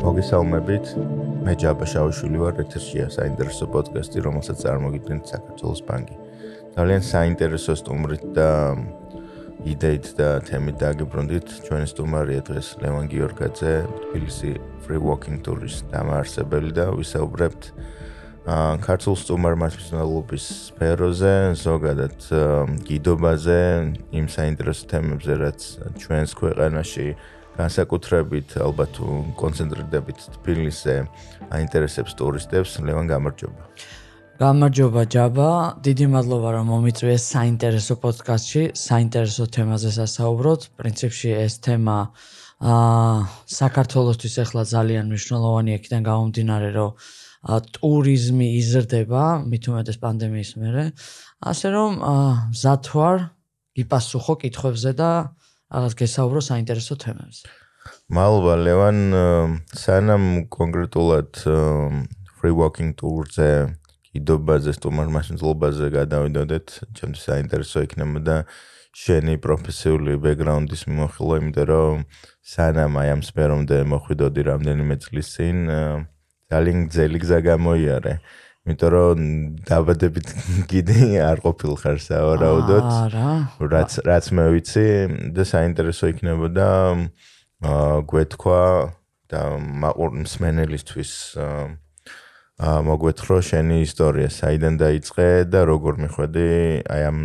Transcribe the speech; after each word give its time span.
მოგესალმებით. 0.00 0.86
მე 1.44 1.52
ჯაბა 1.60 1.84
შავშვილი 1.84 2.38
ვარ, 2.40 2.54
ეთერშია 2.64 3.08
საინტერესო 3.12 3.66
პოდკასტი, 3.68 4.22
რომელსაც 4.24 4.62
წარმოგიდგენთ 4.64 5.24
საქართველოს 5.28 5.82
ბანკი. 5.84 6.16
ძალიან 6.76 7.02
საინტერესო 7.04 7.72
სტუმრით 7.76 8.24
და 8.32 8.50
იდეით 9.68 10.06
და 10.16 10.28
თემით 10.48 10.76
დაგიბრუნდით. 10.80 11.48
ჩვენი 11.68 11.86
სტუმარია 11.92 12.40
დღეს 12.48 12.68
ლევან 12.80 13.06
გიორგაძე, 13.12 13.74
თბილისი 14.08 14.52
Free 14.88 15.00
Walking 15.04 15.44
Tours 15.44 15.84
დამაარსებელი 15.92 16.72
და 16.72 16.86
ვისაუბრებთ 16.96 17.62
აა 18.48 18.80
ქართულ 18.80 19.14
სტუმარ 19.20 19.54
მასწავლებლობის 19.60 20.44
სფეროზე, 20.72 21.34
ზოგადად 21.60 22.16
გიდობაზე, 22.88 23.60
იმ 24.16 24.26
საინტერესო 24.32 24.84
თემებზე, 24.88 25.34
რაც 25.44 25.60
ჩვენს 26.00 26.30
ქვეყანაში 26.40 27.06
განსაკუთრებით 27.58 28.58
ალბათ 28.62 29.00
კონცენტრირდებით 29.40 30.18
თბილისზე 30.36 30.94
აინტერესებს 31.50 32.12
ტურისტებს. 32.20 32.78
ლევან 32.86 33.06
გამარჯობა. 33.10 33.62
გამარჯობა 34.40 35.02
ჯაბა. 35.12 35.50
დიდი 35.84 36.06
მადლობა 36.14 36.48
რომ 36.56 36.66
მომიწვიეს 36.72 37.22
საინტერესო 37.34 37.94
პოდკასტში 38.00 38.62
საინტერესო 38.72 39.44
თემაზე 39.52 39.90
სასაუბროთ 40.00 40.60
პრინციპში 40.80 41.30
ეს 41.44 41.54
თემა 41.60 41.96
აა 42.60 43.16
საქართველოსთვის 43.48 44.34
ახლა 44.44 44.62
ძალიან 44.68 45.04
მნიშვნელოვანი 45.08 45.70
იქიდან 45.76 46.02
გამომდინარე 46.08 46.68
რომ 46.76 46.90
ტურიზმი 47.76 48.48
იზრდება 48.60 49.22
მით 49.48 49.64
უმეტეს 49.72 49.98
პანდემიის 50.00 50.50
მერე. 50.60 50.84
ასე 51.40 51.68
რომ 51.72 51.90
მზათვარ 52.52 53.16
გიპასუხო 53.76 54.34
კითხვებზე 54.44 54.92
და 54.92 55.10
რაღაც 55.70 55.92
გესაუბრო 56.02 56.40
საინტერესო 56.42 56.94
თემებზე. 56.98 57.46
მადლობა 58.10 58.54
ლევან, 58.60 58.98
სანამ 59.70 60.24
კონკრეტულად 60.50 61.30
free 62.40 62.54
walking 62.54 62.92
tour-ზე 62.98 63.70
კიდობაზე, 64.10 64.74
სტუმარ 64.74 65.08
მასშტაბაზე 65.14 65.86
გადავიდოდეთ, 65.94 66.66
ჩემთვის 66.98 67.24
საინტერესო 67.30 67.86
იქნება 67.86 68.20
და 68.26 68.36
შენი 68.90 69.38
პროფესიული 69.38 70.18
ბექგრაუნდის 70.18 70.82
მიმოხილვა, 70.90 71.34
იმიტომ 71.40 71.66
რომ 71.70 71.96
სანამ 72.42 72.98
აი 72.98 73.08
ამ 73.14 73.22
სფერომდე 73.22 73.76
მოხვიდოდი 73.86 74.42
რამდენიმე 74.50 74.94
წლის 75.06 75.28
წინ, 75.38 75.56
ძალიან 76.50 76.78
ძელი 76.90 77.18
გზა 77.22 77.38
გამოიარე. 77.46 78.12
იმიტომ 78.68 78.90
რომ 78.92 79.20
დაბადებით 79.64 80.28
კიდე 80.70 80.96
არ 81.24 81.40
ყოფილ 81.40 81.72
ხარ 81.80 81.98
სავარაუდოდ. 82.04 82.88
არა. 83.08 83.28
რაც 83.72 83.90
რაც 84.04 84.24
მე 84.36 84.44
ვიცი 84.52 84.86
და 85.32 85.42
საინტერესო 85.48 86.12
იქნებოდა 86.12 86.68
აა 87.64 88.04
გვეთქვა 88.10 88.62
და 89.32 89.40
მსმენელისთვის 90.20 91.12
აა 91.40 92.76
მოგვეთქრო 92.84 93.40
შენი 93.40 93.76
ისტორია, 93.88 94.28
საიდან 94.28 94.74
დაიწყე 94.76 95.28
და 95.48 95.60
როგორ 95.64 95.94
მიხვედი 96.04 96.48
აი 96.84 97.02
ამ 97.08 97.18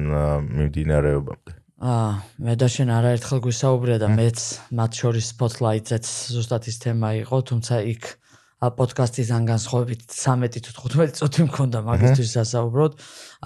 მიმდინარეობამდე. 0.55 1.51
აა 1.83 2.11
მე 2.47 2.53
და 2.55 2.67
შენ 2.71 2.89
არაერთხელ 2.95 3.39
გვისაუბრია 3.43 3.97
და 3.99 4.07
მეც 4.15 4.39
მათ 4.71 4.91
შორის 4.95 5.25
spotlight-ზეც 5.35 6.05
ზუსტად 6.31 6.63
ის 6.71 6.77
თემა 6.79 7.09
იყო, 7.27 7.37
თუმცა 7.51 7.75
იქ 7.91 8.03
ა 8.07 8.24
პოდკასტიდან 8.63 9.45
განსხვავებით 9.51 10.01
13 10.07 10.63
თუ 10.63 10.71
15 10.79 11.19
წუთი 11.19 11.41
მქონდა 11.51 11.79
მაგისთვის 11.85 12.29
სასაუბროდ. 12.39 12.91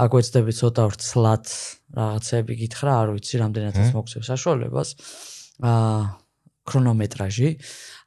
აგვეცდები 0.05 0.53
ცოტა 0.53 0.83
ვრცლად 0.89 1.45
რაღაცები 1.97 2.53
გითხრა, 2.61 2.91
არ 3.01 3.07
ვიცი 3.17 3.35
რამდენადაც 3.41 3.89
მოგცევ 3.97 4.21
საშუალებას. 4.29 4.89
აა 5.65 6.01
ქრონომეტრაჟი. 6.69 7.49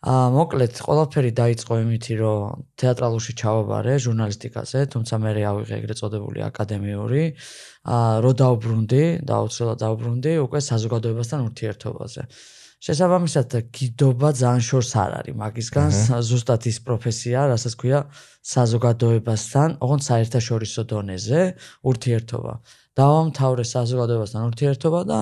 აა 0.02 0.26
მოკლედ 0.34 0.74
ყველაფერი 0.86 1.30
დაიწყო 1.42 1.74
იმითი, 1.82 2.14
რომ 2.22 2.62
თეატრალურში 2.78 3.32
ჩავაბარე 3.42 3.92
ჟურნალისტიკაზე, 4.06 4.78
თუმცა 4.94 5.14
მე 5.22 5.30
ავიღე 5.50 5.74
ეგრეთ 5.82 5.98
წოდებული 6.02 6.40
აკადემიური. 6.46 7.22
აა 7.82 8.22
რო 8.22 8.32
დაუბრუნდი, 8.42 9.04
დაუცილებლად 9.26 9.78
დაუბრუნდი 9.82 10.32
უკვე 10.46 10.58
საზოგადოებასთან 10.70 11.40
ურთიერთობაზე. 11.50 12.22
შესაბამისად 12.82 13.54
კიდობა 13.70 14.28
ძალიან 14.34 14.62
შორს 14.66 14.92
არ 14.98 15.12
არის. 15.22 15.34
მაგისგან 15.38 15.90
ზუსტად 16.26 16.62
ის 16.66 16.78
პროფესია 16.82 17.38
რასაც 17.52 17.74
ქვია 17.78 17.98
საზოგადოებასთან 18.42 19.68
ოღონდ 19.86 20.02
საერთაშორისო 20.02 20.82
დონეზე 20.90 21.40
ურთიერთობა. 21.86 22.54
დავამთავრე 22.98 23.64
საზოგადოებასთან 23.72 24.42
ურთიერთობა 24.50 25.00
და 25.08 25.18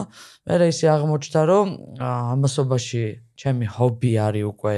მე 0.48 0.54
ისე 0.72 0.86
აღმოჩნდა 0.96 1.40
რომ 1.50 1.66
ამასობაში 2.00 3.02
ჩემი 3.40 3.66
ჰობი 3.76 4.12
არის 4.26 4.44
უკვე 4.52 4.74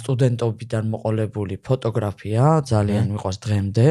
სტუდენტობიდან 0.00 0.84
მოყოლებული 0.94 1.54
ფოტოგრაფია 1.66 2.44
ძალიან 2.70 3.04
მიყვარს 3.12 3.38
დღემდე. 3.44 3.88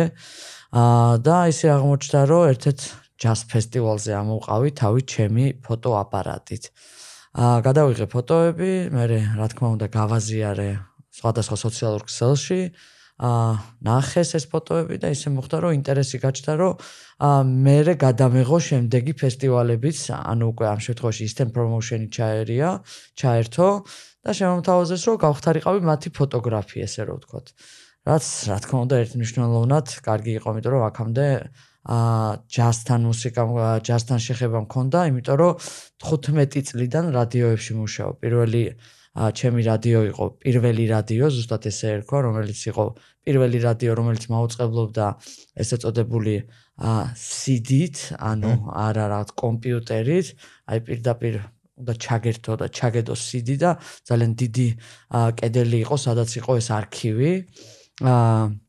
და 1.28 1.38
ისე 1.52 1.68
აღმოჩნდა 1.78 2.22
რომ 2.32 2.44
ერთ-ერთ 2.52 2.80
ჯაზ 3.22 3.40
ფესტივალზე 3.52 4.12
ამოვყავი 4.22 4.70
თავი 4.80 5.02
ჩემი 5.14 5.46
ფოტოაპარატით 5.66 6.64
აა 7.38 7.62
გადავიღე 7.62 8.06
ფოტოები, 8.10 8.90
მე 8.90 9.04
რა 9.38 9.48
თქმა 9.54 9.68
უნდა 9.78 9.88
გავაზიარე 9.94 10.70
სხვადასხვა 11.14 11.58
სოციალურ 11.62 12.02
ქსელში. 12.10 12.62
აა 13.18 13.52
ნახეს 13.86 14.34
ეს 14.38 14.46
ფოტოები 14.50 14.98
და 15.02 15.14
ისე 15.14 15.30
მოხდა 15.38 15.58
რომ 15.62 15.78
ინტერესი 15.78 16.18
გაჩნდა 16.22 16.54
რომ 16.58 16.74
აა 17.30 17.40
მე 17.46 17.94
გადამეღო 18.02 18.58
შემდეგი 18.58 19.14
ფესტივალებიც, 19.22 20.00
ანუ 20.18 20.46
უკვე 20.54 20.66
ამ 20.66 20.80
შემთხვევაში 20.82 21.22
Eastern 21.30 21.50
Promotion-ი 21.54 22.10
ჩაერია, 22.10 22.70
ჩაერთო 23.22 23.70
და 24.26 24.32
შემოთავაზეს 24.38 25.02
რომ 25.06 25.16
გავხტარიყავი 25.26 25.80
მათი 25.86 26.10
ფოტოგრაფია, 26.18 26.90
ესე 26.90 27.02
რომ 27.06 27.22
ვთქვათ. 27.22 27.46
რაც 28.08 28.26
რა 28.50 28.58
თქმა 28.66 28.78
უნდა 28.86 28.96
ერთნიშნულოვნად 29.04 29.88
კარგი 30.06 30.32
იყო, 30.42 30.48
იმიტომ 30.58 30.74
რომ 30.74 30.84
აქამდე 30.90 31.28
აა 31.88 32.44
ჯასთან 32.52 33.02
მუსიკა 33.08 33.44
ჯასთან 33.88 34.20
შეხება 34.20 34.60
მქონდა, 34.68 35.00
იმიტომ 35.08 35.38
რომ 35.40 35.54
15 36.04 36.62
წლიდან 36.68 37.06
რადიოებში 37.16 37.74
მუშაობ. 37.80 38.14
პირველი 38.20 38.64
ჩემი 39.18 39.62
რადიო 39.66 40.02
იყო 40.14 40.26
პირველი 40.44 40.84
რადიო, 40.94 41.26
ზუსტად 41.34 41.64
ესე 41.72 41.88
ერქვა, 41.98 42.18
რომელიც 42.28 42.60
იყო 42.70 42.84
პირველი 43.26 43.58
რადიო, 43.66 43.92
რომელიც 43.98 44.24
მაუწყებლობდა 44.30 45.06
ესე 45.58 45.78
წოდებული 45.82 46.36
CD-ით, 47.18 47.98
ანუ 48.20 48.52
არა 48.70 49.06
რა 49.10 49.22
კომპიუტერით, 49.34 50.28
აი 50.70 50.78
პირდაპირ 50.86 51.34
უნდა 51.82 51.94
ჩაგერთო 52.04 52.54
და 52.62 52.68
ჩაგედო 52.78 53.14
CD 53.18 53.58
და 53.58 53.72
ძალიან 54.06 54.32
დიდი 54.38 54.68
კედელი 55.40 55.78
იყო, 55.86 55.96
სადაც 55.98 56.30
იყო 56.42 56.52
ეს 56.62 56.68
არქივი. 56.78 57.32
აა 58.06 58.67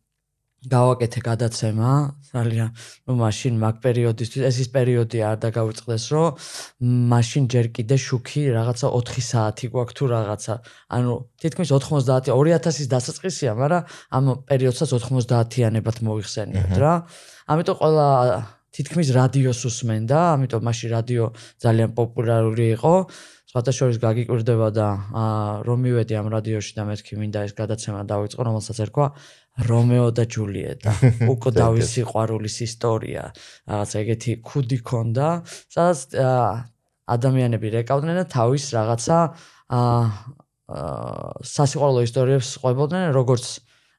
გავაკეთე 0.74 1.20
გადაცემა. 1.28 1.90
ძალიან 2.28 2.68
ну 3.08 3.12
მაშინ 3.16 3.54
მაგ 3.56 3.76
პერიოდისთვის 3.84 4.42
ეს 4.48 4.56
ის 4.62 4.68
პერიოდი 4.76 5.18
არ 5.24 5.36
დაგავიწყდეს 5.44 6.04
რომ 6.12 6.28
მაშინ 7.12 7.42
ჯერ 7.52 7.66
კიდე 7.76 7.96
შუქი 7.96 8.42
რაღაცა 8.52 8.86
4 8.92 9.24
საათი 9.30 9.66
გვაქვს 9.72 9.96
თუ 9.96 10.04
რაღაცა. 10.12 10.54
ანუ 10.96 11.12
თითქმის 11.40 11.68
90 11.72 12.28
2000-ის 12.28 12.88
დასაწყისია 12.94 13.50
მაგრამ 13.56 13.82
ამ 14.16 14.24
პერიოდსაც 14.44 14.88
90-იანებად 14.92 15.96
მოიხსენიებთ 16.04 16.76
რა. 16.82 16.94
ამიტომ 17.48 17.76
ყველა 17.80 18.08
თითქმის 18.78 19.08
რადიოს 19.16 19.60
უსმენდა 19.68 20.18
ამიტომ 20.36 20.62
მაშინ 20.68 20.88
რადიო 20.94 21.24
ძალიან 21.64 21.90
პოპულარული 21.98 22.66
იყო 22.76 22.94
სხვათა 23.48 23.72
შორის 23.72 23.98
გაგიკვირდება 24.02 24.68
და 24.76 24.88
რომ 25.64 25.78
მივედი 25.86 26.14
ამ 26.20 26.26
რადიოში 26.34 26.72
და 26.76 26.82
მეთქი 26.88 27.16
მინდა 27.20 27.44
ეს 27.48 27.52
გადაცემა 27.56 28.00
დავიწყო 28.04 28.42
რომელსაც 28.48 28.78
ერქვა 28.84 29.06
რომეო 29.68 30.08
და 30.14 30.24
ჯულიეტა. 30.28 30.90
უკო 31.32 31.50
დავის 31.56 31.88
სიყვარულის 31.96 32.56
ისტორია. 32.68 33.22
რაღაც 33.66 33.90
ეგეთი 34.04 34.32
ქუდი 34.44 34.78
ქონდა. 34.84 35.28
სადაც 35.72 35.98
ადამიანები 37.08 37.68
რეკავდნენ 37.80 38.20
და 38.20 38.26
თავის 38.28 38.64
რაღაცა 38.76 39.16
აა 39.72 40.04
სასიყვარულო 40.68 42.04
ისტორიებს 42.04 42.50
ყვებოდნენ 42.60 43.08
როგორც 43.16 43.46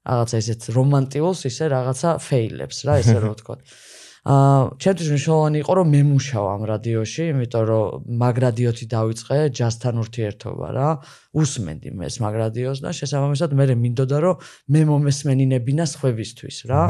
რაღაცა 0.05 0.41
ესეთ 0.41 0.67
რომანტიულს 0.75 1.41
ისე 1.49 1.69
რაღაცა 1.73 2.11
ფეილებს 2.21 2.77
რა 2.85 2.97
ესე 3.01 3.17
რომ 3.17 3.33
ვთქვა 3.33 3.55
აა 4.27 4.75
ჩემთვის 4.83 5.07
მნიშვნელოვანი 5.15 5.57
იყო 5.63 5.73
რომ 5.79 5.87
მე 5.95 6.01
მუშაო 6.11 6.45
ამ 6.51 6.63
რადიოში, 6.67 7.23
იმიტომ 7.31 7.63
რომ 7.71 7.85
მაგრადიოთი 8.19 8.85
დავიწყე 8.91 9.37
ჯასთან 9.55 9.95
ურთიერთობა 10.03 10.67
რა. 10.75 10.89
უსმენდი 11.39 11.89
მე 11.95 12.03
ეს 12.11 12.15
მაგრადიოს 12.19 12.79
და 12.83 12.89
შესაბამისად 12.99 13.49
მე 13.55 13.65
მინდოდა 13.79 14.17
რომ 14.19 14.35
მე 14.75 14.81
მომესმენინებინა 14.91 15.85
სხვებისთვის 15.87 16.57
რა. 16.67 16.81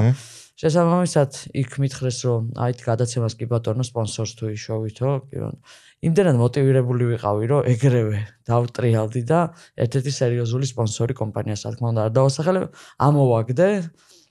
შესაბამისად 0.60 1.32
იქ 1.54 1.72
მითხრეს 1.80 2.18
რომ 2.26 2.42
აი 2.58 2.72
გადაცემას 2.82 3.34
კი 3.40 3.46
ბატონო 3.48 3.84
სპონსორს 3.86 4.34
თუ 4.36 4.50
იშოვითო, 4.58 5.10
კი 5.30 5.36
ბატონო. 5.40 5.62
იმდენად 6.00 6.36
მოტივირებული 6.40 7.04
ვიყავი 7.14 7.46
რომ 7.52 7.62
ეგრევე 7.76 8.20
დავტრიალდი 8.50 9.22
და 9.30 9.40
ერთ-ერთი 9.80 10.12
სერიოზული 10.18 10.66
სპონსორი 10.68 11.14
კომპანიას 11.16 11.64
რა 11.64 11.72
თქმა 11.78 11.88
უნდა 11.94 12.02
არ 12.08 12.12
დავასახელებ, 12.18 12.66
ამოვაგდე 13.08 13.70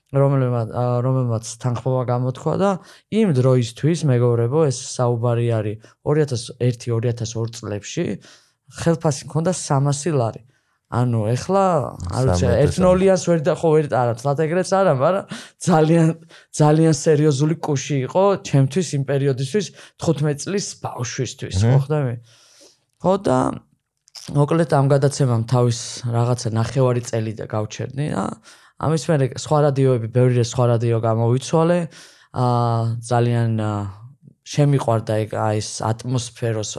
რომელმაც 0.09 0.69
რომელმაც 1.05 1.45
თანხმობა 1.61 2.03
გამოთქვა 2.09 2.53
და 2.57 2.69
იმ 3.13 3.33
დროისთვის 3.37 3.99
მეგობრებო 4.09 4.59
ეს 4.69 4.77
საუბარი 4.97 5.47
არის 5.59 5.89
2001-2002 6.01 7.57
წლებში 7.59 8.05
ხელფასი 8.69 9.29
მქონდა 9.29 9.53
300 9.53 10.15
ლარი. 10.17 10.41
ანუ 10.89 11.19
ეხლა 11.29 11.63
არ 12.17 12.23
ვიცი 12.33 12.45
ერთნოლიანს 12.49 13.23
ვერ 13.29 13.41
და 13.45 13.53
ხო 13.61 13.69
ვერ 13.77 13.87
არა 13.93 14.13
თლათ 14.17 14.39
ეგრეც 14.41 14.69
არა 14.73 14.93
მაგრამ 14.97 15.25
ძალიან 15.61 16.07
ძალიან 16.49 16.95
სერიოზული 16.97 17.55
კუში 17.61 17.97
იყო 18.09 18.23
ჩემთვის 18.49 18.87
იმ 18.97 19.03
პერიოდისთვის 19.05 19.65
15 20.01 20.41
წლის 20.49 20.65
ბავშვისთვის 20.81 21.61
ხო 21.61 21.77
ხდები 21.85 22.15
ხო 23.05 23.13
და 23.21 23.37
მოკლედ 24.33 24.71
ამ 24.73 24.89
გადაცემამ 24.89 25.43
თავის 25.53 25.79
რაღაცა 26.09 26.49
ნახევარი 26.57 27.01
წელი 27.05 27.33
და 27.37 27.45
გავჩერდი 27.53 28.05
და 28.09 28.25
ამის 28.79 29.03
მერე 29.11 29.25
სხვა 29.43 29.57
რადიოები 29.67 30.07
ბევრი 30.15 30.43
სხვა 30.47 30.65
რადიო 30.75 30.99
გამოვიცვალე. 31.03 31.79
აა 32.39 32.81
ძალიან 33.09 33.51
შემიყვარდა 34.49 35.13
ეგ 35.23 35.33
ეს 35.37 35.69
ატმოსფეროს 35.85 36.71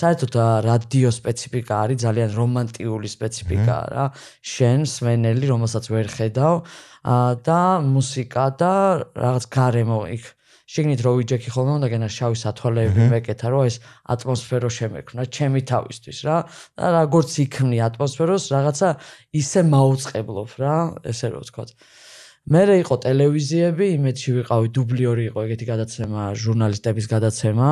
საერთოდ 0.00 0.34
რადიო 0.66 1.10
სპეციფიკა 1.10 1.74
არის 1.84 1.98
ძალიან 2.06 2.30
რომანტიული 2.38 3.08
სპეციფიკა 3.10 3.76
რა. 3.94 4.04
შენ 4.52 4.86
სვენელი 4.94 5.46
რომელსაც 5.50 5.84
ვერ 5.90 6.06
ხედავ. 6.16 6.54
და 7.48 7.62
მუსიკა 7.80 8.44
და 8.60 8.74
რაღაც 9.16 9.44
გარემო 9.48 10.00
იქ 10.12 10.24
შიგნით 10.70 11.00
რო 11.02 11.12
ვიჯექი 11.18 11.50
ხოლმე 11.50 11.72
უნდა 11.80 11.88
გენა 11.90 12.08
შავი 12.14 12.36
სათვალეები 12.38 13.06
მეკეთა 13.10 13.48
რომ 13.50 13.62
ეს 13.66 13.76
ატმოსფერო 14.14 14.70
შემექმნა 14.70 15.22
ჩემი 15.34 15.60
თავისთვის 15.66 16.18
რა. 16.30 16.36
და 16.78 16.86
როგორც 16.94 17.30
იქმნი 17.44 17.78
ატმოსფეროს 17.90 18.44
რაღაცა 18.54 18.88
ისე 19.34 19.60
მაუწყებლობ 19.66 20.50
რა 20.62 20.76
ესე 21.10 21.26
რო 21.34 21.42
ვთქვა 21.42 21.64
მერე 22.50 22.80
იყო 22.82 22.96
ტელევიზიები, 23.04 23.86
იმედში 23.94 24.32
ვიყავი, 24.40 24.68
დუბლიორი 24.74 25.24
იყო 25.30 25.42
ეგეთი 25.46 25.66
გადაცემა, 25.70 26.22
ჟურნალისტების 26.34 27.06
გადაცემა. 27.12 27.68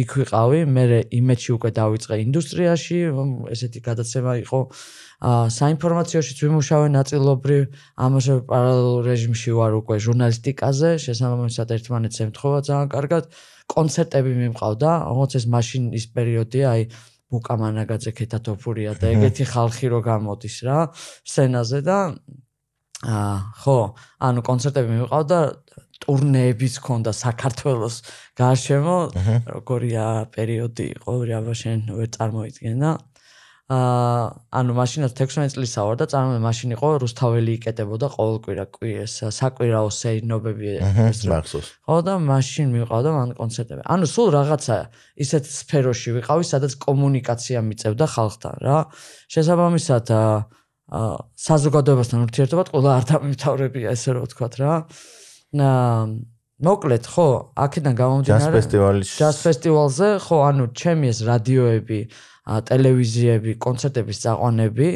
იქ 0.00 0.10
ვიყავი, 0.20 0.60
მერე 0.76 1.00
იმედში 1.12 1.50
უკვე 1.56 1.70
დავიწყე 1.78 2.16
ინდუსტრიაში, 2.24 2.98
ესეთი 3.52 3.80
გადაცემა 3.84 4.32
იყო. 4.44 4.60
აა 5.24 5.44
საინფორმაციოშიც 5.56 6.38
ვიმუშავე 6.44 6.86
ნაწილობრივ, 6.96 7.62
ამაზე 8.04 8.34
პარალელურ 8.48 9.02
რეჟიმში 9.04 9.50
ვარ 9.52 9.72
უკვე 9.84 9.96
ჟურნალისტიკაზე, 10.06 10.90
შესაბამისად 11.04 11.68
ერთმანეთს 11.76 12.18
ემთხოვა 12.24 12.58
ძალიან 12.68 12.88
კარგად. 12.88 13.24
კონცერტები 13.64 14.32
მიმყავდა, 14.40 14.90
როგორც 15.12 15.32
ეს 15.40 15.44
მაშინ 15.48 15.82
ის 15.96 16.04
პერიოდია, 16.12 16.66
აი 16.72 16.82
ბუკა 17.32 17.54
მანაგაძე 17.60 18.10
ქეთათოფურია 18.16 18.92
და 19.00 19.12
ეგეთი 19.16 19.44
ხალხი 19.52 19.86
რო 19.92 20.00
გამოდის 20.04 20.56
რა 20.68 20.78
სცენაზე 20.94 21.80
და 21.88 21.98
აა 23.04 23.36
ხო, 23.60 23.78
ანუ 24.24 24.40
კონცერტები 24.48 24.88
მივიყავდა 24.96 25.38
ტურნეებიც 26.04 26.78
ქონდა 26.84 27.12
საქართველოს 27.16 27.96
გარშემო, 28.38 28.98
როგორია 29.48 30.04
პერიოდი 30.34 30.86
იყო, 30.98 31.12
რა 31.28 31.40
შენ 31.52 31.90
ვერ 31.96 32.08
წარმოიდგენა. 32.16 32.90
აა 33.64 34.24
ანუ 34.60 34.72
მაშინაც 34.76 35.12
16 35.16 35.56
წლისა 35.56 35.84
ვარ 35.88 35.96
და 35.96 36.06
წარმოიდგინე 36.12 36.44
მაშინ 36.44 36.74
იყო 36.76 36.88
რუსთაველი 37.00 37.52
იკეტებოდა 37.56 38.06
ყოველკვირა 38.12 38.64
კვირას 38.76 39.14
საკვირაო 39.32 39.88
სეირნობები 39.88 40.68
ეს 40.84 41.24
მახსოვს. 41.24 41.68
ხო 41.88 41.96
და 42.04 42.14
მაშინ 42.20 42.66
მივიყავდა 42.76 43.10
მან 43.16 43.30
კონცერტები. 43.40 43.80
ანუ 43.88 44.04
სულ 44.04 44.28
რაღაცა 44.36 44.76
ისეთ 45.24 45.44
სფეროში 45.48 46.10
ვიყავი, 46.20 46.44
სადაც 46.44 46.72
კომუნიკაცია 46.76 47.58
მიწევდა 47.64 48.04
ხალხთან 48.04 48.54
რა. 48.68 48.78
შესაბამისად 49.32 50.12
აა 50.12 50.36
საზოგადოებასთან 50.90 52.24
ურთიერთობად 52.28 52.70
ყველა 52.74 52.90
არ 52.98 53.04
დამთავრებია 53.10 53.92
ესე 53.96 54.14
რომ 54.14 54.28
ვთქვათ 54.28 54.54
რა. 54.60 54.72
და 55.54 55.70
მოკლედ 56.64 57.04
ხო, 57.10 57.28
აქედან 57.58 57.94
გამომდინარე 57.98 58.44
ჯაზ 58.44 58.54
ფესტივალის 58.54 59.08
ჯაზ 59.18 59.36
ფესტივალზე 59.44 60.08
ხო, 60.22 60.36
ანუ 60.50 60.64
ჩემი 60.74 61.06
ეს 61.10 61.18
რადიოები, 61.26 62.00
ტელევიზიები, 62.44 63.52
კონცერტების 63.56 64.18
წაყვანები 64.24 64.88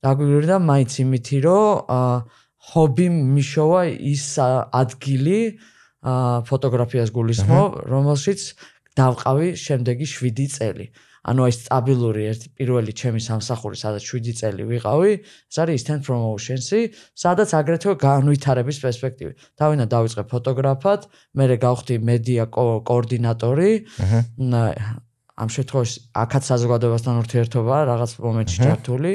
დაგვიგრდა 0.00 0.56
მაინც 0.64 0.92
იმითი 1.04 1.38
რომ 1.44 2.24
ჰობი 2.72 3.06
მიშოვა 3.12 3.82
ის 3.92 4.26
ადგილი 4.40 5.40
ფოტოგრაფიას 6.48 7.10
გულისხმობ, 7.12 7.70
რომელშიც 7.92 8.40
დავყავი 8.96 9.48
შემდეგი 9.60 10.06
7 10.08 10.48
წელი. 10.56 10.86
ანუ 11.24 11.40
აი 11.48 11.52
სტაბილური 11.56 12.22
ერთი 12.28 12.48
პირველი 12.58 12.92
ჩემი 12.92 13.20
სამსახური, 13.24 13.76
სადაც 13.80 14.04
7 14.04 14.36
წელი 14.36 14.62
ვიყავი, 14.68 15.12
ეს 15.24 15.56
არის 15.56 15.74
instant 15.80 16.02
promotions-ი, 16.04 16.80
სადაც 17.16 17.48
აგრეთვე 17.56 17.92
განვითარების 18.04 18.78
პერსპექტივი. 18.84 19.32
თავინა 19.56 19.84
დავიწყე 19.88 20.22
ფოტოგრაფად, 20.28 21.00
მერე 21.40 21.56
გავხდი 21.64 21.94
მედია 22.04 22.44
კოორდინატორი. 22.52 23.72
ამ 25.34 25.48
შემთხვევაში 25.50 25.98
აქაც 26.14 26.42
საზოგადოებასთან 26.46 27.14
ურთიერთობა 27.24 27.76
რაღაც 27.90 28.10
მომენტში 28.22 28.58
ჩართული. 28.62 29.14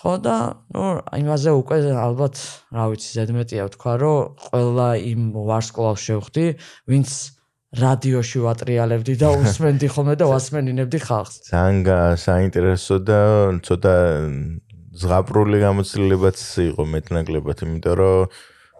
ხო 0.00 0.12
და 0.24 0.36
ნუ 0.72 0.84
იმაზე 1.16 1.50
უკვე 1.60 1.76
ალბათ, 1.92 2.36
რა 2.72 2.84
ვიცი, 2.88 3.08
ზედმეტია 3.16 3.62
ვთქვა, 3.68 3.92
რომ 4.00 4.18
ყველა 4.48 4.88
იმ 5.12 5.20
ვარსკვლავს 5.48 6.00
შევხვდი, 6.08 6.46
ვინც 6.88 7.08
რადიოში 7.70 8.38
ვატრიალებდი 8.42 9.14
და 9.20 9.28
უსმენდი 9.40 9.88
ხოლმე 9.94 10.14
და 10.18 10.26
ვასმენინებდი 10.30 10.98
ხალხს. 11.06 11.34
ძალიან 11.54 12.18
საინტერესო 12.18 12.96
და 12.98 13.20
ცოტა 13.62 13.94
ზღაპრული 15.00 15.58
გამოცდილებაც 15.62 16.38
იყო 16.66 16.82
მეტნაკლებად, 16.94 17.58
იმიტომ 17.66 17.94
რომ 18.00 18.18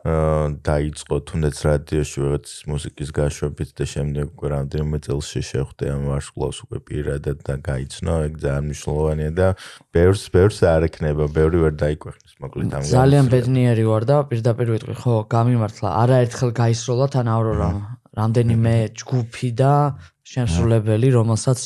აა 0.01 0.57
დაიწყო 0.65 1.17
თუნდაც 1.29 1.57
რადიოში 1.61 2.19
ვიღაც 2.25 2.47
მუსიკის 2.73 3.11
გაშვებით 3.13 3.71
და 3.77 3.85
შემდეგ 3.85 4.27
უკვე 4.33 4.49
რამდენიმე 4.57 4.99
წელს 5.05 5.29
შეხვდე 5.45 5.85
ამ 5.93 6.03
ვარსკვლავს 6.09 6.59
უკვე 6.65 6.79
პირადად 6.89 7.45
და 7.45 7.55
გაიცნო, 7.61 8.15
ეგ 8.33 8.33
ძალიან 8.41 8.65
მნიშვნელოვანია 8.65 9.31
და 9.37 9.49
ბევრს 9.93 10.25
ბევრს 10.33 10.59
არ 10.73 10.89
ეკნება, 10.89 11.29
ბევრი 11.29 11.59
ვერ 11.69 11.75
დაიკვეხნის, 11.85 12.33
მოკლედ 12.41 12.73
ამ 12.81 12.83
ძალიან 12.97 13.27
ბედნიერი 13.29 13.85
ვარ 13.93 14.05
და 14.09 14.17
პირდაპირ 14.33 14.69
ვიტყვი, 14.73 14.95
ხო, 15.05 15.15
გამიმართლა, 15.29 15.89
არაერთხელ 16.01 16.51
გაისროლა 16.57 17.07
თან 17.13 17.27
ავრორა 17.29 17.69
რამდენიმე 18.19 18.75
ჯგუფი 18.99 19.51
და 19.55 19.75
შემსრულებელი, 20.27 21.09
რომელსაც 21.15 21.59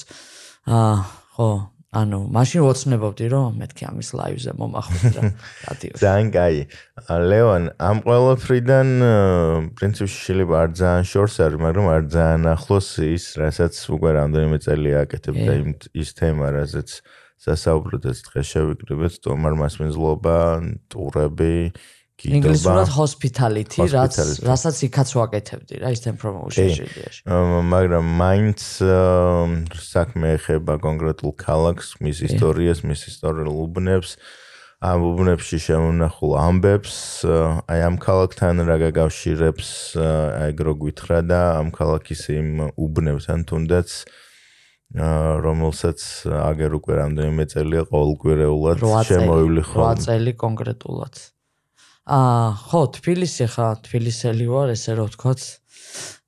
აა 0.65 0.97
ხო, 1.35 1.51
ანუ 1.95 2.19
მაშინ 2.35 2.63
ვოცნებობდი 2.67 3.27
რომ 3.31 3.59
მეთქი 3.63 3.85
ამის 3.87 4.09
ლაივზე 4.19 4.53
მომახვიდ 4.59 5.15
რა 5.15 5.23
ძალიან 6.03 6.29
კაი. 6.35 6.61
ლეონ, 7.31 7.65
ამ 7.79 7.97
ყველაფრიდან 8.07 8.89
პრინციპში 9.79 10.19
შეიძლება 10.27 10.55
არ 10.65 10.71
ძალიან 10.81 11.05
შორს 11.07 11.37
არის, 11.47 11.59
მაგრამ 11.63 11.87
არ 11.95 12.03
ძალიან 12.15 12.43
ახლოს 12.55 12.89
ის, 12.99 13.25
რასაც 13.39 13.75
უკვე 13.95 14.11
რამდენიმე 14.19 14.59
წელი 14.67 14.91
აკეთებ 15.07 15.35
და 15.39 15.53
იმ 15.63 15.71
ის 15.95 16.09
თემა, 16.19 16.47
რასაც 16.59 16.89
სასაუბროდაც 17.45 18.19
დღეს 18.27 18.47
შევიკრიბეთ, 18.55 19.15
თუმარ 19.23 19.55
მასმენძლობა, 19.63 20.39
ტურები, 20.91 21.59
ინგლისურად 22.23 22.89
hospitality, 22.95 23.83
რაც 23.91 24.15
რასაც 24.47 24.77
იქაც 24.87 25.09
ვაკეთებდი 25.19 25.75
რა 25.83 25.91
ის 25.95 26.01
promotion-ში. 26.23 27.27
მაგრამ 27.75 28.05
მაინც 28.23 28.61
საქმე 29.75 30.39
ეხება 30.39 30.79
კონკრეტულ 30.79 31.33
ქალაქს, 31.35 31.99
მის 31.99 32.23
ისტორიას, 32.31 32.87
მის 32.87 33.01
ისტორიულ 33.11 33.57
უბნებს, 33.67 34.15
ამ 34.85 35.01
უბნებში 35.11 35.59
შემონახულ 35.59 36.33
ამბებს, 36.39 36.97
აი 37.67 37.81
ამ 37.83 37.97
ქალაქთან 37.99 38.63
რა 38.63 38.77
გაგავშირებს, 38.89 39.69
აი 39.99 40.51
გრო 40.55 40.75
გითხრა 40.87 41.19
და 41.27 41.41
ამ 41.61 41.75
ქალაქის 41.75 42.23
იმ 42.31 42.49
უბნებთან 42.79 43.43
თუნდაც 43.49 43.91
რომელსაც 44.95 45.99
აგერ 46.31 46.79
უკვე 46.79 46.95
რამდენიმე 47.03 47.45
წელია 47.51 47.83
ყოველკვირეულად 47.91 48.79
შემოივლი 48.79 49.63
ხოლმე. 49.67 49.99
8 49.99 50.07
წელი 50.07 50.33
კონკრეტულად. 50.39 51.34
აა 52.05 52.49
ხო, 52.69 52.81
თბილისი 53.01 53.47
ხა, 53.49 53.69
თბილისელი 53.81 54.45
ვარ, 54.45 54.77
ესე 54.77 54.93
რომ 55.01 55.09
ვთქვათ. 55.09 55.41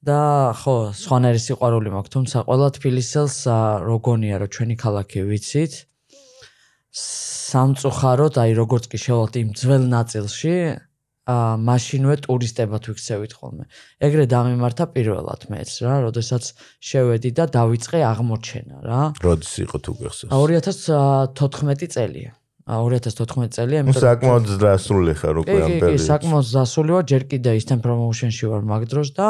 და 0.06 0.54
ხო, 0.54 0.94
სხვანაირი 0.94 1.40
სიყვარული 1.42 1.90
მაქვს, 1.90 2.12
თუმცა 2.14 2.36
ყველა 2.46 2.68
თბილისელს 2.78 3.38
როგონია, 3.84 4.36
რომ 4.38 4.48
ჩვენი 4.54 4.74
ქალაქი 4.78 5.18
ვიცით. 5.26 5.72
სამწუხაროდ, 6.96 8.34
აი 8.38 8.52
როგორც 8.56 8.84
კი 8.86 8.98
შევალთ 9.02 9.34
იმ 9.42 9.48
ძველ 9.58 9.84
ნაწილში, 9.90 10.54
აა 11.26 11.58
მაშინვე 11.58 12.16
ტურისტებად 12.22 12.82
ვიქცევით 12.86 13.32
ხოლმე. 13.34 13.64
ეგრე 13.98 14.24
დამემართა 14.30 14.84
პირველად 14.94 15.50
მეც 15.50 15.70
რა, 15.82 15.94
როდესაც 16.06 16.54
შევედი 16.78 17.30
და 17.34 17.44
დავიწყე 17.50 17.98
აღმოჩენა 18.14 18.76
რა. 18.86 19.02
როდის 19.26 19.54
იყო 19.66 19.76
თუ 19.82 19.92
გახსოვს? 20.06 20.30
2014 20.30 21.90
წელია. 21.90 22.32
2014 22.66 23.54
წელია, 23.54 23.80
იმიტომ 23.84 23.94
რომ 23.94 24.04
საკმაოდ 24.06 24.46
დასრული 24.58 25.12
ხარ 25.14 25.36
უკვე 25.42 25.54
ამ 25.54 25.74
პერიოდში. 25.78 26.02
კი, 26.02 26.06
საკმაოდ 26.10 26.46
დასრული 26.50 26.90
ვარ, 26.96 27.04
ჯერ 27.06 27.22
კიდე 27.30 27.50
Eastern 27.54 27.80
Promotion-ში 27.84 28.46
ვარ 28.50 28.62
მაგ 28.66 28.82
დროს 28.90 29.08
და 29.14 29.28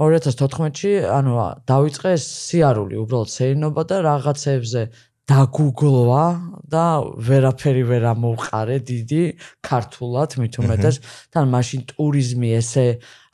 2014-ში, 0.00 0.92
ანუ 1.12 1.32
დავიწყე 1.66 2.12
სიარული, 2.24 2.94
უბრალოდ 3.02 3.30
სეირნობა 3.34 3.82
და 3.90 3.96
რაღაცებზე 4.06 4.82
დაგუგლვა 5.30 6.24
და 6.70 6.84
ვერაფერი 7.26 7.82
ვერ 7.86 8.06
ამოვყარე 8.14 8.76
დიდი 8.86 9.22
ქართულად 9.62 10.30
მით 10.42 10.54
უმეტეს. 10.62 10.96
თან 11.30 11.46
მაშინ 11.54 11.80
ტურიზმი 11.90 12.50
ესე 12.58 12.86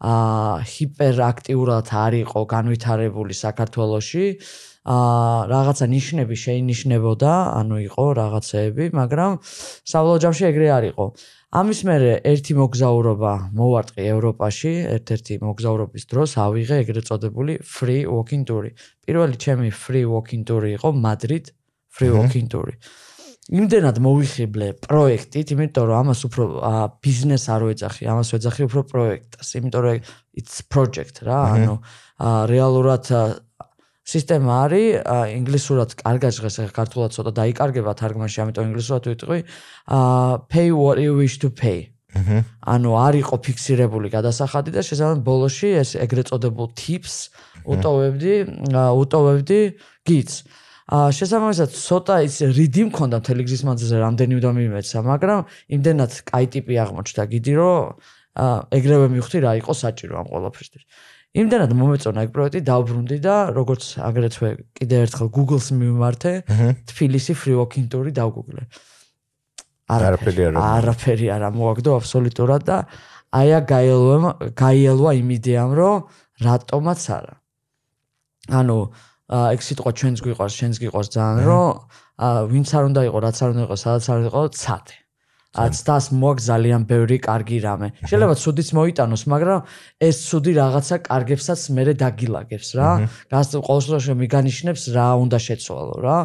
აა 0.04 0.60
ჰიპერაქტიურად 0.72 1.86
არ 1.88 2.12
იყო 2.24 2.40
განვითარებული 2.52 3.32
საქართველოში 3.32 4.24
აა 4.86 5.50
რაღაცა 5.50 5.86
ნიშნები 5.90 6.36
შეინიშნებოდა, 6.38 7.32
ანუ 7.58 7.76
იყო 7.90 8.04
რაღაცეები, 8.22 8.84
მაგრამ 8.94 9.32
საბოლოო 9.82 10.18
ჯამში 10.22 10.44
ეგრე 10.46 10.68
არ 10.78 10.84
იყო. 10.94 11.06
ამის 11.58 11.80
მერე 11.88 12.12
ერთი 12.30 12.52
მოგზაურობა 12.54 13.32
მოვარტყი 13.58 14.02
ევროპაში, 14.14 14.72
ერთ-ერთი 14.94 15.34
მოგზაურობის 15.42 16.04
დროს 16.10 16.30
ავიღე 16.38 16.76
ეგრეთ 16.86 17.04
წოდებული 17.10 17.52
free 17.66 18.06
walking 18.06 18.46
tour. 18.46 18.70
პირველი 19.02 19.34
ჩემი 19.34 19.68
free 19.74 20.06
walking 20.06 20.46
tour 20.46 20.62
იყო 20.62 20.88
Madrid 20.94 21.50
free 21.90 22.12
walking 22.14 22.46
tour. 22.46 22.70
იმდენად 23.46 23.98
მოვიხიბლე 24.02 24.68
პროექტით, 24.86 25.54
იმიტომ 25.54 25.84
რომ 25.86 25.96
ამას 26.02 26.20
უფრო 26.26 26.44
ბიზნეს 26.98 27.44
არ 27.46 27.62
ვეძახი, 27.70 28.02
ამას 28.10 28.28
ვეძახი 28.34 28.62
უფრო 28.66 28.80
პროექტს, 28.90 29.48
იმიტომ 29.58 29.82
რომ 29.86 29.98
it's 30.34 30.66
project 30.66 31.22
რა, 31.22 31.38
ანუ 31.54 31.74
რეალურად 32.50 33.06
სისტემა 34.06 34.52
არის 34.66 35.02
ინგლისურად 35.34 35.96
კარგად 35.98 36.32
ჟღერს, 36.36 36.56
ახლა 36.62 36.74
ქართულად 36.78 37.10
ცოტა 37.16 37.32
დაიკარგება 37.42 37.92
თარგმანში, 37.98 38.38
ამიტომ 38.44 38.68
ინგლისურად 38.70 39.08
ვიტყვი, 39.10 39.38
აა 39.90 40.46
pay 40.46 40.68
what 40.70 41.02
you 41.02 41.18
wish 41.18 41.38
to 41.42 41.50
pay. 41.50 41.90
ანუ 42.16 42.90
არ 42.96 43.14
იყო 43.20 43.36
ფიქსირებული 43.44 44.08
გადასახადი 44.08 44.70
და 44.72 44.80
შესაძლოა 44.80 45.20
ბოლოში 45.26 45.68
ეს 45.82 45.90
ეგრეთ 46.00 46.30
წოდებულ 46.32 46.68
tips 46.72 47.14
უტოვებდი, 47.66 48.34
უტოვებდი 48.72 49.60
gits. 50.08 50.34
აა 50.86 51.10
შესაბამისად 51.18 51.70
ცოტა 51.76 52.16
ის 52.24 52.36
რიდი 52.56 52.82
მქონდა 52.88 53.20
მთელი 53.20 53.42
გზის 53.42 53.62
მანძილზე 53.68 53.96
რამდენი 54.06 54.32
უნდა 54.38 54.50
მიმეცა, 54.54 54.98
მაგრამ 55.02 55.40
იმდენად 55.76 56.12
კაი 56.30 56.46
ტიპი 56.54 56.74
აღმოჩნდა 56.78 57.22
გიდი, 57.26 57.52
რომ 57.58 57.80
ეგრევე 58.70 59.06
მივხვდი 59.12 59.38
რა 59.44 59.52
იყო 59.60 59.72
საჭირო 59.74 60.14
ამ 60.20 60.26
ყველაფერში. 60.30 60.78
იმდენად 61.36 61.72
მომეწონა 61.76 62.22
ეგ 62.26 62.30
პროექტი, 62.32 62.60
დავბრუნდი 62.64 63.18
და 63.20 63.36
როგორც 63.52 63.84
აგრეთვე 64.00 64.48
კიდე 64.78 64.96
ერთხელ 65.04 65.28
Google-ს 65.36 65.68
მიმართე, 65.76 66.32
თბილისი 66.88 67.36
free 67.36 67.56
walking 67.56 67.86
tour-ი 67.92 68.12
დავგუგლე. 68.16 68.62
არაფერი 69.86 70.42
არ 70.48 70.56
არაფერი 70.56 71.26
არ 71.36 71.42
მოაგდო 71.54 71.90
აბსოლუტურად 72.00 72.62
და 72.66 72.78
აია 73.36 73.60
გაიელვა 73.68 74.30
გაიელვა 74.56 75.10
იმ 75.20 75.28
იდეამ, 75.36 75.70
რომ 75.76 75.96
რატომაც 76.42 77.00
არა. 77.16 77.34
ანუ 78.56 78.78
ეგ 79.54 79.60
სიტყვა 79.66 79.90
ჩვენს 79.98 80.18
გვიყვარს, 80.24 80.54
ჩვენს 80.58 80.76
გიყვარს 80.82 81.10
ძალიან, 81.14 81.38
რომ 81.46 81.68
ვინც 82.50 82.68
არ 82.72 82.84
უნდა 82.90 83.00
იყოს, 83.06 83.22
რაც 83.26 83.36
არ 83.44 83.50
უნდა 83.54 83.62
იყოს, 83.66 83.80
სადაც 83.86 84.04
არ 84.10 84.18
იყოს, 84.26 84.50
ცადე. 84.56 84.96
აცდას 85.56 86.06
მოაქვს 86.12 86.44
ძალიან 86.50 86.82
ბევრი 86.90 87.16
კარგი 87.24 87.58
რამე. 87.64 87.88
შეიძლება 88.04 88.34
ცუდიც 88.42 88.68
მოიტანოს, 88.76 89.22
მაგრამ 89.32 89.60
ეს 90.08 90.16
ცუდი 90.28 90.52
რაღაცა 90.60 90.96
კარგებსაც 91.08 91.60
მეરે 91.76 91.94
დაგილაგებს 91.96 92.68
რა. 92.76 92.90
გასწ 93.32 93.52
ყოველ 93.64 93.80
შემთხვევაში 93.82 94.14
მიგანიშნებს 94.22 94.82
რა 94.96 95.08
უნდა 95.24 95.38
შეცვალო 95.46 95.96
რა. 96.04 96.18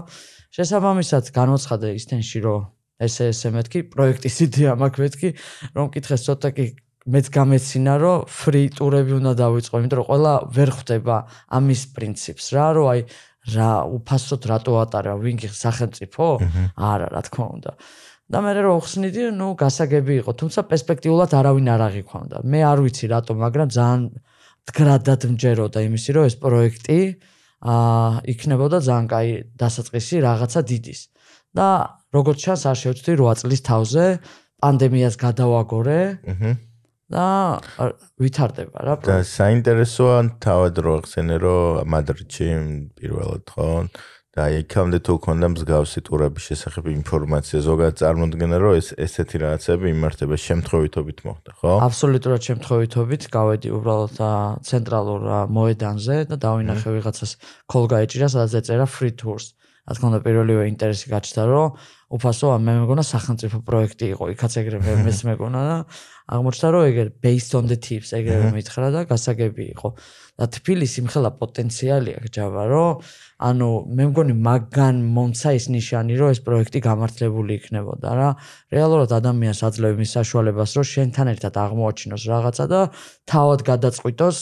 შესაბამისად 0.52 1.26
განოცხადე 1.32 1.88
ისთენში 1.96 2.40
რომ 2.44 2.62
ესე 3.02 3.32
ესე 3.32 3.50
მეთქი 3.56 3.80
პროექტის 3.94 4.36
იდეა 4.46 4.72
მაქვს 4.78 5.02
მეთქი 5.04 5.30
რომ 5.80 5.86
კითხეს 5.96 6.22
ცოტა 6.28 6.50
კი 6.58 6.66
მეც 7.10 7.28
გამეცინა 7.34 7.94
რომ 7.98 8.26
ფრი 8.30 8.64
ტურები 8.78 9.14
უნდა 9.18 9.34
დავიწყო, 9.42 9.76
იმიტომ 9.82 10.00
რომ 10.02 10.08
ყველა 10.12 10.34
ვერ 10.54 10.70
ხვდება 10.78 11.16
ამის 11.58 11.82
პრინციპს 11.98 12.46
რა, 12.54 12.68
რომ 12.78 12.86
აი 12.94 13.00
რა 13.58 13.72
უფასოდ 13.98 14.42
რატო 14.46 14.74
ატარა 14.86 15.18
ვინგი 15.18 15.50
სახელმწიფო? 15.50 16.26
არა, 16.78 17.08
რა 17.10 17.22
თქმა 17.26 17.48
უნდა. 17.58 17.72
და 18.32 18.40
მე 18.40 18.52
რო 18.64 18.76
ხსნიდი, 18.80 19.24
ნუ 19.36 19.48
გასაგები 19.60 20.14
იყო, 20.24 20.32
თუმცა 20.40 20.64
პერსპექტიულად 20.72 21.32
არავინ 21.36 21.68
არ 21.76 21.82
აღიქვამდა. 21.88 22.38
მე 22.48 22.60
არ 22.64 22.80
ვიცი 22.86 23.06
რატო, 23.12 23.34
მაგრამ 23.36 23.68
ძალიან 23.76 24.02
დგრადად 24.72 25.22
მჯეროდა 25.36 25.80
იმისი, 25.84 26.10
რომ 26.16 26.24
ეს 26.32 26.36
პროექტი 26.40 27.00
აა 27.62 28.24
იქნებოდა 28.34 28.78
ძალიან 28.88 29.08
კაი 29.12 29.30
დასაწყისი 29.60 30.16
რაღაცა 30.26 30.62
დიდის. 30.72 31.02
და 31.52 31.68
როგორც 32.16 32.38
ჩანს, 32.48 32.64
არ 32.72 32.78
შევწდი 32.80 33.12
8 33.20 33.44
წლის 33.44 33.62
თავზე 33.68 34.06
პანდემიას 34.64 35.16
გადავაგორე. 35.20 36.00
აჰა. 36.32 36.52
და 37.12 37.28
ვითარდება 38.16 38.80
რა. 38.88 38.94
და 39.04 39.20
საინტერესოა 39.28 40.40
თავად 40.40 40.76
რო 40.80 40.94
ახსენე, 41.04 41.36
რომ 41.44 41.84
მადრიდში 41.92 42.48
პირველად 42.96 43.44
ხო? 43.52 43.68
და 44.32 44.48
იქამდე 44.64 45.00
თუ 45.04 45.14
ქონდა 45.20 45.48
მსგავსი 45.52 46.00
ტურების 46.08 46.44
შესახებ 46.48 46.86
ინფორმაცია. 46.88 47.58
ზოგადად 47.68 47.96
წარმოდგენა 48.00 48.58
რომ 48.64 48.74
ეს 48.80 48.88
ესეთი 48.96 49.38
რაღაცები 49.44 49.86
იმართება 49.92 50.36
შემთხვევითობით 50.48 51.20
მოხდა 51.28 51.52
ხო? 51.60 51.72
აბსოლუტურად 51.88 52.42
შემთხვევითობით. 52.48 53.22
გავედი 53.28 53.68
უბრალოდ 53.76 54.16
ცენტრალურ 54.72 55.22
მოედანზე 55.52 56.16
და 56.32 56.36
დავინახე 56.48 56.90
ვიღაცას 56.96 57.32
კოლ 57.68 57.84
გაეჭირა 57.92 58.28
სადაც 58.32 58.52
ეწერა 58.64 58.88
free 58.88 59.12
tours. 59.12 59.52
რა 59.82 59.98
თქმა 59.98 60.08
უნდა 60.14 60.20
პირველივე 60.24 60.64
ინტერესი 60.72 61.08
გაჩნდა 61.12 61.44
რომ 61.52 61.68
უფასო 62.16 62.48
მე 62.62 62.74
მეგონა 62.86 63.04
სახელმწიფო 63.04 63.58
პროექტი 63.68 64.06
იყო. 64.14 64.24
იქაც 64.32 64.52
ეგრევე 64.62 64.92
მეც 65.08 65.20
მეგონა. 65.28 65.60
და 65.68 65.78
აღმოჩნდა 66.28 66.68
რომ 66.74 66.84
ეგერ 66.92 67.08
based 67.24 67.52
on 67.58 67.66
the 67.72 67.78
tips 67.78 68.14
ეგრევე 68.14 68.52
მითხრა 68.58 68.88
და 68.96 69.02
გასაგები 69.10 69.66
იყო. 69.76 69.90
და 70.42 70.48
თბილისი 70.48 71.06
მხელა 71.06 71.30
პოტენციალი 71.38 72.12
აქვს 72.18 72.32
ჯავა 72.34 72.64
რომ 72.72 72.92
ანუ 73.46 73.68
მე 73.98 74.04
მგონი 74.10 74.34
მაგან 74.48 74.96
მომცა 75.16 75.50
ის 75.58 75.66
ნიშანი 75.76 76.14
რომ 76.18 76.30
ეს 76.34 76.40
პროექტი 76.46 76.80
გამართლებული 76.82 77.52
იქნებოდა 77.60 78.10
რა. 78.18 78.30
რეალურად 78.74 79.12
ადამიანს 79.18 79.62
აძლევს 79.68 79.98
მის 80.02 80.12
საშუალებას 80.18 80.72
რომ 80.78 80.86
შენთან 80.94 81.28
ერთად 81.34 81.54
აღმოაჩინოს 81.66 82.24
რაღაცა 82.32 82.66
და 82.74 82.82
თავად 83.30 83.60
გადაწყვიტოს 83.72 84.40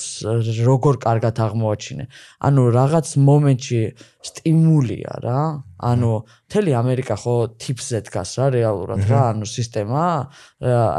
როგორ 0.70 0.94
კარგად 1.04 1.36
აღმოაჩინე. 1.48 2.06
ანუ 2.48 2.62
რაღაც 2.80 3.08
მომენტში 3.20 3.82
სტიმულია 4.20 5.14
რა. 5.24 5.42
ანუ 5.80 6.12
მთელი 6.48 6.72
ამერიკა 6.76 7.16
ხო 7.24 7.36
ტიპზე 7.56 8.04
დგას 8.08 8.32
რა 8.40 8.46
რეალურად 8.52 9.02
რა. 9.08 9.22
ანუ 9.32 9.46
სისტემა 9.48 10.04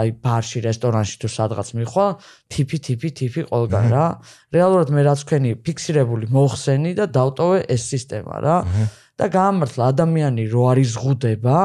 აი 0.01 0.09
ბარში 0.25 0.65
რესტორანში 0.81 1.17
თუ 1.21 1.29
სადღაც 1.29 1.69
მიხვალ 1.77 2.11
ტიპი 2.49 2.79
ტიპი 2.87 3.09
ტიპი 3.21 3.41
ყველგან 3.53 3.87
რა 3.93 4.07
რეალურად 4.57 4.89
მე 4.97 5.03
რაც 5.05 5.21
ვქენი 5.29 5.51
ფიქსირებული 5.61 6.31
მოხსენი 6.33 6.93
და 6.97 7.05
დავტოვე 7.13 7.59
ეს 7.69 7.83
სისტემა 7.93 8.35
რა. 8.41 8.57
და 9.21 9.29
გამართლა 9.29 9.85
ადამიანი 9.93 10.49
რო 10.49 10.63
არის 10.73 10.89
ზღუდება 10.97 11.59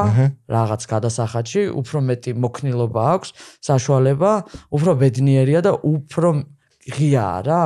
რაღაც 0.52 0.82
გადასახადში 0.92 1.62
უფრო 1.80 1.98
მეტი 2.04 2.32
მოქნილობა 2.36 3.02
აქვს 3.16 3.30
საშუალება 3.64 4.32
უფრო 4.76 4.92
ბედნიერია 5.00 5.64
და 5.64 5.72
უფრო 5.80 6.44
ღიაა 6.84 7.40
რა. 7.48 7.64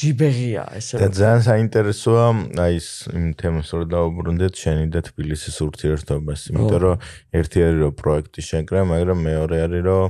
ჯიბეღია 0.00 0.64
ესე 0.78 0.96
და 0.96 1.08
ძალიან 1.12 1.42
საინტერესოა 1.44 2.26
აი 2.64 2.76
ეს 2.80 2.88
იმ 3.12 3.26
თემას 3.36 3.70
რო 3.76 3.84
დაუბრუნდეთ 3.92 4.54
შენი 4.62 4.86
და 4.94 5.00
თბილისის 5.04 5.56
ურთიერთობას 5.66 6.40
იმიტომ 6.52 6.80
რომ 6.84 7.04
ერთი 7.36 7.58
არის 7.66 7.80
რომ 7.84 7.92
პროექტი 8.00 8.40
შეკრა 8.48 8.84
მაგრამ 8.92 9.18
მეორე 9.28 9.56
არის 9.66 9.82
რომ 9.88 10.06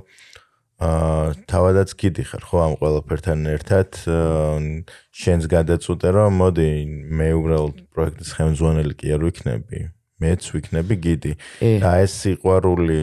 აა 0.80 1.36
თავადაც 1.44 1.92
გიდიხარ 2.00 2.44
ხო? 2.48 2.56
ამ 2.64 2.74
ყველაფერთან 2.80 3.40
ერთად 3.52 3.88
შენს 5.12 5.44
გადაწყვეტე 5.52 6.08
რომ 6.16 6.32
მოდი 6.40 6.68
მე 7.20 7.28
უბრალოდ 7.36 7.76
პროექტის 7.92 8.30
ხელმძღვანელი 8.32 8.94
კი 8.96 9.06
არ 9.12 9.22
ვიქნები. 9.28 9.78
მეც 10.24 10.42
ვიქნები 10.56 10.94
გიდი. 11.04 11.32
და 11.84 11.90
ეს 12.00 12.12
სიყვარული 12.24 13.00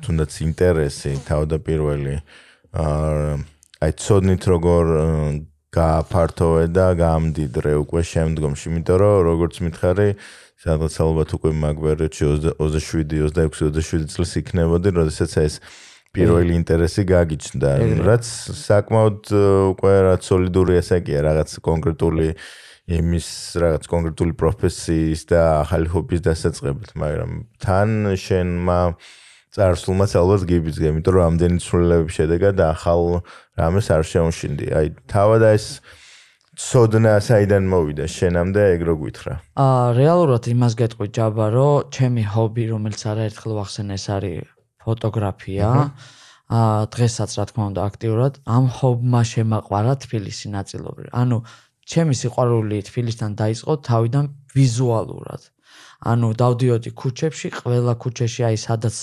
თუნდაც 0.00 0.32
ინტერესი 0.40 1.12
თავდაპირველი 1.28 2.16
აა 2.72 3.36
აი 3.82 3.92
ცოდნით 3.98 4.42
როგორ 4.48 4.84
გააფართოვე 5.72 6.64
და 6.76 6.86
გამდიდრე 7.00 7.72
უკვე 7.80 8.00
შემდგომში, 8.04 8.64
იმიტომ 8.72 8.96
რომ 9.02 9.14
როგორც 9.28 9.54
მითხარი, 9.64 10.08
სადღაც 10.60 10.94
ალბათ 11.00 11.30
უკვე 11.36 11.50
მაგვერეთში 11.60 12.24
27, 12.60 13.32
26, 13.32 13.72
27 13.72 14.12
წელს 14.12 14.32
იქნებოდი, 14.40 14.88
როდესაც 15.00 15.32
ეს 15.42 15.54
პირველი 16.12 16.52
ინტერესი 16.60 17.02
გაგიჩნდა, 17.08 17.70
რაც 18.04 18.28
საკმაოდ 18.60 19.30
უკვე 19.72 19.94
რაც 20.12 20.28
სოლიდური 20.28 20.76
ესაკია, 20.76 21.24
რაღაც 21.24 21.56
კონკრეტული 21.64 22.28
იმის 22.92 23.28
რაღაც 23.62 23.88
კონკრეტული 23.88 24.36
პროფესიის 24.36 25.20
და 25.32 25.40
ახალი 25.62 25.88
ჰობის 25.88 26.20
დასაწყებად, 26.28 26.92
მაგრამ 27.00 27.30
თან 27.64 28.12
შენმა 28.18 28.78
წარსულმაც 29.56 30.12
ალბათ 30.20 30.44
გიბიძგე, 30.52 30.92
იმიტომ 30.92 31.16
რომ 31.16 31.24
ამდენი 31.32 31.58
ცვლილებების 31.64 32.14
შედეგად 32.20 32.60
ახალ 32.60 33.02
რამეს 33.60 33.88
არ 33.92 34.04
შეუმშინდი. 34.12 34.66
აი, 34.72 34.86
თავად 35.12 35.42
ეს 35.48 35.66
სოდნა 36.56 37.20
საიდან 37.24 37.68
მოვიდა 37.72 38.04
შენამდე 38.08 38.62
ეგრო 38.76 38.94
გვითხრა. 39.00 39.34
აა, 39.56 39.84
რეალურად 39.96 40.44
იმას 40.52 40.72
გეტყვი 40.76 41.08
ჯაბა, 41.16 41.46
რომ 41.56 41.92
ჩემი 41.92 42.22
ჰობი, 42.32 42.64
რომელიც 42.72 43.00
არაერთხელ 43.12 43.52
ვახსენე, 43.60 43.96
ეს 43.96 44.06
არის 44.12 44.61
ფოტოგრაფია. 44.82 45.70
აა, 46.52 46.80
დღესაც 46.92 47.30
რა 47.38 47.44
თქმა 47.48 47.64
უნდა 47.72 47.80
აქტიურად 47.88 48.32
ამ 48.44 48.64
ჰობმა 48.76 49.20
შემაყვარა 49.32 49.94
თბილისი 50.04 50.46
ნაწილობრივ. 50.52 51.08
ანუ 51.16 51.36
ჩემი 51.88 52.14
სიყვარული 52.22 52.78
თბილისთან 52.88 53.30
დაიწყო 53.40 53.72
თავიდან 53.88 54.24
ვიზუალურად. 54.56 55.42
ანუ 56.02 56.28
დავდიოდი 56.42 56.90
ქუჩებში, 56.98 57.48
ყველა 57.62 57.92
ქუჩაში 58.02 58.40
აი 58.48 58.56
სადაც 58.58 58.96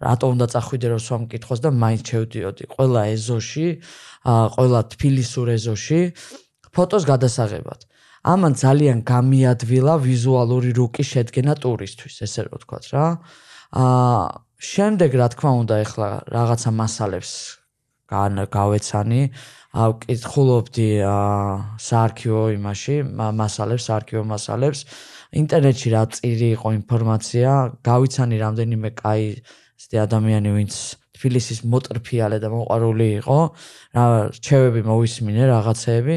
რატო 0.00 0.26
უნდა 0.34 0.46
წახვიდე 0.52 0.86
რომ 0.92 1.00
სვამ 1.06 1.22
კითხოს 1.32 1.60
და 1.64 1.70
მაინც 1.72 2.02
შევდიოდი 2.10 2.64
ყველა 2.74 3.02
ეზოში, 3.16 3.68
აა 4.28 4.46
ყველა 4.56 4.80
თბილისურ 4.92 5.46
ეზოში 5.56 6.00
ფოტოს 6.74 7.04
გადასაღებად. 7.08 7.80
ამან 8.26 8.52
ძალიან 8.58 8.98
გამიადვილა 9.06 9.94
ვიზუალური 10.02 10.70
რუკი 10.76 11.04
შედგენა 11.12 11.54
ტურისთვის, 11.62 12.14
ესე 12.26 12.40
რომ 12.48 12.58
ვთქვა 12.58 12.78
რა. 12.92 13.06
აა 13.72 14.45
შემდეგ 14.72 15.10
რა 15.20 15.28
თქმა 15.32 15.52
უნდა 15.62 15.74
ეხლა 15.84 16.08
რაღაცა 16.36 16.70
მასალებს 16.80 17.32
გავეცანი, 18.06 19.22
აა 19.74 19.86
ვკითხულობდი 19.92 20.88
აა 21.02 21.78
საარქივო 21.82 22.44
იმაში, 22.54 22.96
მასალებს, 23.40 23.82
საარქივო 23.90 24.22
მასალებს. 24.30 24.80
ინტერნეტში 25.42 25.88
რა 25.90 26.02
წირი 26.14 26.48
იყო 26.56 26.68
ინფორმაცია, 26.80 27.50
გავიცანი 27.82 28.36
რამდენიმე 28.38 28.90
კაი 29.02 29.24
ესეთი 29.76 29.96
ადამიანი, 30.06 30.50
ვინც 30.56 30.74
თბილისის 31.16 31.58
მოტრფიალე 31.66 32.38
და 32.38 32.48
მოყვარული 32.54 33.08
იყო, 33.20 33.38
რა 33.96 34.06
რჩევები 34.36 34.80
მოვისმინე 34.86 35.42
რაღაცეები. 35.50 36.16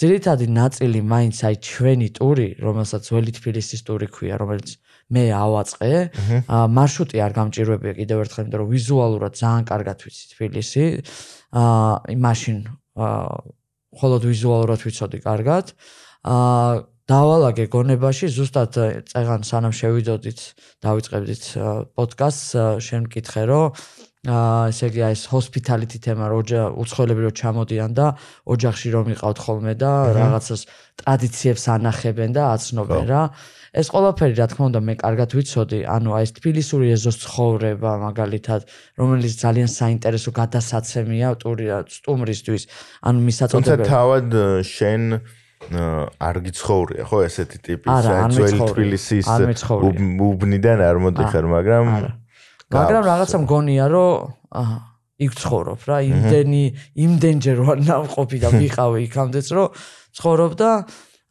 ძირითადი 0.00 0.46
ნაწილი 0.60 1.00
მაინც 1.12 1.36
აი 1.48 1.54
ჩვენი 1.70 2.08
ტური, 2.20 2.48
რომელსაც 2.60 3.04
ველი 3.14 3.32
თბილისის 3.38 3.80
ტური 3.86 4.06
ქვია, 4.12 4.36
რომელიც 4.42 4.76
მე 5.10 5.24
ავაწყე. 5.34 5.92
აა 6.46 6.66
მარშრუტი 6.76 7.18
არ 7.26 7.32
გამჭირვებია 7.38 7.94
კიდევ 8.00 8.18
ერთხელ, 8.24 8.44
იმიტომ 8.46 8.60
რომ 8.62 8.70
ვიზუალურად 8.70 9.32
ძალიან 9.42 9.64
კარგად 9.70 9.98
ვიცი 10.06 10.24
თბილისი. 10.34 10.84
აა 11.50 11.94
იმაშინ 12.14 12.58
აა 12.94 13.38
მხოლოდ 13.90 14.22
ვიზუალურად 14.30 14.80
ვიცოდი 14.86 15.18
კარგად. 15.26 15.66
აა 16.22 16.86
დავალაგე 17.10 17.66
გონებაში 17.74 18.30
ზუსტად 18.30 18.76
წეგან 19.10 19.42
სანამ 19.42 19.74
შევიდოდით 19.74 20.40
დავიწყებდით 20.84 21.44
პოდკასტს 21.98 22.78
შენ 22.86 23.08
მკითხე 23.08 23.42
რომ 23.50 23.74
აა 24.30 24.68
ესე 24.70 24.90
იგი 24.92 25.02
ეს 25.08 25.22
ჰოსპიტალიტი 25.32 25.98
თემა 26.06 26.28
რო 26.30 26.40
უცხოელები 26.84 27.22
რო 27.24 27.32
ჩამოდიან 27.40 27.92
და 27.98 28.06
ოჯახში 28.54 28.88
რომ 28.94 29.06
იყავთ 29.16 29.38
ხოლმე 29.42 29.74
და 29.80 29.90
რაღაცას 30.12 30.62
ტრადიციებს 31.00 31.64
ანახებენ 31.74 32.30
და 32.36 32.42
აცნობენ 32.54 33.04
რა 33.10 33.22
ეს 33.70 33.86
ყველაფერი 33.94 34.34
რა 34.34 34.46
თქმა 34.50 34.64
უნდა 34.70 34.80
მე 34.82 34.94
კარგად 34.98 35.30
ვიცოდი 35.38 35.80
ანუ 35.86 36.14
აი 36.18 36.24
ეს 36.26 36.32
თბილისური 36.38 36.86
ეზოს 36.94 37.16
ცხოვრება 37.22 37.92
მაგალითად 38.02 38.66
რომელიც 38.98 39.34
ძალიან 39.44 39.70
საინტერესო 39.70 40.30
გადასაცემია 40.34 41.28
ტურიზმისთვის 41.44 42.62
ანუ 43.06 43.18
მისაწოდებელი 43.30 43.86
თუმცა 43.86 43.90
თავად 43.94 44.28
შენ 44.66 45.02
არ 45.70 46.36
გიცხოვრია 46.46 47.04
ხო 47.06 47.18
ესეთი 47.28 47.58
ტიპის 47.68 48.10
ძველი 48.34 48.60
თბილისის 48.74 49.26
უბნიდან 49.70 50.78
არ 50.82 50.96
მოდიხარ 51.06 51.46
მაგრამ 51.54 51.84
მაგრამ 52.74 53.02
რაღაცა 53.06 53.38
მგონია 53.44 53.86
რომ 53.92 54.10
იქ 55.20 55.32
ცხოვრობ 55.36 55.80
რა 55.84 55.98
იმდენი 56.10 56.64
იმდენჯერ 57.06 57.58
ვარ 57.68 57.78
ნავყოფი 57.86 58.38
და 58.40 58.48
ვიყავი 58.56 58.98
იქამდეც 59.04 59.46
რომ 59.52 59.68
ცხოვრობ 60.16 60.52
და 60.56 60.70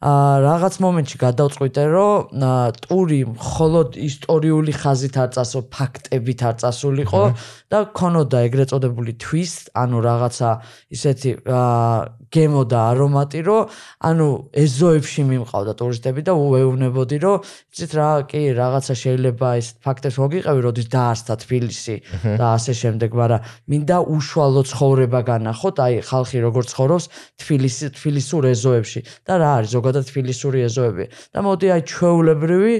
აა 0.00 0.36
რაღაც 0.40 0.76
მომენტში 0.80 1.18
გადავწყვიტე 1.20 1.82
რომ 1.92 2.44
ტური 2.86 3.18
მხოლოდ 3.34 3.98
ისტორიული 4.00 4.72
ხაზით 4.72 5.18
არ 5.20 5.28
წასო 5.36 5.60
ფაქტებით 5.76 6.40
არ 6.48 6.54
წასულიყო 6.62 7.22
და 7.68 7.80
ქონოდა 8.00 8.40
ეგრეთ 8.48 8.72
წოდებული 8.72 9.12
twist 9.20 9.68
ანუ 9.76 10.00
რაღაცა 10.08 10.50
ისეთი 10.96 11.30
აა 11.44 12.19
გემო 12.30 12.62
და 12.70 12.78
არომატი 12.94 13.40
რომ 13.48 13.70
ანუ 14.10 14.28
ეზოებში 14.64 15.22
მიმყავდა 15.30 15.72
ტურისტები 15.80 16.22
და 16.28 16.32
უეუბნებოდი 16.38 17.16
რომ 17.24 17.38
იცით 17.74 17.92
რა 17.98 18.08
კი 18.30 18.40
რაღაცა 18.54 18.94
შეიძლება 19.02 19.48
ეს 19.60 19.68
ფაქტებს 19.82 20.16
მოგიყევი 20.22 20.60
როდის 20.66 20.88
დაარსდა 20.94 21.34
თბილისი 21.42 21.96
და 22.38 22.46
ასე 22.54 22.72
შემდეგ 22.82 23.10
მაგრამ 23.20 23.40
მინდა 23.74 23.96
უშუალო 24.14 24.62
ცხოვრება 24.70 25.20
განახოთ 25.30 25.76
აი 25.86 25.94
ხალხი 26.06 26.38
როგორ 26.46 26.64
ცხოვრობს 26.70 27.04
თბილისი 27.42 27.86
თბილისურ 27.98 28.42
ეზოებში 28.54 29.00
და 29.26 29.32
რა 29.42 29.50
არის 29.58 29.70
ზოგადად 29.74 30.04
თბილისური 30.10 30.58
ეზოები. 30.68 31.04
და 31.34 31.38
მოდი 31.44 31.66
აი 31.74 31.82
ჩვეულებრივი 31.90 32.74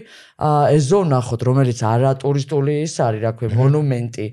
ეზო 0.78 1.00
ნახოთ 1.10 1.40
რომელიც 1.48 1.78
არა 1.84 2.12
ტურისტული 2.22 2.72
ის 2.86 2.94
არის 3.06 3.20
რა 3.24 3.32
ქვია 3.36 3.50
მონუმენტი 3.60 4.26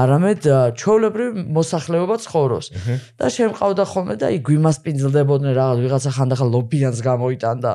არამედ 0.00 0.40
ჩვეულებრივი 0.80 1.32
მოსახლეობა 1.56 2.16
ცხოვრობს. 2.24 2.66
და 3.18 3.26
შემყავდა 3.36 3.84
ხოლმე 3.92 4.14
და 4.20 4.28
იგი 4.38 4.56
იმასპინძლდებოდნენ 4.64 5.52
რაღაც 5.60 5.78
ვიღაცა 5.84 6.10
ხანდახან 6.16 6.48
ლობიანს 6.48 7.00
გამოიტანდა. 7.04 7.72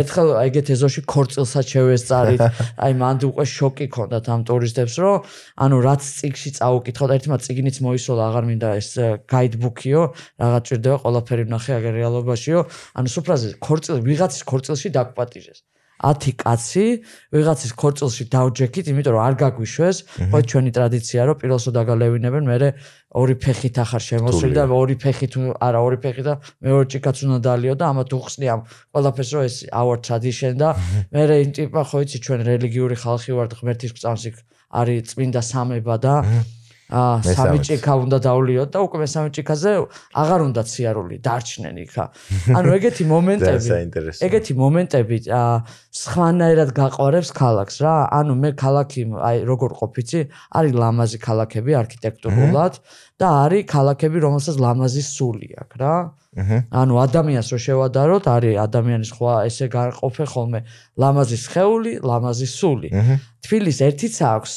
ერთხელ 0.00 0.28
ეგეთ 0.48 0.66
ეზოში 0.72 1.00
ქორწილსაც 1.12 1.66
შევესწარით. 1.72 2.40
აი 2.80 2.92
მანდ 2.96 3.20
უკვე 3.28 3.44
შოკი 3.44 3.86
ქონდათ 3.92 4.24
ამ 4.32 4.40
ტურისტებს, 4.48 4.94
რომ 4.96 5.16
ანუ 5.60 5.76
რაც 5.84 6.00
ციგში 6.00 6.50
წაუკითხოთ, 6.56 7.10
ერთმა 7.20 7.36
ციგნიც 7.44 7.76
მოისოლა, 7.84 8.22
აღარ 8.32 8.44
მინდა 8.48 8.68
ეს 8.80 8.90
გაიდბუქიო, 9.28 10.02
რაღაც 10.40 10.62
ჭირდება 10.72 10.96
ყველაფერი 11.04 11.44
ვნახე 11.52 11.72
აგერ 11.76 11.92
რეალობაშიო. 12.00 12.58
ანუ 12.96 13.08
სუფრაზე 13.12 13.46
ქორწილ 13.60 14.00
ვიღაცის 14.00 14.42
ქორწილში 14.48 14.88
დაგპატიჟეს. 14.96 15.60
10 16.02 16.34
კაცი 16.42 16.86
ვიღაცის 17.32 17.72
ქორწილში 17.78 18.24
დავჯექით, 18.34 18.90
იმიტომ 18.92 19.14
რომ 19.16 19.22
არ 19.22 19.34
გაგვიშვეს, 19.42 19.96
ხო 20.32 20.38
ჩვენი 20.50 20.70
ტრადიცია 20.76 21.20
რომ 21.30 21.36
პირველსო 21.42 21.70
დაგალევინებენ, 21.78 22.42
მე 22.50 22.56
ორი 23.12 23.36
ფეხით 23.36 23.76
ახარ 23.82 24.00
შემოსული 24.00 24.56
და 24.56 24.64
ორი 24.72 24.96
ფეხით 24.96 25.36
არა 25.60 25.80
ორი 25.84 25.98
ფეხით 26.00 26.24
და 26.28 26.34
მეორე 26.64 26.86
ჭიქაც 26.94 27.16
უნდა 27.28 27.38
დალიო 27.44 27.74
და 27.76 27.84
ამათ 27.92 28.14
უხსნი 28.16 28.46
ამ 28.48 28.60
ყველაფერს 28.72 29.30
რომ 29.36 29.42
ეს 29.48 29.56
our 29.68 29.96
tradition 30.00 30.56
და 30.56 30.72
მე 31.12 31.22
იმ 31.44 31.50
ტიპა 31.60 31.82
ხო 31.92 31.98
იცი 32.08 32.18
ჩვენ 32.24 32.40
რელიგიური 32.48 32.96
ხალხი 33.04 33.36
ვართ 33.36 33.52
ღმერთის 33.60 33.92
წამსი 34.00 34.30
არის 34.72 35.12
წმინდა 35.12 35.42
სამება 35.44 35.94
და 36.00 36.14
აა 36.92 37.34
სამი 37.36 37.58
ჭიქა 37.64 37.92
უნდა 38.04 38.18
დავლიოთ 38.26 38.68
და 38.74 38.78
უკვე 38.84 39.06
სამი 39.08 39.30
ჭიქაზე 39.36 39.72
აღარ 40.22 40.40
უნდა 40.48 40.62
ციარული 40.72 41.16
დარჩნენ 41.24 41.76
იქა. 41.88 42.04
ანუ 42.58 42.68
ეგეთი 42.76 43.04
მომენტები 43.08 43.68
ეგეთი 44.28 44.52
მომენტები 44.60 45.16
აა 45.32 45.54
სხვანაირად 46.02 46.70
გაყვარებს 46.76 47.30
ქალაქს 47.32 47.76
რა. 47.80 47.94
ანუ 48.12 48.32
მე 48.42 48.50
ქალაქი 48.60 49.00
აი 49.28 49.36
როგორ 49.48 49.70
ყოფიცი? 49.80 50.20
არის 50.52 50.72
ლამაზი 50.82 51.18
ქალაქები 51.26 51.72
არქიტექტურულად 51.80 52.74
და 53.16 53.26
არის 53.44 53.64
ქალაქები 53.72 54.18
რომელსაც 54.26 54.56
ლამაზი 54.60 55.02
სული 55.08 55.48
აქვს 55.64 55.76
რა. 55.80 55.94
ანუ 56.72 56.94
ადამიანს 57.06 57.48
რო 57.52 57.58
შევადაროთ, 57.60 58.24
არის 58.36 58.54
ადამიანის 58.66 59.10
ხვა 59.16 59.34
ესე 59.48 59.66
გარყოფე 59.68 60.24
ხოლმე 60.32 60.60
ლამაზი 60.96 61.38
სხეული, 61.44 61.92
ლამაზი 62.00 62.48
სული. 62.48 62.88
თბილის 63.44 63.78
ერთიც 63.84 64.16
აქვს. 64.32 64.54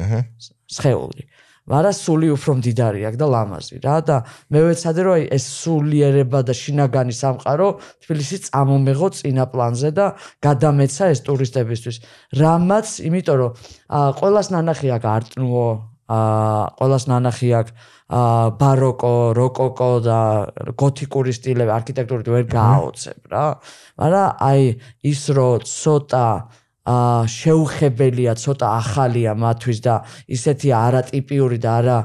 აჰა. 0.00 0.20
სხეული. 0.66 1.22
მაგრამ 1.66 1.94
სული 1.98 2.28
უფრო 2.36 2.52
მდიდარი 2.58 3.00
აქვს 3.10 3.18
და 3.18 3.26
ლამაზი 3.34 3.76
რა 3.82 3.96
და 4.06 4.16
მე 4.54 4.60
ვეცადე 4.66 5.00
რომ 5.06 5.24
ეს 5.36 5.44
სულიერება 5.62 6.40
და 6.46 6.54
შინაგანი 6.54 7.14
სამყარო 7.18 7.68
თბილისში 8.06 8.38
წამომეღო 8.46 9.08
წინა 9.18 9.44
პლანზე 9.50 9.90
და 9.98 10.06
გადამეცა 10.46 11.04
ეს 11.14 11.20
ტურისტებისთვის. 11.26 11.96
რამაც 12.38 12.86
იმიტომ 13.08 13.36
რომ 13.42 13.50
ყოველას 14.20 14.48
ნანახი 14.54 14.88
აქვს 14.96 15.10
არტნუო 15.16 15.68
ყოველას 16.06 17.04
ნანახი 17.10 17.48
აქვს 17.58 17.72
ბაროკო, 18.62 19.14
როკოკო 19.34 19.90
და 20.06 20.18
გოთიკური 20.78 21.32
სტილები 21.34 21.72
არქიტექტურით 21.74 22.28
ვერ 22.30 22.44
გააოცებ 22.46 23.26
რა. 23.34 23.46
მაგრამ 23.98 24.28
აი 24.38 24.62
ის 25.02 25.22
რომ 25.34 25.66
ცოტა 25.66 26.26
აა 26.30 26.64
შეუხებელია 26.86 28.36
ცოტა 28.38 28.66
ახალია 28.78 29.34
მათთვის 29.34 29.78
და 29.82 29.94
ისეთი 30.30 30.70
არატიპიური 30.70 31.58
და 31.58 31.70
არა 31.82 31.98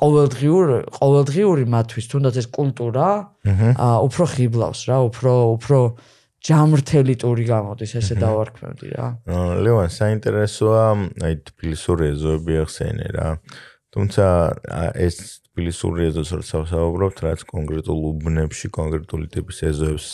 ყოველდღიური 0.00 0.78
ყოველდღიური 0.98 1.64
მათთვის 1.70 2.06
თუნდაც 2.10 2.34
ეს 2.42 2.48
კულტურა 2.50 3.08
აა 3.46 3.96
უფრო 4.08 4.24
ხიბლავს 4.34 4.80
რა 4.90 4.98
უფრო 5.10 5.32
უფრო 5.54 5.78
ჯამრთელი 6.46 7.14
ტური 7.22 7.44
გამოდის 7.48 7.92
ესე 7.98 8.14
დავარქმევდი 8.22 8.88
რა. 8.94 9.06
ლევან 9.66 9.90
საინტერესოა 9.90 10.84
აი 11.26 11.34
თბილისური 11.50 12.12
ეზოები 12.14 12.60
ახსენე 12.62 13.08
რა. 13.16 13.28
თუმცა 13.90 14.26
ეს 14.94 15.16
თბილისური 15.48 16.10
ეზოს 16.12 16.30
როცა 16.36 16.58
საუბრობთ 16.70 17.18
რაც 17.26 17.40
კონკრეტულ 17.50 18.00
უბნებში 18.12 18.68
კონკრეტული 18.70 19.26
ტიპის 19.32 19.58
ეზოებს 19.72 20.08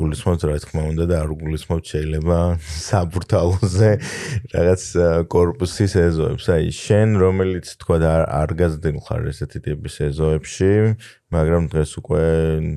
გულისხმობთ 0.00 0.42
რა 0.48 0.56
თქმა 0.64 0.82
უნდა 0.90 1.04
და 1.10 1.16
არ 1.20 1.32
გულისხმობთ 1.40 1.84
შეიძლება 1.92 2.38
საბურთალოზე 2.88 3.90
რაღაც 4.54 4.82
корпуსის 5.32 5.94
ეზოებს. 6.00 6.46
აი 6.56 6.72
შენ 6.72 7.08
რომელიც 7.20 7.66
თქვა 7.80 7.96
და 8.00 8.12
არ 8.40 8.50
გაზრდილ 8.60 8.98
ხარ 9.04 9.28
ესეთი 9.30 9.58
ტიპის 9.68 9.94
ეზოებში, 10.08 10.72
მაგრამ 11.30 11.62
დღეს 11.72 11.92
უკვე 12.00 12.24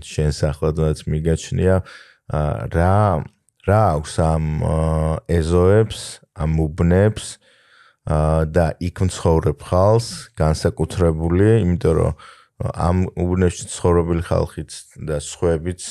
შენ 0.03 0.29
სახლადაც 0.35 0.97
მიგაჩნია 1.07 1.75
რა 2.75 2.97
რა 3.63 3.81
აქვს 3.95 4.13
ამ 4.19 4.45
ეზოებს, 5.31 5.99
ამ 6.35 6.51
უბნებს 6.59 7.39
და 8.51 8.65
იქ 8.83 8.97
მცხოვრებ 9.07 9.59
ხალხს 9.63 10.07
განსაკუთრებული, 10.35 11.63
იმიტომ 11.63 11.93
რომ 11.95 12.13
ამ 12.63 12.97
უბნებში 13.19 13.67
ცხოვრობილი 13.71 14.23
ხალხიც 14.27 14.71
და 15.07 15.19
სხვებიც 15.23 15.83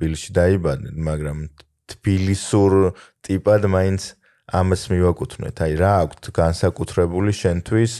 თბილისში 0.00 0.32
დაიბადნენ, 0.32 0.96
მაგრამ 0.96 1.38
თბილისურ 1.92 2.96
ტიპად 3.20 3.68
მაინც 3.68 4.16
ამას 4.48 4.82
მივაკუთვნეთ. 4.88 5.56
აი 5.60 5.72
რა 5.76 5.92
აქვთ 6.08 6.24
განსაკუთრებული 6.32 7.36
შენთვის 7.36 7.92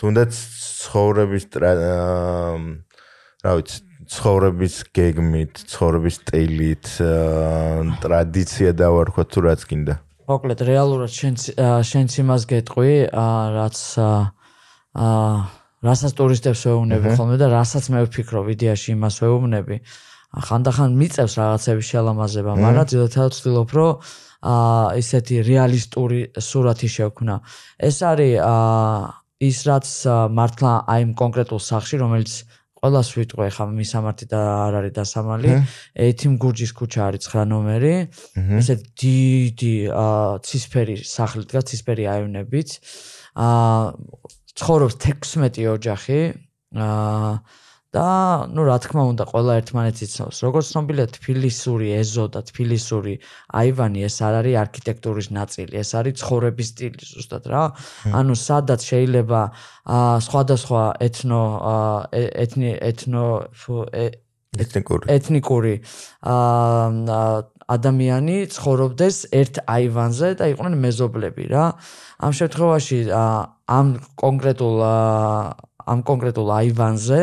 თუნდაც 0.00 0.32
ცხოვრების 0.32 1.44
რა 3.44 3.52
ვიცი 3.60 3.78
ცხოვრების 4.06 4.74
გეგმით, 4.96 5.52
ცხოვრების 5.68 6.16
სტილით, 6.22 6.86
ტრადიცია 8.00 8.70
დავარქვა 8.80 9.24
თუ 9.28 9.38
რაც 9.50 9.60
გინდა. 9.66 9.94
მოკლედ 10.26 10.60
რეალურად 10.66 11.12
შენ 11.12 11.34
შენც 11.90 12.10
იმას 12.22 12.42
გეტყვი, 12.50 12.92
რაც 13.12 13.78
აა 14.96 15.36
რასაც 15.86 16.12
ტურისტებს 16.18 16.60
ვეუბნები 16.66 17.08
ხოლმე 17.18 17.36
და 17.38 17.46
რასაც 17.52 17.84
მე 17.92 18.00
ვფიქრობ 18.08 18.46
იდეაში 18.54 18.94
იმას 18.96 19.16
ვეუბნები. 19.22 19.76
ხანდახან 20.36 20.96
მიწევს 21.00 21.34
რაღაცების 21.40 21.86
შელამაზება, 21.90 22.52
მაგრამ 22.60 22.86
ძირითადად 22.92 23.32
ვცდილობ, 23.32 23.70
რომ 23.72 23.92
აა 24.46 25.00
ესეთი 25.00 25.36
რეალისტური 25.48 26.20
სურათი 26.36 26.88
შევქნა. 26.92 27.40
ეს 27.80 27.96
არის 28.04 28.34
აა 28.44 29.00
ის 29.48 29.58
რაც 29.68 29.86
მართლა 30.36 30.72
აი 30.92 31.00
იმ 31.06 31.12
კონკრეტულ 31.16 31.60
სახში, 31.60 31.96
რომელიც 32.04 32.32
ყველას 32.76 33.08
ვიტყვი 33.16 33.48
ხა 33.56 33.64
მისამართი 33.72 34.24
და 34.28 34.40
არ 34.68 34.74
არის 34.80 34.92
დასამალი. 35.00 35.50
ეთიმ 35.96 36.34
გურჯის 36.36 36.72
ქუჩა 36.76 37.00
არის 37.08 37.22
9 37.32 37.48
ნომერი. 37.48 37.96
ესე 38.60 38.74
დიდი 38.76 39.74
აა 39.88 40.44
ცისფერი 40.44 40.96
სახლი 41.00 41.42
დგას, 41.48 41.64
ცისფერი 41.72 42.04
აივნებით. 42.12 42.68
აა 43.40 43.96
ცხოვრობს 44.56 44.94
16 45.00 45.64
ოჯახი. 45.72 46.20
აა 46.76 47.32
და 47.94 48.50
ну 48.50 48.66
რა 48.66 48.76
თქმა 48.82 49.02
უნდა 49.14 49.24
ყველა 49.30 49.52
ერთმანეთს 49.62 50.02
იცნობს 50.06 50.38
როგორც 50.42 50.66
ცნობილია 50.74 51.06
თბილისური 51.16 51.88
ეზო 52.02 52.24
და 52.34 52.40
თბილისური 52.50 53.14
აივანი 53.60 54.00
ეს 54.08 54.16
არ 54.26 54.34
არის 54.40 54.56
არქიტექტურის 54.64 55.28
ნაწილი 55.38 55.72
ეს 55.82 55.90
არის 55.94 56.14
ცხოვრების 56.20 56.68
სტილი 56.74 57.02
ზუსტად 57.12 57.44
რა. 57.46 57.64
ანუ 58.10 58.34
სადაც 58.34 58.80
შეიძლება 58.90 59.40
სხვადასხვა 60.26 60.82
ეთნო 61.08 61.42
ეთნი 62.44 62.70
ეთნო 62.90 63.26
ეთნიკური. 64.56 65.04
ეთნიკური 65.16 65.74
ადამიანი 67.66 68.36
ცხოვრობდეს 68.54 69.16
ერთ 69.34 69.54
აივანზე 69.66 70.28
და 70.38 70.44
იყვნენ 70.54 70.74
მეზობლები 70.84 71.44
რა. 71.54 71.64
ამ 72.22 72.32
შემთხვევაში 72.38 72.98
ამ 73.78 73.86
კონკრეტულ 74.22 74.76
ამ 75.86 76.02
კონკრეტულ 76.06 76.48
აივანზე 76.60 77.20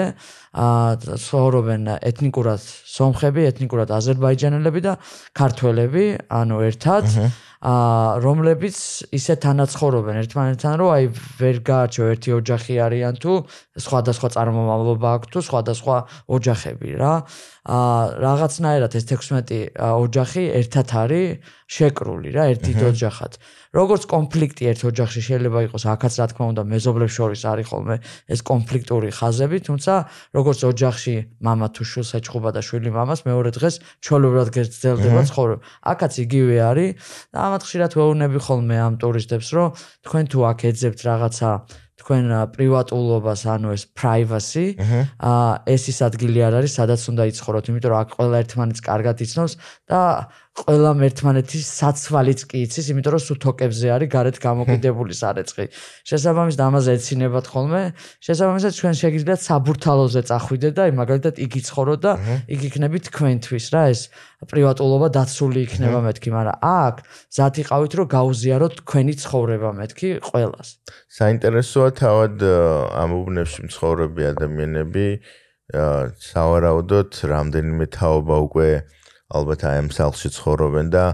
აა 0.54 1.18
ცხოვრობენ 1.18 1.88
ეთნიკურად 1.98 2.62
სომხები, 2.64 3.42
ეთნიკურად 3.50 3.90
აზერბაიჯანელები 3.90 4.82
და 4.86 4.94
ქართველები, 5.34 6.04
ანუ 6.30 6.58
ერთად. 6.70 7.10
აა 7.64 8.20
რომლებიც 8.20 8.78
ისე 9.16 9.34
თანაცხოვრობენ 9.40 10.18
ერთმანეთთან, 10.22 10.74
რომ 10.84 10.90
აი 10.94 11.06
ვერ 11.40 11.58
გააჩო 11.64 12.04
ერთი 12.12 12.30
ოჯახი 12.36 12.74
არიან 12.86 13.16
თუ 13.24 13.34
სხვადასხვა 13.80 14.30
წარმომავლობა 14.36 15.08
აქვს 15.16 15.32
თუ 15.32 15.40
სხვადასხვა 15.48 15.98
ოჯახები 16.28 16.90
რა. 17.00 17.14
აა 17.64 18.02
რაღაცნაირად 18.20 18.92
ეს 19.00 19.06
16 19.08 19.80
ოჯახი 19.80 20.44
ერთად 20.60 20.88
არის 20.92 21.40
შეკრული 21.72 22.30
რა, 22.36 22.44
ერთი 22.52 22.72
ოჯახად. 22.92 23.32
როგორც 23.75 24.03
კონფლიქტი 24.09 24.65
ერთ 24.73 24.81
ოჯახში 24.89 25.21
შეიძლება 25.29 25.61
იყოს, 25.69 25.83
აქაც 25.93 26.13
რა 26.21 26.27
თქმა 26.33 26.45
უნდა 26.53 26.63
მეზობლებს 26.73 27.13
შორის 27.19 27.43
არის 27.53 27.67
ხოლმე 27.69 27.97
ეს 28.33 28.41
კონფლიქტური 28.49 29.09
ხაზები, 29.13 29.59
თუმცა 29.69 29.93
როგორც 30.33 30.59
ოჯახში 30.73 31.15
мама 31.45 31.67
თუ 31.69 31.83
შვილს 31.85 32.11
ეჭხობა 32.19 32.51
და 32.57 32.61
შვილი 32.65 32.91
მამას, 32.97 33.21
მეორე 33.29 33.51
დღეს 33.53 33.75
ჩოლობრად 34.01 34.49
გერძელდება 34.57 35.23
ცხოვრება. 35.29 35.61
აქაც 35.85 36.13
იგივე 36.25 36.57
არის 36.71 36.91
და 37.33 37.39
ამათ 37.45 37.63
ხშირად 37.69 37.93
ვეუბნები 37.99 38.39
ხოლმე 38.41 38.77
ამ 38.81 38.95
ტურისტებს, 39.03 39.49
რომ 39.53 39.69
თქვენ 40.05 40.25
თუ 40.33 40.39
აქ 40.49 40.59
ეძებთ 40.73 41.01
რაღაცა 41.05 41.51
თქვენ 41.99 42.55
პრივატულობას, 42.55 43.43
ანუ 43.51 43.75
ეს 43.75 43.85
privacy, 43.91 44.79
აა 44.79 45.67
ეს 45.67 45.83
ის 45.91 45.99
ადგილი 46.07 46.41
არ 46.47 46.55
არის, 46.63 46.73
სადაც 46.79 47.01
უნდა 47.11 47.23
იცხოვროთ, 47.35 47.65
იმიტომ 47.75 47.91
რომ 47.91 47.99
აქ 47.99 48.09
ყველა 48.15 48.37
ერთმანეთს 48.43 48.83
კარგად 48.87 49.17
იცნობს 49.27 49.55
და 49.91 50.01
ყველა 50.54 50.92
ერთმანეთის 51.10 51.66
საცვალიც 51.66 52.42
კი 52.46 52.58
იცის, 52.70 52.86
იმიტომ 52.94 53.14
რომ 53.18 53.22
სუთოკებზე 53.26 53.88
არის 53.90 54.10
გარეთ 54.14 54.38
გამოკიდებული 54.38 55.14
სარეწყი. 55.18 55.66
შესაბამისად 56.06 56.62
ამაზე 56.62 56.90
ეცინებათ 56.94 57.46
ხოლმე. 57.50 57.82
შესაბამისად 58.22 58.72
ჩვენ 58.78 58.94
შეგიძლიათ 59.02 59.42
საბურთალოზე 59.50 60.22
წახვიდეთ 60.30 60.74
და 60.78 60.82
აი 60.86 60.92
მაგალითად 60.94 61.36
იგი 61.42 61.60
ცხოვროთ 61.68 62.00
და 62.06 62.12
იგი 62.54 62.66
იქნება 62.70 62.98
თქვენთვის 63.10 63.66
რა 63.74 63.84
ეს 63.90 64.02
პრივატულობა 64.46 65.08
დაცული 65.18 65.60
იქნება 65.66 66.00
მეთქი, 66.06 66.30
მაგრამ 66.38 66.58
აქ 66.62 66.96
ზათ 67.34 67.56
იყავით 67.64 67.94
რომ 67.98 68.08
გაუზიაროთ 68.14 68.74
თქვენი 68.86 69.14
ცხოვრება 69.26 69.70
მეთქი 69.74 70.10
ყველას. 70.22 70.68
საინტერესოა 71.10 71.90
თავად 71.98 72.36
ამ 72.94 73.10
უბნებში 73.18 73.60
მცხოვრები 73.68 74.22
ადამიანები 74.38 75.06
სავარაუდოდ 75.74 77.10
რამდენიმე 77.34 77.86
თაობა 77.98 78.36
უკვე 78.46 78.70
ალბათ 79.34 79.66
აი 79.66 79.78
ამ 79.82 79.90
სახლში 79.94 80.30
ცხოვრობენ 80.38 80.90
და 80.94 81.06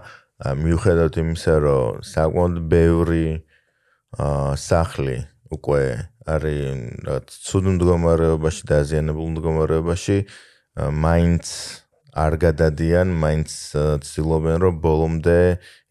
მიუხედავად 0.60 1.20
იმისა, 1.24 1.56
რომ 1.66 2.00
საკმაოდ 2.04 2.56
ბევრი 2.72 3.26
აა 4.20 4.56
სახლი 4.60 5.18
უკვე 5.56 5.84
არის 6.30 6.60
რაღაც 7.08 7.38
ცუდ 7.50 7.66
მდგომარეობაში, 7.76 8.64
დაზიანებულ 8.70 9.28
მდგომარეობაში, 9.34 10.18
მაინც 10.80 11.46
არ 12.20 12.34
გადადიან, 12.44 13.08
მაინც 13.24 13.50
ცდილობენ 14.06 14.58
რომ 14.64 14.80
ბოლომდე 14.84 15.40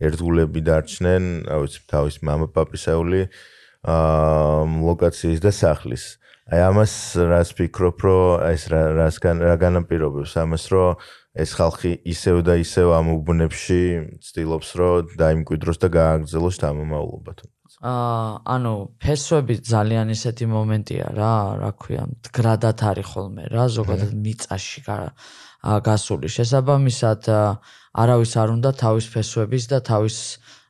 ერთგულები 0.04 0.60
დარჩნენ, 0.68 1.24
რა 1.48 1.56
ვიცი, 1.64 1.80
თავის 1.92 2.16
მამა-პაპისეული 2.28 3.22
აა 3.28 3.57
ლოკაციის 3.88 5.40
და 5.40 5.52
სახლის. 5.52 6.04
აი 6.48 6.60
ამას 6.64 6.92
რას 7.28 7.50
ფიქრობ, 7.52 7.98
რომ 8.08 8.40
ეს 8.48 8.62
რა 8.72 8.82
რასგან 8.96 9.36
რა 9.44 9.56
განაპირობებს 9.60 10.32
ამას, 10.40 10.64
რომ 10.72 10.96
ეს 11.38 11.52
ხალხი 11.54 11.92
ისევ 12.08 12.40
და 12.42 12.56
ისევ 12.58 12.88
ამ 12.98 13.06
უბნებში 13.14 13.82
ცდილობს 14.24 14.70
რომ 14.80 15.12
დაიმკვიდროს 15.20 15.78
და 15.78 15.88
გააგრძელოს 15.92 16.56
თამამავლობა 16.64 17.32
თუნდაც. 17.38 17.72
აა 17.78 18.30
ანუ 18.54 18.72
ფესვები 18.98 19.54
ძალიან 19.62 20.06
ისეთი 20.16 20.44
მომენტია 20.50 21.06
რა, 21.14 21.34
რა 21.62 21.70
ქვია, 21.78 22.02
მდგრადად 22.10 22.78
არის 22.90 23.06
ხოლმე 23.12 23.44
რა, 23.54 23.64
ზოგადად 23.76 24.12
მიწაში 24.24 24.80
გასული. 25.62 26.26
შესაბამისად 26.32 27.22
არავის 27.92 28.32
არ 28.40 28.48
უნდა 28.56 28.70
თავის 28.82 29.06
ფესვების 29.14 29.64
და 29.68 29.78
თავის 29.84 30.16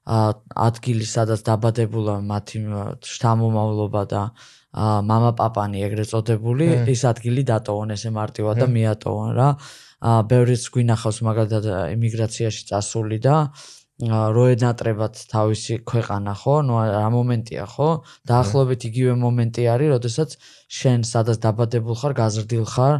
ადგილი, 0.09 1.05
სადაც 1.05 1.43
დაბადებულა 1.45 2.15
მათი 2.25 2.63
შთამომავლობა 3.05 4.03
და 4.09 4.23
мама-папანი 5.09 5.85
ეგრეთ 5.85 6.09
წოდებული, 6.13 6.69
ეს 6.89 7.05
ადგილი 7.09 7.45
დატოვონ 7.49 7.93
ესე 7.97 8.13
მარტივად 8.17 8.63
და 8.65 8.67
მიატოვონ 8.73 9.31
რა. 9.37 9.49
აა 9.99 10.23
ბევრიც 10.31 10.63
გვინახავს 10.71 11.19
მაგალითად 11.27 11.65
ემიგრაციაში 11.93 12.69
წასული 12.71 13.19
და 13.19 13.51
როენატრებად 14.07 15.15
თავისი 15.27 15.83
ქვეყანა 15.83 16.33
ხო? 16.39 16.55
ნუ 16.63 16.75
რა 16.95 17.09
მომენტია 17.11 17.65
ხო? 17.67 17.89
დაახლოებით 18.31 18.81
იგივე 18.89 19.15
მომენტი 19.19 19.63
არის, 19.75 19.89
როდესაც 19.99 20.31
შენ 20.71 21.03
სადაც 21.03 21.43
დაბადებულ 21.43 21.99
ხარ, 21.99 22.13
გაზრდილ 22.15 22.65
ხარ, 22.71 22.95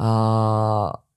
აა 0.00 1.07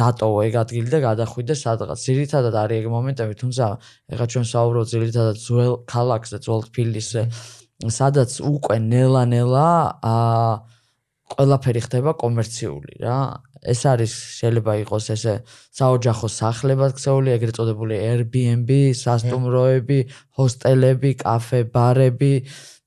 დატოვო 0.00 0.38
ეგ 0.48 0.54
ადგილი 0.64 0.88
და 0.94 0.98
გადახვიდე 1.08 1.54
სადღაც. 1.64 1.98
ძირითადად 2.08 2.54
არის 2.62 2.76
ეგ 2.80 2.86
მომენტები, 2.96 3.34
თუმცა 3.42 3.64
ეხლა 4.12 4.26
ჩვენ 4.32 4.44
საუბრობთ 4.54 4.88
ძირითადად 4.94 5.36
ძველ 5.46 5.74
ქალაქზე, 5.92 6.36
ძველ 6.44 6.60
თბილისზე, 6.68 7.22
სადაც 8.00 8.30
უკვე 8.44 8.76
ნელა-ნელა 8.92 9.68
აა 10.12 10.52
ყველაფერი 11.30 11.80
ხდება 11.86 12.12
კომერციული 12.18 13.00
რა. 13.04 13.20
ეს 13.60 13.80
არის 13.84 14.12
შეიძლება 14.40 14.72
იყოს 14.88 15.06
ესე 15.14 15.34
საოჯახო 15.76 16.28
სახლებად 16.32 16.94
ქცეული, 16.96 17.28
ეგრეთ 17.36 17.58
წოდებული 17.60 17.96
Airbnb, 18.00 18.70
სასტუმროები, 18.96 19.98
ჰოსტელები, 20.40 21.10
კაფე, 21.20 21.60
ბარები 21.74 22.34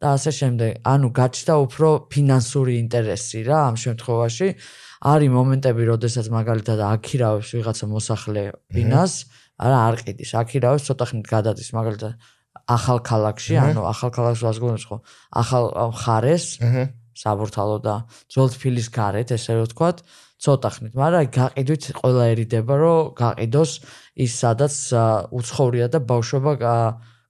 და 0.01 0.07
ასე 0.17 0.31
შემდეგ. 0.39 0.71
ანუ 0.81 1.07
გაჩნდა 1.13 1.53
უფრო 1.65 1.89
ფინანსური 2.09 2.73
ინტერესი 2.83 3.39
რა 3.45 3.59
ამ 3.69 3.75
შემთხვევაში. 3.85 4.47
არის 5.03 5.31
მომენტები, 5.35 5.83
როდესაც 5.89 6.29
მაგალითად 6.31 6.79
აქირავებს 6.87 7.49
ვიღაცა 7.57 7.85
მოსახლე 7.91 8.43
ბინას, 8.71 9.13
არა 9.59 9.77
არ 9.91 9.95
ყიდის, 9.99 10.31
აქირავებს 10.39 10.87
ცოტა 10.87 11.05
ხნით 11.11 11.27
გადადის 11.27 11.69
მაგალითად 11.75 12.13
ახალ 12.71 12.99
ქალაქში, 13.03 13.55
ანუ 13.59 13.83
ახალ 13.83 14.11
ქალაქს 14.15 14.43
ვასგონებს 14.47 14.85
ხო? 14.87 14.97
ახალ 15.35 15.65
ხარეს. 15.99 16.45
საბურთალო 17.13 17.77
და 17.85 17.95
ძველ 18.25 18.49
თბილის 18.49 18.87
გარეთ, 18.89 19.37
ესე 19.37 19.53
რომ 19.53 19.67
ვთქვათ, 19.69 19.97
ცოტა 20.41 20.69
ხნით, 20.73 20.93
მაგრამ 20.97 21.27
გაყიდვით 21.29 21.83
ყველაერიდება, 21.99 22.73
რომ 22.73 23.11
გაყიდოს 23.19 23.71
ის 24.17 24.31
სადაც 24.33 24.73
უცხოვრია 25.29 25.87
და 25.93 25.99
ბავშვობა 26.01 26.51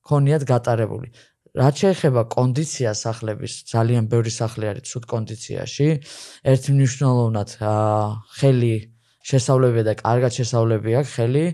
ქონიათ 0.07 0.43
გატარებული. 0.47 1.11
რაც 1.53 1.75
შეეხება 1.83 2.21
კონდიცია 2.33 2.91
სახლების, 2.97 3.53
ძალიან 3.69 4.09
ბევრი 4.09 4.31
სახლი 4.33 4.65
არის 4.73 4.89
ცუდ 4.89 5.03
კონდიციაში. 5.13 5.87
ერთ 6.53 6.63
მნიშვნელოვნად 6.73 7.49
ხელი 8.39 8.75
შესავლები 9.23 9.81
და 9.87 9.93
კარგად 10.01 10.31
შესავლები 10.33 10.97
აქვს 10.99 11.11
ხელი 11.13 11.45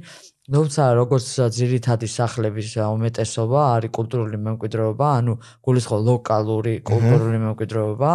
თუმცა 0.49 0.83
როგორც 0.97 1.27
ძირითადი 1.53 2.07
სახლების 2.09 2.73
უმეტესობა 2.81 3.59
არის 3.77 3.91
კულტურული 3.93 4.37
მემკვიდრეობა, 4.41 5.07
ანუ 5.21 5.33
გულისხმობ 5.61 6.01
ლოკალური 6.09 6.73
კულტურული 6.81 7.37
მემკვიდრეობა, 7.45 8.11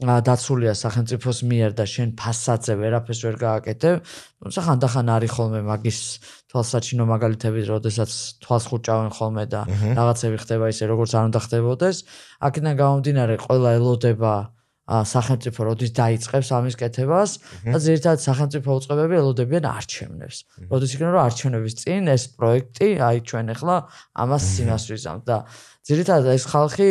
დაცულია 0.00 0.72
სახელმწიფოს 0.74 1.38
მიერ 1.44 1.70
და 1.76 1.84
შენ 1.84 2.16
ფასადზე 2.16 2.74
ვერაფერს 2.80 3.20
ვერ 3.22 3.36
გააკეთებ. 3.36 3.96
თუმცა 4.42 4.60
ხანდახან 4.66 5.06
არის 5.14 5.30
ხოლმე 5.36 5.60
მაგის 5.70 5.98
თვალსაჩინო 6.50 7.04
მაგალითები, 7.04 7.60
როდესაც 7.68 8.10
თვალს 8.40 8.64
ხუჭავენ 8.72 9.10
ხოლმე 9.12 9.44
და 9.52 9.60
რაღაცები 9.68 10.36
ხდება 10.40 10.72
ისე, 10.72 10.84
როგორც 10.88 11.10
არ 11.14 11.24
უნდა 11.30 11.40
ხდებოდეს. 11.44 11.96
აქედან 12.40 12.74
გამომდინარე, 12.80 13.34
ყველა 13.44 13.68
ელოდება 13.76 14.34
სახელმწიფო 14.90 15.60
როდის 15.70 15.92
დაიწყებს 15.94 16.48
ამის 16.50 16.74
კეთებას 16.80 17.30
და 17.62 17.78
ზირთად 17.78 18.18
სახელმწიფო 18.26 18.68
უწყებები 18.80 19.14
ელოდებიან 19.22 19.64
არჩევნებს. 19.70 20.36
როდის 20.66 20.90
იქნება 20.94 21.12
რომ 21.14 21.22
არჩევნების 21.30 21.74
წინ 21.80 22.02
ეს 22.10 22.24
პროექტი, 22.34 22.88
აი 22.98 23.16
ჩვენ 23.22 23.46
ახლა 23.54 23.76
ამას 24.18 24.42
სიმას 24.54 24.84
ვიზამთ 24.90 25.22
და 25.30 25.36
ზირთად 25.86 26.22
ეს 26.34 26.44
ხალხი 26.50 26.88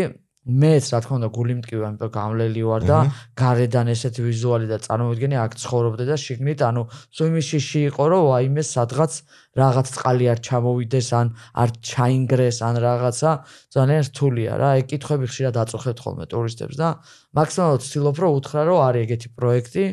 მეც 0.48 0.86
რა 0.96 1.00
თქმა 1.04 1.16
უნდა 1.20 1.30
გული 1.36 1.54
მტკივე 1.60 1.84
ამიტომ 1.90 2.12
გამლელი 2.16 2.62
ვარ 2.64 2.84
და 2.88 2.98
გარედან 3.36 3.92
ესეთი 3.92 4.24
ვიზუალი 4.24 4.68
და 4.72 4.78
წარმოვიდგენი 4.86 5.36
აქ 5.36 5.52
ცხოვრობდე 5.62 6.04
და 6.10 6.16
შიგნით 6.16 6.64
ანუ 6.64 6.84
სუიმიშიში 7.20 7.82
იყო 7.92 8.04
რომ 8.14 8.24
ვაიმე 8.30 8.64
სადღაც 8.64 9.12
რაღაც 9.60 9.88
წყალი 10.00 10.26
არ 10.32 10.40
ჩამოვიდეს 10.48 11.10
ან 11.20 11.28
არ 11.60 11.70
ჩაინგრეს 11.92 12.58
ან 12.64 12.76
რაღაცა 12.88 13.32
ძალიან 13.76 14.02
რთულია 14.10 14.54
რა. 14.56 14.70
ეგ 14.80 14.86
კითხები 14.90 15.26
ხშირად 15.28 15.56
აწუხებთ 15.60 16.00
ხოლმე 16.00 16.26
ტურისტებს 16.32 16.76
და 16.80 16.90
მაქსიმალურად 17.36 17.82
ვცდილობ 17.84 18.16
რომ 18.24 18.32
უთხრა 18.40 18.62
რომ 18.70 18.80
არის 18.88 19.02
ეგეთი 19.06 19.28
პროექტი 19.36 19.86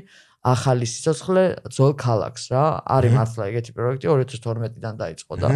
ახალი 0.47 0.87
სიცოცხლე 0.87 1.43
ძოლ 1.75 1.93
ქალაქს 1.99 2.45
რა. 2.55 2.65
არის 2.87 3.13
მართლა 3.19 3.43
ეგეთი 3.51 3.73
პროექტი 3.75 4.07
2012-დან 4.07 4.95
დაიწყო 5.03 5.35
და 5.43 5.49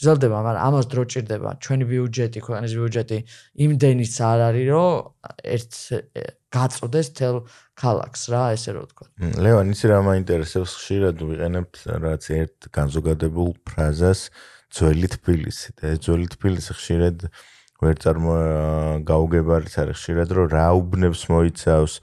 გრძელდება 0.00 0.38
მაგრამ 0.40 0.62
ამას 0.68 0.86
დრო 0.88 1.02
ჭირდება. 1.12 1.50
ჩვენი 1.60 1.84
ბიუჯეტი 1.92 2.40
ქვეყნის 2.48 2.72
ბიუჯეტი 2.78 3.18
იმდენიც 3.68 4.14
არ 4.30 4.40
არის 4.48 4.66
რომ 4.72 4.92
ერთ 5.44 5.72
გაწოდეს 6.48 7.08
თელ 7.12 7.36
ქალაქს 7.76 8.22
რა 8.32 8.42
ესე 8.56 8.70
რო 8.72 8.80
ვთქვა. 8.88 9.06
ლევან 9.44 9.68
ისი 9.76 9.86
რა 9.92 9.98
მაინტერესებს 10.08 10.72
ხშირად 10.80 11.16
ვიყენებთ 11.28 11.74
რაც 12.08 12.24
ერთ 12.40 12.56
განზოგადებულ 12.72 13.50
ფრაზას 13.68 14.20
ძველი 14.72 15.08
თბილისი 15.12 15.68
და 15.76 15.96
ძველი 16.00 16.28
თბილისი 16.32 16.72
ხშირად 16.72 17.28
ვერ 17.84 17.96
წარმო 18.02 18.36
გაუგებარიც 19.06 19.74
არის 19.80 19.96
ხშირად 20.00 20.28
რომ 20.34 20.46
რა 20.56 20.66
უბნებს 20.80 21.22
მოიცავს 21.30 21.94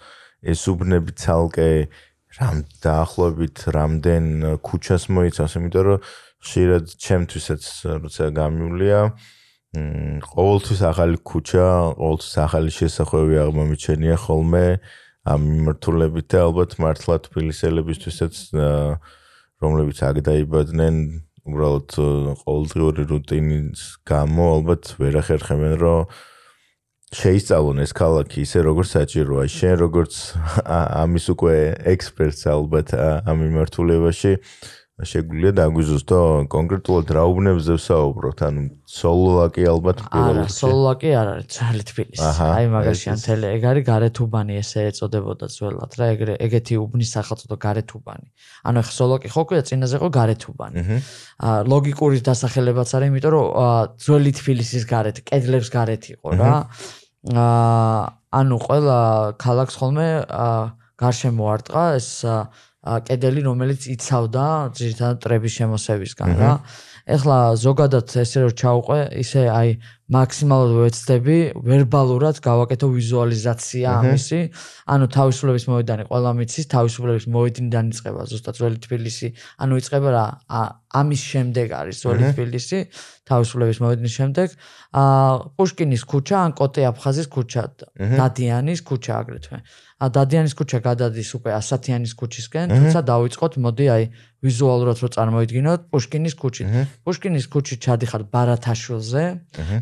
ეს 0.46 0.62
უბნები 0.72 1.12
ცალკე 1.20 1.70
რამ 2.36 2.58
დაახლოებით 2.84 3.58
რამდენ 3.76 4.26
ქუჩას 4.60 5.08
მოიცავს, 5.16 5.54
იმიტომ 5.60 5.84
რომ 5.88 6.00
ხშირად 6.44 6.86
ჩემთვისაც 7.06 7.64
როცა 8.04 8.26
გამივლია, 8.36 9.00
მ 9.76 10.20
ყოველთვის 10.36 10.82
ახალი 10.92 11.18
ქუჩა, 11.32 11.68
ყოველთვის 12.00 12.34
ახალი 12.46 12.72
შესახვევი 12.80 13.36
აღმომიჩენია 13.46 14.18
ხოლმე 14.26 14.66
ამ 15.26 15.42
მიმართულებით 15.52 16.26
და 16.32 16.38
ალბათ 16.48 16.72
მართლა 16.84 17.16
თბილისელებისთვისაც 17.28 18.34
რომლებიც 19.64 19.98
აქ 20.06 20.18
დაიბადნენ, 20.28 20.96
უბრალოდ 21.46 21.90
ყოველდღიური 22.42 23.04
რუტინის 23.10 23.82
გამო 24.10 24.46
ალბათ 24.60 24.84
ვერ 25.02 25.20
ახერხებენ 25.22 25.74
რომ 25.82 26.10
შეისწავლონ 27.14 27.84
ეს 27.86 27.92
ქალაქი 27.94 28.42
ისე 28.46 28.60
როგორც 28.66 28.90
საჭიროა. 28.98 29.46
შენ 29.46 29.76
როგორც 29.78 30.14
ამის 31.04 31.26
უკვე 31.36 31.56
ექსპერტს 31.94 32.44
ალბათ 32.50 32.88
ამ 32.98 33.38
მიმართულებაში 33.46 34.34
შეგვიძლია 35.04 35.52
დაგვიზუსტო 35.58 36.18
კონკრეტულად 36.48 37.10
რა 37.12 37.24
უბნებზე 37.28 37.74
ვსაუბროთ? 37.76 38.44
ანუ 38.48 38.62
სოლოლაკი 38.88 39.64
ალბათ 39.68 40.04
პირველი. 40.08 40.40
არა, 40.40 40.54
სოლოლაკი 40.56 41.10
არ 41.20 41.32
არის, 41.36 41.48
ძველი 41.52 41.84
თბილისი. 41.90 42.30
აი 42.46 42.70
მაგაში 42.72 43.08
ან 43.12 43.20
თელე 43.20 43.48
ეგ 43.60 43.64
არის 43.76 43.84
გარეთუბანი 43.92 44.54
ესე 44.64 44.86
ეწოდებოდა 44.96 45.46
ძველად 45.52 45.92
რა, 46.00 46.06
ეგრე 46.16 46.34
ეგეთი 46.48 46.80
უბნის 46.80 47.12
სახელწოდო 47.12 47.56
გარეთუბანი. 47.60 48.28
ანუ 48.64 48.80
ხ 48.88 48.90
სოლოლაკი 48.96 49.28
ხო 49.36 49.44
ქვია 49.52 49.64
წინაზე 49.68 49.98
ყო 50.00 50.10
გარეთუბანი. 50.16 50.80
აა 51.44 51.60
ლოგიკური 51.68 52.18
დასახელებაც 52.24 52.90
არის, 52.96 53.08
იმიტომ 53.12 53.32
რომ 53.36 53.46
ძველი 54.00 54.32
თბილისის 54.40 54.84
გარეთ, 54.88 55.18
კედლებს 55.28 55.70
გარეთ 55.76 56.04
იყო 56.16 56.28
რა. 56.40 56.56
აა 57.36 58.00
ანუ 58.32 58.56
ყველა 58.64 59.00
ქალაქს 59.44 59.76
ხოლმე 59.76 60.08
აა 60.24 60.64
გარშემო 60.96 61.44
არტყა 61.52 61.84
ეს 62.00 62.24
კედელი 62.86 63.42
რომელიც 63.50 63.88
იცავდა 63.96 64.46
ძირითადად 64.78 65.22
ტრების 65.26 65.54
შემოსევისგან 65.60 66.36
რა. 66.38 66.52
ეხლა 67.06 67.38
ზოგადად 67.62 68.10
ესე 68.18 68.40
რომ 68.46 68.54
ჩაუყვე, 68.58 69.00
ისე 69.22 69.42
აი 69.54 69.70
მაქსიმალურად 70.06 70.78
ვეცდები 70.86 71.38
ვერბალურად 71.66 72.38
გავაკეთო 72.46 72.88
ვიზუალიზაცია 72.94 73.94
ამისი. 74.06 74.40
ანუ 74.94 75.06
თავისუფლების 75.14 75.66
მოედანი 75.70 76.04
ყველა 76.10 76.32
მიცის, 76.38 76.66
თავისუფლების 76.74 77.26
მოედნიდან 77.30 77.86
იწყება 77.94 78.22
ზუსტად 78.30 78.58
ძველი 78.58 78.80
თბილისი. 78.86 79.28
ანუ 79.62 79.74
იწყება 79.82 80.10
რა 80.18 80.26
ამის 81.02 81.22
შემდეგ 81.30 81.68
არის 81.78 81.96
ძველი 82.06 82.24
თბილისი, 82.34 82.80
თავისუფლების 83.30 83.78
მოედნის 83.86 84.14
შემდეგ. 84.18 84.48
აა 84.94 85.34
პუშკინის 85.58 86.04
ქუჩა 86.06 86.38
ან 86.46 86.52
კოტე 86.58 86.82
აფხაზის 86.90 87.28
ქუჩა, 87.34 87.64
დადიანის 87.98 88.80
ქუჩა 88.86 89.14
აგრეთვე. 89.26 89.58
ა 90.06 90.08
დადიანის 90.14 90.54
ქუჩა 90.54 90.80
გადადის 90.86 91.30
უკვე 91.38 91.52
ასათიანის 91.58 92.14
ქუჩისკენ, 92.20 92.68
თუმცა 92.78 93.00
დავიწყოთ, 93.10 93.54
მოდი 93.66 93.86
აი 93.96 94.04
ვიზუალურად 94.46 94.98
რო 95.02 95.10
წარმოიდგინოთ 95.16 95.82
პუშკინის 95.90 96.36
ქუჩით. 96.38 96.68
პუშკინის 97.02 97.46
ქუჩით 97.50 97.80
ჩადიხარ 97.86 98.24
ბარათაშვილზე. 98.30 99.24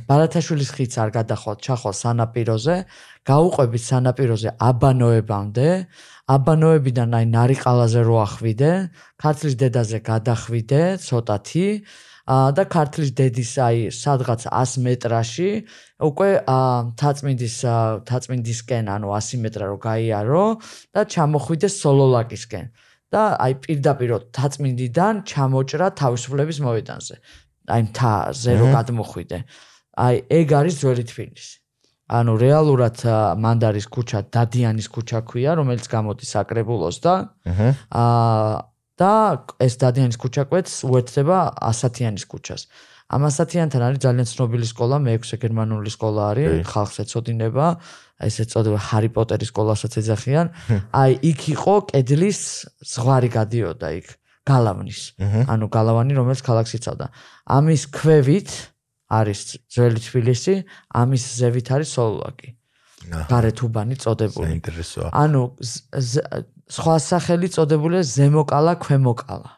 ბარათაშვილის 0.07 0.69
ხიდს 0.75 0.95
არ 1.03 1.09
გადახვალ, 1.17 1.55
ჩახვალ 1.59 1.95
სანაპიროზე, 2.03 2.75
გაუყვებით 3.27 3.83
სანაპიროზე 3.83 4.49
აბანოებამდე. 4.69 5.69
აბანოებიდან 6.23 7.09
აი 7.19 7.25
ნარიყალაზე 7.35 8.01
რო 8.07 8.15
ახვიდე, 8.23 8.71
ქართლის 9.19 9.55
დედაზე 9.59 9.99
გადახვიდე, 10.07 10.81
ცოტათი. 11.03 11.67
და 12.27 12.63
ქართლის 12.71 13.11
დედის 13.19 13.51
აი 13.59 13.79
სადღაც 13.91 14.47
100 14.47 14.79
მეტრაში 14.85 15.49
უკვე 16.07 16.29
თაწმინდის 16.95 17.57
თაწმინდისკენ 18.07 18.87
ანუ 18.95 19.07
100 19.11 19.41
მეტრა 19.43 19.65
რო 19.67 19.77
გაიარო 19.83 20.45
და 20.95 21.01
ჩამოხვიდე 21.03 21.67
სოლოლაკისკენ. 21.67 22.65
და 23.13 23.37
აი 23.37 23.53
პირდაპირ 23.61 24.11
თაწმინდიდან 24.33 25.13
ჩამოჭრა 25.29 25.87
თავისუფლების 26.01 26.57
მოედანზე 26.65 27.15
აი 27.69 27.81
მთაზე 27.87 28.51
რო 28.57 28.67
გადმოხვიდე. 28.73 29.37
აი 30.01 30.15
ეგ 30.39 30.47
არის 30.59 30.75
ძველი 30.81 31.03
თბილისი. 31.11 31.53
ანუ 32.09 32.33
რეალურად 32.41 32.97
მანდარის 33.43 33.87
ქუჩა 33.93 34.19
დადიანის 34.33 34.87
ქუჩა 34.95 35.19
ქვია 35.29 35.51
რომელიც 35.59 35.85
გამოდის 35.87 36.31
აკრებულოს 36.41 36.97
და 37.05 37.13
აა 37.93 38.72
და 38.99 39.45
ეს 39.57 39.73
დადიანის 39.81 40.17
ქუჩა 40.21 40.43
კვეთს 40.49 40.73
უერთდება 40.85 41.37
ასათიანის 41.69 42.25
ქუჩას. 42.29 42.61
ამ 43.13 43.21
ასათიანთან 43.29 43.81
არის 43.83 43.99
ძალიან 44.05 44.27
ცნობილი 44.31 44.65
სკოლა, 44.69 44.97
მე-6 45.05 45.37
გერმანული 45.43 45.89
სკოლა 45.93 46.21
არის, 46.33 46.65
ხალხს 46.65 46.97
ეწოდინება, 47.03 47.65
ესე 48.25 48.43
წოდება 48.49 48.79
ჰარი 48.79 49.09
პოტერის 49.13 49.49
სკოლასაც 49.53 49.93
ეძახიან. 50.01 50.47
აი, 50.93 51.11
იქ 51.21 51.39
იყო 51.53 51.75
კედლის 51.93 52.39
ზღვარი 52.81 53.29
გადიოდა 53.33 53.87
იქ, 53.99 54.07
გალავნის. 54.49 55.01
ანუ 55.51 55.65
გალავანი, 55.69 56.13
რომელიც 56.17 56.41
ქალაქს 56.41 56.73
იცავდა. 56.79 57.05
ამის 57.45 57.81
ქვევით 57.93 58.49
არის 59.13 59.39
ძველი 59.69 59.99
თბილისი, 59.99 60.55
ამის 60.89 61.23
ზევით 61.37 61.67
არის 61.75 61.89
სოლოლაკი. 61.93 62.49
გარეთუბანი 63.11 63.95
წოდებული. 63.99 64.47
საინტერესოა. 64.47 65.09
ანუ 65.13 65.41
სხვა 66.77 66.95
სახელი 67.09 67.47
წოდებულია 67.55 68.01
ზემოკალა 68.03 68.73
ქვემოკალა. 68.83 69.49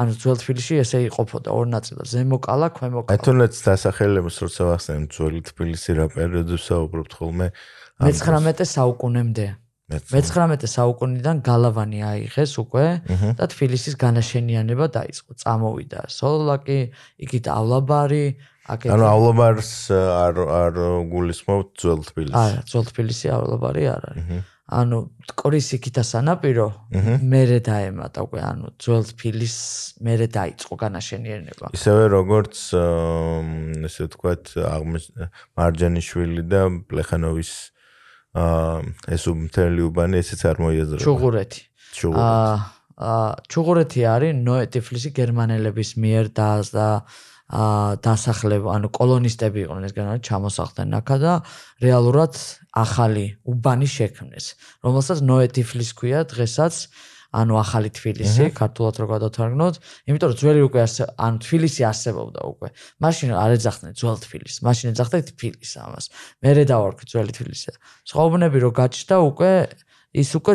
ანუ 0.00 0.12
ძველ 0.16 0.36
თბილისში 0.40 0.74
ესე 0.80 0.98
იყოფოდა 1.10 1.50
ორ 1.50 1.66
ნაწილად 1.76 2.06
ზემოკალა 2.08 2.68
ქვემოკალა. 2.76 3.10
აი 3.10 3.18
თუნდაც 3.26 3.52
დასახელებას 3.66 4.36
როცა 4.42 4.62
ვახსენებ 4.70 5.08
ძველ 5.12 5.34
თბილისი 5.50 5.90
რა 5.98 6.06
პერიოდზე 6.14 6.56
საუბრობთ 6.56 7.12
ხოლმე? 7.20 7.46
მე-19 8.00 8.64
საუკუნემდე. 8.64 9.46
მე-19 9.90 10.70
საუკუნიდან 10.70 11.36
გალავანი 11.42 12.00
აიღეს 12.06 12.52
უკვე 12.62 12.86
და 13.34 13.44
თბილისის 13.50 13.94
განაშენიანება 13.98 14.86
დაიწყო. 14.94 15.30
წამოვიდა 15.42 16.00
სოლოლაკი, 16.06 16.80
იქით 17.26 17.46
ავლაბარი, 17.50 18.26
აკეთე. 18.74 18.94
ანუ 18.94 19.04
ავლაბარს 19.10 19.72
არ 19.94 20.40
არ 20.60 20.80
გულისხმობთ 21.10 21.68
ძველ 21.82 22.00
თბილისს. 22.08 22.40
არა, 22.40 22.62
ძველ 22.70 22.84
თბილისი 22.90 23.26
ავლაბარი 23.36 23.84
არ 23.90 24.02
არის. 24.10 24.24
ანუ 24.70 24.98
კორისიკითა 25.34 26.02
სანაპირო 26.06 26.66
მერე 27.26 27.58
დაემატა 27.66 28.22
უკვე 28.22 28.40
ანუ 28.46 28.66
ძველ 28.78 29.02
თბილის 29.10 29.56
მერე 30.06 30.26
დაიწყო 30.30 30.74
განაშენიანება. 30.78 31.74
ისევე 31.74 32.04
როგორც 32.14 32.54
ესე 33.90 34.06
ვთქვათ 34.06 34.54
მარჯანიშვილი 35.58 36.42
და 36.46 36.62
პლეხანოვის 36.86 37.52
აა 38.30 38.76
ეს 39.10 39.22
უმთელი 39.26 39.82
უბანი 39.90 40.22
ესეც 40.22 40.40
არ 40.46 40.56
მოიაზრება. 40.62 41.02
ჩუღურეთი. 41.02 41.62
ჩუღურეთი. 41.98 42.78
ჩუღურეთი 43.50 44.00
არის 44.06 44.32
ნოე 44.46 44.64
ტიფლისი 44.70 45.10
გერმანელების 45.18 45.90
მიერ 45.98 46.26
და 46.30 46.48
და 46.70 46.88
აა 47.50 47.98
დასახლება, 48.06 48.74
ანუ 48.78 48.88
კოლონისტები 48.94 49.64
იყვნენ 49.66 49.86
ეს 49.90 49.94
განაჩ 49.96 50.20
ჩამოსახლდნენ 50.22 50.98
აქა 51.02 51.16
და 51.18 51.32
რეალურად 51.82 52.34
ახალი 52.78 53.26
უბანი 53.42 53.88
შექმნეს, 53.90 54.46
რომელსაც 54.86 55.18
ნოე 55.26 55.50
ტიფლის 55.50 55.90
ქვია 55.98 56.22
დღესაც 56.30 56.74
ანუ 57.30 57.54
ახალი 57.62 57.90
თბილისი, 57.94 58.50
ქართულად 58.58 58.94
რო 58.98 59.06
გადავთარგმნოთ, 59.10 59.74
იმიტომ 60.10 60.30
რომ 60.30 60.38
ძველი 60.40 60.62
უკვე 60.66 60.80
ანუ 61.14 61.38
თბილისი 61.46 61.82
არსებობდა 61.86 62.40
უკვე. 62.50 62.68
მაშინ 63.02 63.28
არ 63.38 63.50
ეძახდნენ 63.54 63.94
ძველ 63.94 64.18
თბილისს, 64.18 64.58
მაშინ 64.66 64.86
ეძახდნენ 64.90 65.22
თბილისს 65.30 65.74
ამას. 65.78 66.04
მერე 66.42 66.62
დავარქვი 66.66 67.04
ძველი 67.06 67.32
თბილისი. 67.38 67.70
სხვაობნები 68.10 68.58
რო 68.66 68.70
გაჩნდა 68.74 69.16
უკვე 69.30 69.50
ის 70.10 70.30
უკვე 70.34 70.54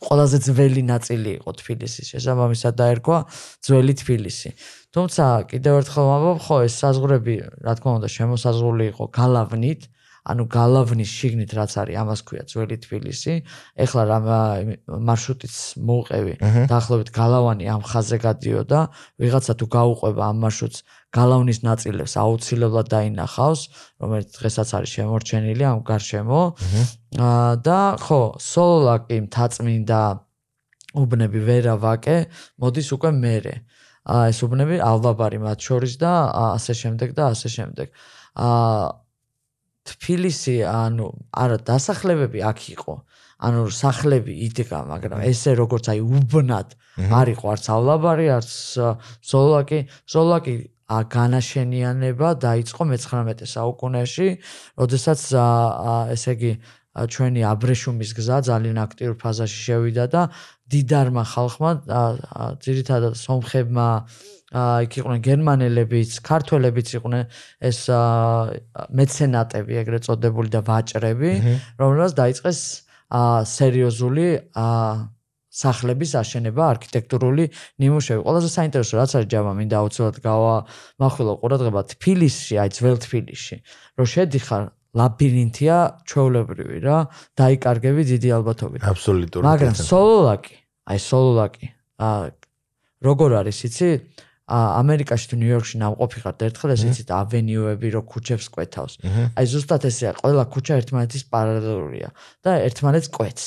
ყველაზე 0.00 0.38
ძველი 0.48 0.82
ნაწილი 0.88 1.30
იყო 1.38 1.50
თბილისის. 1.60 2.06
შესაბამისად 2.16 2.74
დაერქვა 2.74 3.18
ძველი 3.62 3.94
თბილისი. 3.94 4.50
თუმცა 4.94 5.24
კიდევ 5.50 5.80
ერთხელ 5.82 6.06
ვამბობ, 6.06 6.38
ხო 6.46 6.56
ეს 6.70 6.74
საზღვრები, 6.78 7.34
რა 7.66 7.72
თქმა 7.78 7.92
უნდა, 7.98 8.08
შემოსაზღვრული 8.14 8.84
იყო 8.94 9.04
გალავნით, 9.10 9.90
ანუ 10.24 10.44
გალავნის 10.48 11.10
შიგნით 11.18 11.50
რაც 11.52 11.72
არის, 11.82 11.96
ამას 12.00 12.20
ქვია 12.24 12.44
ძველი 12.48 12.76
თბილისი. 12.80 13.34
ეხლა 13.76 14.02
რა 14.08 14.18
მარშრუტიც 14.88 15.56
მოუყევი, 15.84 16.34
დაახლოებით 16.70 17.10
გალავანი 17.12 17.64
ამ 17.74 17.82
ხაზზე 17.84 18.18
გადიოდა, 18.24 18.80
ვიღაცა 19.20 19.52
თუ 19.60 19.66
გაუყვება 19.76 20.22
ამ 20.30 20.36
მარშრუტს, 20.46 20.78
გალავნის 21.12 21.58
ნაწილებს 21.68 22.14
აუცილებლად 22.24 22.86
დაინახავს, 22.94 23.60
რომელიც 24.00 24.28
დღესაც 24.32 24.68
არის 24.78 24.90
შემორჩენილი 24.96 25.64
ამ 25.74 25.80
გარშემო. 25.84 26.40
და 27.68 27.80
ხო, 28.00 28.22
სოლაკი 28.40 29.16
მთაწმინდა 29.28 30.00
უბნები 30.94 31.40
ვერა 31.42 31.74
ვაკე, 31.76 32.16
მოდის 32.56 32.88
უკვე 32.96 33.10
მერე. 33.12 33.54
აა 33.60 33.73
ეს 34.04 34.38
უბნები 34.44 34.80
ალბაბარი 34.84 35.40
მათ 35.40 35.58
შორის 35.64 35.96
და 36.00 36.12
ასე 36.52 36.74
შემდეგ 36.76 37.16
და 37.16 37.32
ასე 37.32 37.48
შემდეგ. 37.56 37.88
აა 38.34 38.84
თბილისი 39.84 40.56
ანუ 40.64 41.06
არა 41.32 41.58
დასახლებები 41.68 42.40
აქ 42.50 42.60
იყო. 42.76 42.94
ანუ 43.44 43.62
სახლები 43.76 44.32
იდგა 44.46 44.78
მაგრამ 44.88 45.20
ესე 45.28 45.52
როგორც 45.58 45.90
აი 45.92 46.00
უბნად 46.00 46.68
არ 47.18 47.26
იყო 47.34 47.46
არც 47.54 47.64
ალაბარი 47.76 48.26
არც 48.38 48.52
ზოლაკი. 49.30 49.80
ზოლაკი 50.08 50.54
ა 50.84 50.98
განაშენიანება 51.08 52.28
დაიწყო 52.44 52.82
მე-19 52.92 53.48
საუკუნეში. 53.48 54.28
როდესაც 54.80 55.20
ესე 56.14 56.32
იგი 56.36 56.52
ჩვენი 56.94 57.42
აბრეშუმის 57.42 58.10
გზა 58.14 58.38
ძალიან 58.46 58.78
აქტიურ 58.86 59.14
ფაზაში 59.18 59.58
შევიდა 59.66 60.04
და 60.14 60.22
დიდარმა 60.70 61.24
ხალხმა 61.26 61.70
ძირითადად 62.62 63.14
სომხებმა 63.18 63.88
იქ 64.54 64.92
იყვნენ 65.02 65.20
გერმანელებიც, 65.26 66.10
ქართველებიც 66.22 66.88
იყვნენ 66.94 67.24
ეს 67.58 67.78
მეცენატები, 68.94 69.72
ეგრეთ 69.82 70.02
წოდებული 70.06 70.48
და 70.54 70.60
ვაჭრები, 70.62 71.30
რომელსაც 71.82 72.12
დაიწყეს 72.14 72.60
სერიოზული 73.50 74.26
სახლების 75.54 76.10
აშენება, 76.18 76.62
არქიტექტურული 76.74 77.44
ნიმუშები. 77.78 78.20
ყველაზე 78.26 78.48
საინტერესო 78.58 78.94
რაც 78.98 79.10
არის 79.18 79.28
ჯამა, 79.34 79.52
მინდა 79.58 79.76
აუცილებლად 79.82 80.18
გავა 80.22 80.54
מחვილო 80.98 81.32
ყურადღება 81.42 81.80
თბილისში, 81.94 82.54
აი 82.58 82.68
ძველ 82.74 82.96
თბილისში. 83.06 83.56
რომ 83.98 84.06
შედიხარ 84.14 84.62
ლაბირინთია 84.94 85.76
ჩვეულებრივი 86.06 86.78
რა, 86.84 86.98
დაიკარგები 87.38 88.02
დიდი 88.14 88.28
ალბათობით. 88.38 88.80
აბსოლუტურად. 88.86 89.46
მაგრამ 89.48 89.74
სოლოლაკი, 89.74 90.54
აი 90.94 90.98
სოლოლაკი, 91.02 91.66
აა 91.98 92.22
როგორ 93.04 93.30
არის, 93.42 93.58
იცი? 93.68 93.90
ამერიკაში 94.44 95.28
თუ 95.32 95.36
ნიუ-იორკში 95.40 95.78
ნამყოფიყავთ 95.80 96.42
ერთხელ 96.44 96.72
ეს 96.76 96.82
იცით 96.84 97.10
ავენიუები 97.16 97.88
რო 97.96 98.02
ქუჩებს 98.04 98.46
კვეთავს. 98.52 98.94
აი 99.40 99.44
ზუსტად 99.48 99.86
ესეა, 99.88 100.10
ყველა 100.20 100.44
ქუჩა 100.52 100.74
ერთმანეთის 100.84 101.24
პარალელურია 101.32 102.08
და 102.44 102.50
ერთმანეთს 102.68 103.08
კვეთს. 103.08 103.44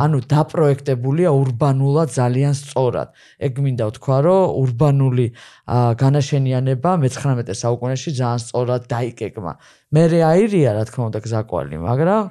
ანუ 0.00 0.16
დაპროექტებულია 0.24 1.28
урბანულად 1.36 2.08
ძალიან 2.16 2.54
სწორად. 2.56 3.12
ეგ 3.44 3.52
მინდა 3.60 3.84
ვთქვა, 3.92 4.18
რომ 4.24 4.42
урბანული 4.64 5.26
განაშენიანება 5.68 6.90
მე-19 6.96 7.52
საუკუნეში 7.52 8.10
ძალიან 8.16 8.40
სწორად 8.40 8.82
დაიგეგმა. 8.88 9.52
მერე 9.92 10.18
აირია, 10.32 10.70
რა 10.80 10.84
თქმა 10.88 11.04
უნდა, 11.12 11.20
გზაკვალი, 11.28 11.76
მაგრამ 11.76 12.22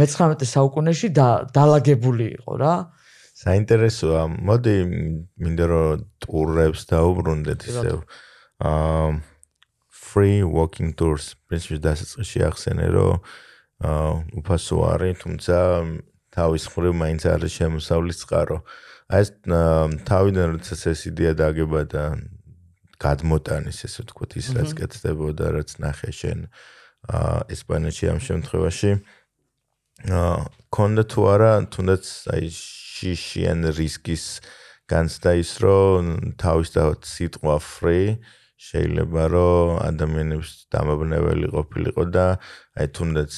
მე-19 0.00 0.48
საუკუნეში 0.48 1.08
და 1.12 1.44
დალაგებული 1.52 2.40
იყო 2.40 2.52
რა. 2.56 2.74
საინტერესოა. 3.40 4.22
მოდი 4.44 4.74
მინდა 5.40 5.66
რომ 5.72 6.04
ტურებს 6.20 6.82
დაუბრუნდეთ 6.92 7.60
ისევ. 7.72 7.98
აა 8.60 9.20
free 9.88 10.42
walking 10.42 10.92
tours 10.98 11.38
პრინციპში 11.48 11.80
დასაწყისში 11.86 12.40
ახსენე 12.50 12.86
რომ 12.92 13.22
აა 13.80 14.10
უფასო 14.42 14.76
არის, 14.92 15.14
თუმცა 15.24 15.56
თავის 16.36 16.64
მხრივ 16.68 16.94
მაინც 17.02 17.22
არის 17.32 17.52
შემოსავლის 17.58 18.18
წყარო. 18.22 18.58
აი 19.10 19.20
ეს 19.24 19.30
თავიდან 20.06 20.46
როდესაც 20.54 20.80
ეს 20.92 21.00
იდეა 21.10 21.32
დაგება 21.40 21.82
და 21.90 22.04
გადმოტანის 23.00 23.78
ესე 23.88 24.04
ვთქვათ 24.04 24.36
ის 24.38 24.48
რაც 24.54 24.70
კეთდებოდა 24.78 25.46
რაც 25.56 25.70
ნახე 25.82 26.12
შენ 26.14 26.38
აა 27.08 27.38
ესპანეთში 27.56 28.06
ამ 28.12 28.20
შემთხვევაში 28.20 28.92
აა 30.20 30.36
კონდა 30.76 31.04
თუ 31.10 31.20
არა 31.32 31.52
თუნდაც 31.74 32.04
აი 32.36 32.52
შიშიან 33.00 33.64
რისკის 33.80 34.24
განცდა 34.90 35.32
ის 35.40 35.52
რომ 35.64 36.08
თავისთავად 36.36 37.08
სიტყვა 37.08 37.56
free 37.64 38.18
შეიძლება 38.60 39.22
რომ 39.32 39.70
ადამიანებს 39.80 40.50
დამაბნეველი 40.74 41.48
ყოფილიყო 41.54 42.04
და 42.12 42.26
აი 42.76 42.88
თუნდაც 42.96 43.32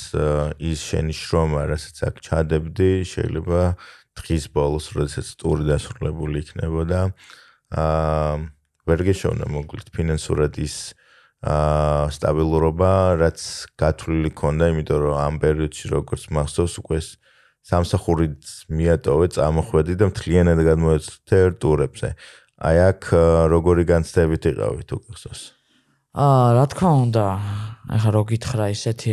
ის 0.71 0.81
შენი 0.83 1.15
შრომა 1.15 1.63
რასაც 1.71 1.99
აქ 2.09 2.17
ჩადებდი 2.27 2.91
შეიძლება 3.07 3.63
დღის 4.19 4.45
ბოლოს 4.57 4.91
როდესაც 4.97 5.29
ტური 5.39 5.69
დასრულებული 5.71 6.43
იქნებოდა 6.43 7.01
აა 7.83 8.35
ვერ 8.91 9.01
გეშოვნა 9.07 9.47
მოკლედ 9.47 9.95
ფინანსურად 9.95 10.59
ის 10.59 10.77
აა 11.47 12.11
სტაბილურობა 12.19 12.93
რაც 13.23 13.41
გათვლილი 13.79 14.31
ქონდა 14.43 14.75
იმიტომ 14.75 14.99
რომ 15.07 15.15
ამ 15.23 15.35
პერიოდში 15.47 15.95
როგორც 15.95 16.23
მახსოვს 16.35 16.75
უკვე 16.83 16.99
სამსახურით 17.63 18.43
მიატოვე, 18.75 19.27
წამოხვედი 19.37 19.95
და 19.99 20.11
მთლიანად 20.11 20.59
გადმოეცდე 20.67 21.39
ტურებზე. 21.63 22.09
აი 22.63 22.77
აქ 22.91 23.03
როგორი 23.51 23.83
განცდებით 23.87 24.43
იყავით 24.51 24.89
უკახსოვს? 24.99 25.43
აა, 26.13 26.47
რა 26.59 26.65
თქმა 26.69 26.93
უნდა, 27.07 27.25
ახლა 27.97 28.11
რო 28.13 28.23
გითხრა 28.29 28.67
ისეთი 28.75 29.13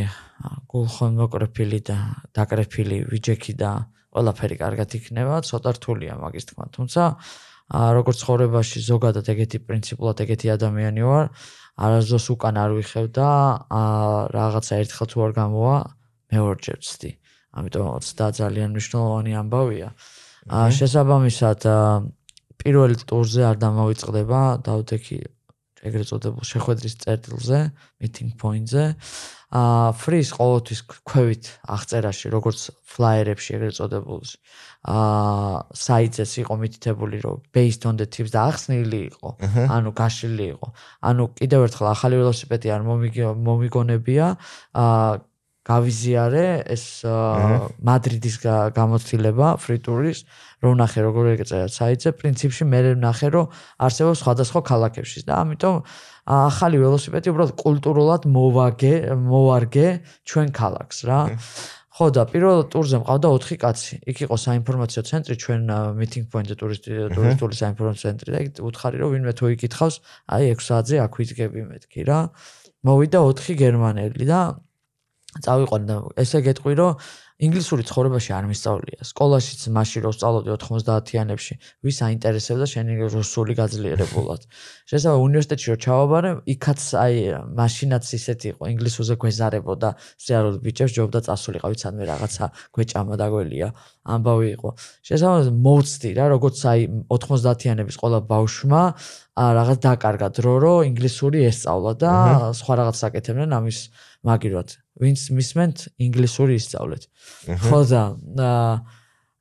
გულხონ 0.70 1.12
მოკრეფილი 1.20 1.80
და 1.88 1.98
დაკრეფილი 2.36 2.98
ვიჯექი 3.12 3.54
და 3.60 3.72
ყველაფერი 4.14 4.56
კარგად 4.60 4.90
იქნება, 4.98 5.36
ცოტა 5.46 5.70
რთულია 5.78 6.14
მაგის 6.20 6.46
თქმა, 6.50 6.66
თუმცა 6.76 7.02
აა 7.70 7.90
როგორც 7.94 8.18
ცხოვრებაში 8.26 8.80
ზოგადად 8.82 9.26
ეგეთი 9.30 9.58
პრინციპულად 9.70 10.18
ეგეთი 10.26 10.48
ადამიანი 10.58 11.02
ვარ, 11.06 11.30
არასდროს 11.78 12.26
უკან 12.34 12.56
არ 12.58 12.72
ვიხევ 12.82 13.06
და 13.14 13.30
აა 13.70 14.34
რაღაცა 14.34 14.74
ერთხელ 14.84 15.08
თუ 15.14 15.18
არ 15.30 15.32
გამოვა, 15.38 15.76
მეორჯერ 16.34 16.80
ვცდი. 16.82 17.12
ამიტომაც 17.56 18.06
და 18.20 18.28
ძალიან 18.40 18.70
მნიშვნელოვანი 18.76 19.32
ამბავია. 19.42 19.90
აა 20.50 20.70
შესაბამისად 20.80 21.62
პირველ 22.60 22.92
ტურზე 23.10 23.42
არ 23.50 23.58
დამოვიწყდება 23.64 24.40
დაუთექი 24.66 25.20
ეგრეთ 25.80 26.10
წოდებულ 26.12 26.44
შეხვედრის 26.44 26.96
წერტილზე, 27.04 27.60
meeting 28.04 28.36
point-ზე. 28.40 28.96
აა 29.50 29.94
freeze 29.98 30.32
ყოველთვის 30.36 30.80
ქვევით 31.10 31.46
აღწერაში, 31.74 32.30
როგორც 32.36 32.60
flyer-ებში 32.86 33.56
ეგრეთ 33.58 33.76
წოდებულში. 33.80 34.38
აა 34.84 35.56
საიტზეც 35.74 36.32
იყო 36.44 36.54
მითითებული, 36.64 37.18
რომ 37.24 37.38
based 37.56 37.88
on 37.88 37.96
the 37.96 38.06
tips 38.06 38.36
და 38.36 38.40
ახსნილი 38.52 39.00
იყო, 39.10 39.30
ანუ 39.72 39.90
გაშლილი 39.96 40.46
იყო. 40.54 40.68
ანუ 41.02 41.24
კიდევ 41.40 41.60
ერთხელ 41.66 41.88
ახალი 41.96 42.16
ველოსიპედი 42.20 42.68
არ 42.76 42.82
მომიგონებია, 43.48 44.28
აა 44.76 45.29
გავიზიარე 45.70 46.46
ეს 46.76 46.84
მადრიდის 47.90 48.36
გამოცდილება 48.74 49.48
ფრიტურის 49.62 50.20
რომ 50.66 50.74
ნახე 50.82 51.00
როგორ 51.06 51.26
ეგეწერა 51.38 51.70
საიტზე. 51.70 52.10
პრინციპში 52.20 52.64
მე 52.68 52.80
ნახე 53.00 53.30
რომ 53.36 53.46
არსებობს 53.86 54.20
სხვადასხვა 54.24 54.60
ქალაქებში 54.72 55.20
და 55.30 55.34
ამიტომ 55.46 55.76
ახალი 56.30 56.78
ველოსიპედი 56.84 57.28
უბრალოდ 57.34 57.54
კულტურულად 57.58 58.22
მოვაგე 58.30 58.94
მოვარგე 59.18 59.88
ჩვენ 60.30 60.48
ქალაქს 60.54 60.98
რა. 61.10 61.20
ხო 62.00 62.08
და 62.16 62.24
პირველ 62.32 62.60
ტურზე 62.72 62.98
მყავდა 63.04 63.28
4 63.28 63.58
კაცი. 63.60 63.96
იქ 64.08 64.18
იყო 64.24 64.36
საინფორმაციო 64.40 65.02
ცენტრი, 65.10 65.34
ჩვენ 65.36 65.62
meeting 66.00 66.26
point-ზე 66.32 66.56
ტურისტი 66.56 66.92
ტურისტული 67.12 67.56
საინფორმაციო 67.60 68.06
ცენტრი 68.08 68.30
და 68.32 68.40
უთხარი 68.64 68.96
რომ 69.04 69.10
ვინმე 69.20 69.34
თუ 69.36 69.46
იკითხავს, 69.60 69.96
აი 70.32 70.44
6 70.56 70.64
საათზე 70.70 70.96
აქ 71.04 71.12
ვიდგები 71.20 71.60
მეთქი 71.68 72.02
რა. 72.08 72.20
მოვიდა 72.88 73.20
4 73.20 73.52
გერმანელი 73.60 74.24
და 74.32 74.40
წავიყვან 75.46 75.84
და 75.90 75.96
ესე 76.18 76.42
გეტყვი 76.46 76.74
რომ 76.80 76.96
ინგლისური 77.40 77.86
ცხოვრებაში 77.88 78.34
არ 78.36 78.46
მისწავლია. 78.52 79.06
სკოლაშიც 79.08 79.62
მაშინ 79.72 80.02
რო 80.04 80.12
სწავლობდი 80.12 80.50
90-იანებში, 80.60 81.54
ვის 81.88 81.98
აინტერესებდა 82.04 82.66
შენი 82.68 82.94
რუსული 83.16 83.56
გაძლიერებულად. 83.56 84.42
შესაძლოა 84.92 85.24
უნივერსიტეტში 85.24 85.68
რო 85.72 85.78
ჩავაბარე, 85.86 86.32
იქაც 86.54 86.82
აი 87.00 87.16
მაშინაც 87.56 88.04
ისეთი 88.20 88.48
იყო, 88.54 88.64
ინგლისურზე 88.76 89.16
გვეზარებოდა, 89.24 89.90
რეალურად 90.28 90.60
ბიჭებს 90.68 90.92
ჯობდა 91.00 91.20
წასულიყავი 91.30 91.76
სანმე 91.80 92.04
რაღაცა 92.12 92.46
გვეჭამა 92.76 93.16
და 93.16 93.28
გველია. 93.32 93.68
ამბავი 94.04 94.48
იყო. 94.60 94.70
შესაძლოა 95.08 95.56
მოვწდი 95.64 96.10
რა, 96.20 96.26
როგორც 96.36 96.58
აი 96.60 96.80
90-იანების 97.08 97.96
ყველა 98.04 98.20
ბავშვმა 98.28 98.84
რაღაც 99.40 99.80
დაკარგა 99.80 100.28
დრო 100.36 100.54
რო 100.60 100.76
ინგლისური 100.92 101.48
ესწავლა 101.48 101.92
და 101.96 102.12
სხვა 102.60 102.74
რაღაც 102.84 102.96
საკეთებდნენ 103.00 103.56
ამის 103.56 103.80
მაგირად. 104.28 104.68
ვინც 105.00 105.20
მისმენთ 105.32 105.78
ინგლისური 106.06 106.54
ისწავლეთ. 106.60 107.04
ხო 107.66 107.80
და 108.40 108.52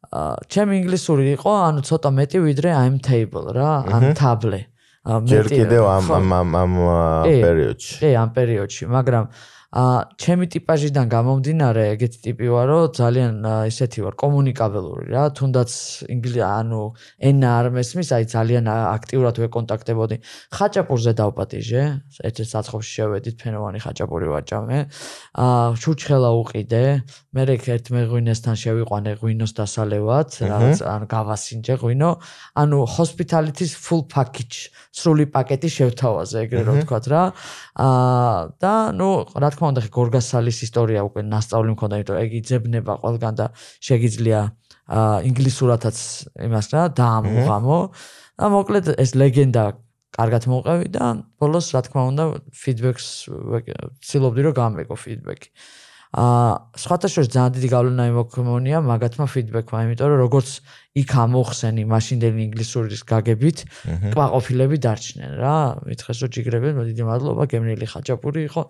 აა 0.09 0.35
ჩემ 0.49 0.71
ინგლისური 0.79 1.25
იყო, 1.37 1.53
ანუ 1.69 1.81
ცოტა 1.85 2.11
მეტი 2.17 2.39
ვიდრე 2.47 2.71
I'm 2.73 2.97
table 3.03 3.53
რა, 3.53 3.71
I'm 3.91 4.15
table. 4.17 4.65
ჯერ 5.05 5.47
კიდევ 5.49 5.85
ამ 5.89 6.07
ამ 6.13 6.53
ამ 6.57 6.73
პერიოდში. 7.25 7.95
კი, 8.01 8.11
ამ 8.17 8.31
პერიოდში, 8.37 8.85
მაგრამ 8.93 9.25
ა 9.69 10.09
ჩემი 10.17 10.49
ტიპაჟიდან 10.49 11.11
გამომდინარე 11.13 11.83
ეგეთი 11.93 12.19
ტიპი 12.25 12.47
ვარ 12.49 12.69
რომ 12.73 12.85
ძალიან 12.97 13.33
ისეთი 13.69 14.01
ვარ 14.01 14.15
კომუნიკაბელური 14.17 15.13
რა 15.13 15.25
თუნდაც 15.37 15.71
ინგლისი 16.09 16.41
ანუ 16.41 16.83
ენა 17.29 17.49
არ 17.53 17.67
მესმის 17.77 18.09
აი 18.17 18.25
ძალიან 18.33 18.65
აქტიურად 18.65 19.37
ვეკონტაქტებოდი. 19.45 20.17
ხაჭაპურზე 20.57 21.13
დავპატიჟე 21.21 21.83
ერთ-ერთ 22.25 22.49
საცხობში 22.49 22.91
შევედით 22.97 23.37
ფენოვანი 23.45 23.79
ხაჭაპური 23.85 24.27
ვაჭამე. 24.33 24.79
ა 25.37 25.47
შუჩხელა 25.77 26.31
უყიდე 26.41 26.85
მე 27.37 27.43
ერთ 27.53 27.85
მეღვინესთან 27.93 28.57
შევიყვანე 28.65 29.13
ღვინოს 29.21 29.53
დასალევად 29.53 30.29
რაღაც 30.49 30.79
ან 30.81 31.03
გავასინჯე 31.13 31.75
ღვინო. 31.77 32.11
ანუ 32.57 32.79
hospitality-ს 32.97 33.77
full 33.77 34.09
package 34.09 34.73
სრული 34.97 35.29
პაკეტი 35.29 35.69
შევთავაზე 35.69 36.37
ეგრე 36.49 36.63
რომ 36.65 36.77
ვთქვა 36.83 37.01
რა. 37.13 37.23
ა 37.77 37.89
და 38.57 38.75
ნუ 38.97 39.11
რა 39.37 39.58
თქმა 39.59 39.71
უნდა, 39.75 39.83
გორგასალის 39.91 40.59
ისტორია 40.63 41.03
უკვე 41.03 41.27
ნასწავლი 41.27 41.75
მქონდა, 41.75 41.99
იმიტომ 41.99 42.15
რომ 42.15 42.23
ეგ 42.23 42.31
იძებნება 42.39 42.93
ყველგან 43.03 43.35
და 43.43 43.47
შეგიძლია 43.83 44.41
აა 44.89 45.17
ინგლისურათაც 45.29 45.99
იმას 46.47 46.67
რა 46.73 46.83
დაამოღამო. 46.95 47.79
და 48.39 48.47
მოკლედ 48.55 48.87
ეს 49.03 49.11
ლეგენდა 49.19 49.65
კარგად 50.15 50.43
მოყევი 50.47 50.87
და 50.95 51.05
ბოლოს 51.43 51.75
რა 51.75 51.83
თქმა 51.85 52.03
უნდა 52.15 52.25
ფიდბექს 52.55 53.07
ცდილობდი 54.07 54.41
რომ 54.47 54.55
გამეკო 54.63 54.95
ფიდბექი. 54.95 55.51
აა 55.51 55.88
სხვათა 56.09 57.09
შორის 57.13 57.29
ძალიან 57.29 57.53
დიდი 57.53 57.69
გავლენა 57.69 58.05
იმოქმონია 58.09 58.79
მაგათმა 58.81 59.27
ფიდბექმა, 59.29 59.79
იმიტომ 59.85 60.09
რომ 60.09 60.21
როგორც 60.25 60.49
იქ 60.97 61.11
ამოხსენი 61.21 61.85
მაშინდელი 61.85 62.41
ინგლისურის 62.49 63.03
გაგებით, 63.05 63.59
კვაყოფილები 64.17 64.77
დარჩნენ 64.89 65.33
რა. 65.37 65.57
მითხეს 65.85 66.19
რომ 66.25 66.33
ჯიგრები, 66.33 66.69
დიდი 66.89 67.05
მადლობა, 67.05 67.43
გემრიელი 67.53 67.87
ხაჭაპური 67.93 68.41
იყო, 68.49 68.63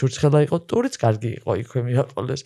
ჩურცხელა 0.00 0.38
იყო, 0.48 0.56
ტურიც 0.64 0.94
კარგი 0.96 1.30
იყო, 1.44 1.50
იქვე 1.68 1.80
მიაყოლეს. 1.92 2.42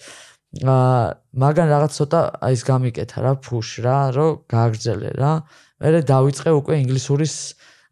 აა 0.52 1.02
მაგან 1.32 1.66
რაღაც 1.72 1.92
ცოტა 1.96 2.20
აი 2.44 2.52
ეს 2.58 2.62
გამიკეთა 2.66 3.18
რა, 3.24 3.32
ფუშ 3.40 3.68
რა, 3.86 3.98
რომ 4.12 4.30
გააგრძელე 4.52 5.10
რა. 5.22 5.32
მე 5.80 6.02
დავიწყე 6.02 6.50
უკვე 6.60 6.74
ინგლისურის 6.82 7.34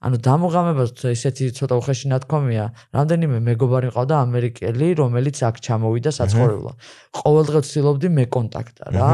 ანუ 0.00 0.16
დამოღამებას 0.24 1.04
ესეთი 1.12 1.50
ცოტა 1.52 1.76
უხეში 1.76 2.08
ნათქვამია, 2.08 2.64
რამდენიმე 2.96 3.38
მეგობარი 3.44 3.90
მყავდა 3.92 4.16
ამერიკელი, 4.24 4.86
რომელიც 4.96 5.36
აქ 5.44 5.56
ჩამოვიდა 5.60 6.10
საცხოვრებლად. 6.16 6.76
ყოველდღე 7.20 7.58
ვცდილობდი 7.60 8.08
მე 8.16 8.24
კონტაქტა 8.32 8.84
რა. 8.96 9.10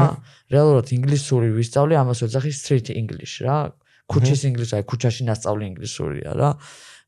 რეალურად 0.47 0.87
ინგლისური 0.95 1.51
ვისწავლე, 1.59 1.93
ამას 1.99 2.23
ვეძახი 2.23 2.51
street 2.55 2.87
english 2.95 3.43
რა. 3.43 3.75
ქუჩის 4.07 4.41
ინგლისური, 4.47 4.79
აი 4.79 4.85
ქუჩაში 4.87 5.21
ნასწავლი 5.27 5.63
ინგლისურია 5.75 6.31
რა. 6.39 6.49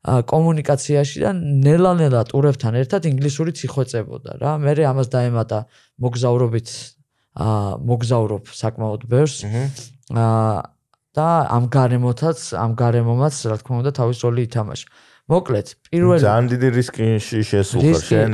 ა 0.00 0.12
კომუნიკაციაში 0.28 1.18
და 1.24 1.30
ნელა-ნელა 1.36 2.20
ტურებთან 2.28 2.76
ერთად 2.84 3.08
ინგლისურიც 3.08 3.64
იხვეწებოდა 3.64 4.32
რა. 4.40 4.50
მე 4.60 4.72
ამას 4.92 5.08
დაემატა 5.12 5.58
მოგზაურობით 6.00 6.68
ა 7.36 7.80
მოგზაურობ 7.80 8.44
საკმაოდ 8.48 9.02
ბევრს. 9.08 9.36
აა 10.12 10.79
და 11.16 11.28
ამ 11.50 11.64
გარემოთაც, 11.74 12.38
ამ 12.54 12.72
გარემომაც, 12.78 13.34
რა 13.50 13.56
თქმა 13.60 13.76
უნდა, 13.82 13.90
თავის 13.98 14.18
როლი 14.24 14.42
ითამაშა. 14.46 14.86
მოკლედ, 15.30 15.66
პირველი 15.94 16.22
ძალიან 16.26 16.46
დიდი 16.50 16.68
რისკი 16.74 17.06
შესულყა 17.22 17.98
შენ 18.02 18.30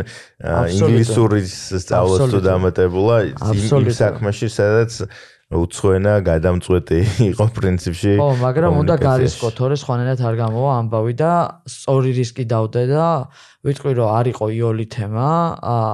ინგლისურის 0.80 1.52
სწავლას 1.84 2.20
თუ 2.32 2.38
დამატებულა 2.40 3.16
იმ 3.36 3.90
საქმეში, 3.92 4.48
სადაც 4.48 4.92
უცხოენა 5.46 6.14
გადამწყვეტი 6.26 7.00
იყო 7.30 7.46
პრინციპში. 7.54 8.12
ო, 8.18 8.34
მაგრამ 8.42 8.72
უნდა 8.82 8.94
გარისკო, 8.98 9.48
თორე 9.54 9.76
სხვანაირად 9.78 10.18
არ 10.26 10.34
გამოვა 10.42 10.70
ამბავი 10.82 11.14
და 11.20 11.32
სწორი 11.70 12.10
რისკი 12.18 12.44
დავდე 12.50 12.82
და 12.90 13.06
ვიტყვი 13.62 13.92
რომ 13.94 14.08
არ 14.10 14.26
იყო 14.34 14.46
იოლი 14.58 14.86
თემა, 14.90 15.28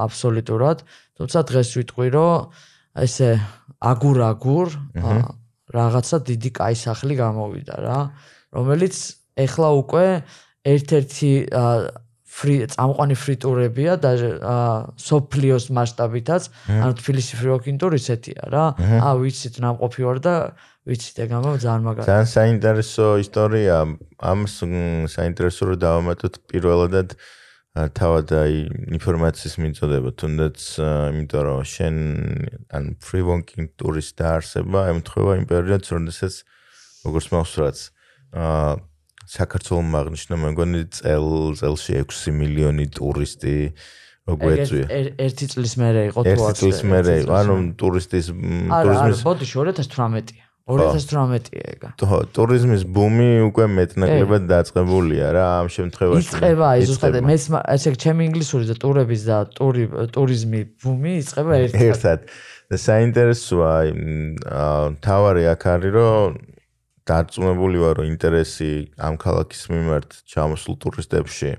აბსოლუტურად. 0.09 0.77
თუმცა 1.21 1.39
დღეს 1.53 1.69
ვიტყვი 1.77 2.07
რომ 2.17 2.49
ესე 2.97 3.29
აგურ-აგურ 3.77 4.67
რაღაცა 5.73 6.17
დიდი 6.29 6.49
კაი 6.53 6.75
სახლი 6.77 7.17
გამოვიდა 7.19 7.75
რა, 7.83 7.99
რომელიც 8.53 8.95
ეხლა 9.45 9.69
უკვე 9.81 10.05
ერთ-ერთი 10.73 11.31
ფრი 12.33 12.55
წამყვანი 12.73 13.15
ფრიტურებია 13.17 13.93
და 14.01 14.11
სოფლიოს 14.97 15.65
მასშტაბითაც, 15.77 16.43
ანუ 16.69 16.93
თბილისი 16.97 17.33
ფრიოკინტური 17.41 17.97
ისეთია 18.01 18.49
რა. 18.53 18.65
ა 19.01 19.09
ვიცით 19.21 19.61
ნამყოფი 19.61 20.01
ვარ 20.07 20.17
და 20.21 20.33
ვიცით 20.89 21.17
ეგამა 21.25 21.49
ძალიან 21.61 21.83
მაგარი. 21.89 22.07
ძალიან 22.09 22.29
საინტერესო 22.33 23.05
ისტორია. 23.21 23.75
ამს 24.17 24.53
საინტერესო 25.13 25.61
რომ 25.69 25.77
დავამატოთ 25.85 26.33
პირველადად 26.49 27.09
აა 27.13 27.41
თავად 27.73 28.29
აი 28.37 28.57
ინფორმაციის 28.93 29.55
მიწოდება. 29.57 30.09
თუნდაც 30.13 30.57
იმიტომ 31.09 31.41
რომ 31.47 31.61
შენ 31.65 31.95
ან 32.69 32.83
free 33.01 33.25
walking 33.25 33.73
ტურის 33.81 34.13
დაარსება 34.13 34.93
ემთხვევა 34.93 35.41
იმ 35.41 35.45
პერიოდს 35.49 35.89
როდესაც 35.97 36.33
როგორც 37.07 37.25
მახსოვს 37.33 37.81
აა 38.37 38.73
საქართველოს 39.25 39.87
მაგნიშნა 39.89 40.37
მეგონი 40.37 40.81
წელ 40.93 41.27
წელში 41.57 41.99
6 42.03 42.33
მილიონი 42.37 42.85
ტურისტი 42.93 43.55
როგვეწვია 44.29 44.85
ერთი 45.25 45.45
წლის 45.53 45.73
მერე 45.79 46.01
იყო 46.11 46.23
თუ 46.27 46.33
ერთი 46.33 46.53
წლის 46.59 46.81
მერე 46.93 47.13
იყო 47.23 47.33
ანუ 47.41 47.55
ტურისტის 47.79 48.29
ტურიზმის 48.33 49.23
ბოდი 49.27 49.47
2018-ია 49.49 50.45
2018-ია 50.63 51.63
ეგა. 51.75 51.89
ხო, 51.99 52.19
ტურიზმის 52.31 52.83
ბუმი 52.87 53.43
უკვე 53.51 53.65
მეტნაკლებად 53.67 54.43
დაწყებულია 54.47 55.25
რა 55.35 55.45
ამ 55.59 55.67
შემთხვევაში. 55.75 56.23
იწება 56.23 56.65
აი 56.71 56.85
ზუსტად 56.87 57.17
მე 57.19 57.35
ესე 57.75 57.91
ჩემი 57.99 58.23
ინგლისური 58.31 58.69
და 58.71 58.75
ტურების 58.79 59.21
და 59.27 59.37
ტური 59.59 59.83
ტურიზმი 60.15 60.61
ბუმი 60.79 61.13
იწება 61.19 61.53
ერთად. 61.67 61.83
ერთად. 61.83 62.19
და 62.71 62.75
საინტერესოა 62.79 63.71
აი 63.75 63.89
თავარი 65.03 65.43
აქ 65.51 65.63
არის 65.73 65.91
რომ 65.99 66.31
დარწმუნებული 67.03 67.77
ვარ 67.83 67.93
რომ 67.99 68.07
ინტერესი 68.07 68.71
ამ 68.95 69.19
ქალაქის 69.19 69.63
მიმართ 69.67 70.09
ჩამოსულ 70.31 70.75
ტურისტებში 70.79 71.51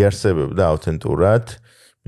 იარსებებდა 0.00 0.62
აუთენტურად, 0.72 1.44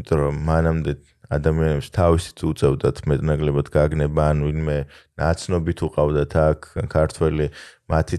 იმიტომ 0.01 0.19
რომ 0.25 0.37
მანამდე 0.49 0.93
ადამიანებს 1.33 1.89
თავისით 1.97 2.39
უწევდათ 2.47 3.03
მეტნაკლებად 3.11 3.71
გაგნება 3.75 4.23
ან 4.33 4.45
ვინმე 4.47 4.79
ნაცნობით 5.19 5.79
უყავდათ 5.87 6.33
აქ 6.43 6.61
ქართველი 6.93 7.47
მათი 7.91 8.17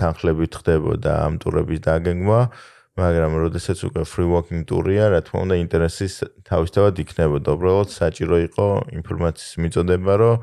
თანხლებით 0.00 0.52
ხდებოდა 0.60 1.12
ამ 1.24 1.40
ტურების 1.40 1.80
დაგეგმვა 1.88 2.40
მაგრამ 2.98 3.32
როდესაც 3.46 3.78
უკვე 3.86 4.02
free 4.10 4.26
walking 4.26 4.62
ტურია 4.66 5.06
რა 5.14 5.20
თქმა 5.22 5.40
უნდა 5.46 5.56
ინტერესის 5.62 6.14
თავისთავად 6.50 6.94
იქნებოდა. 6.98 7.48
უბრალოდ 7.54 7.88
საჭირო 7.94 8.36
იყო 8.50 8.66
ინფორმაციის 8.98 9.52
მიწოდება 9.62 10.14
რომ 10.18 10.42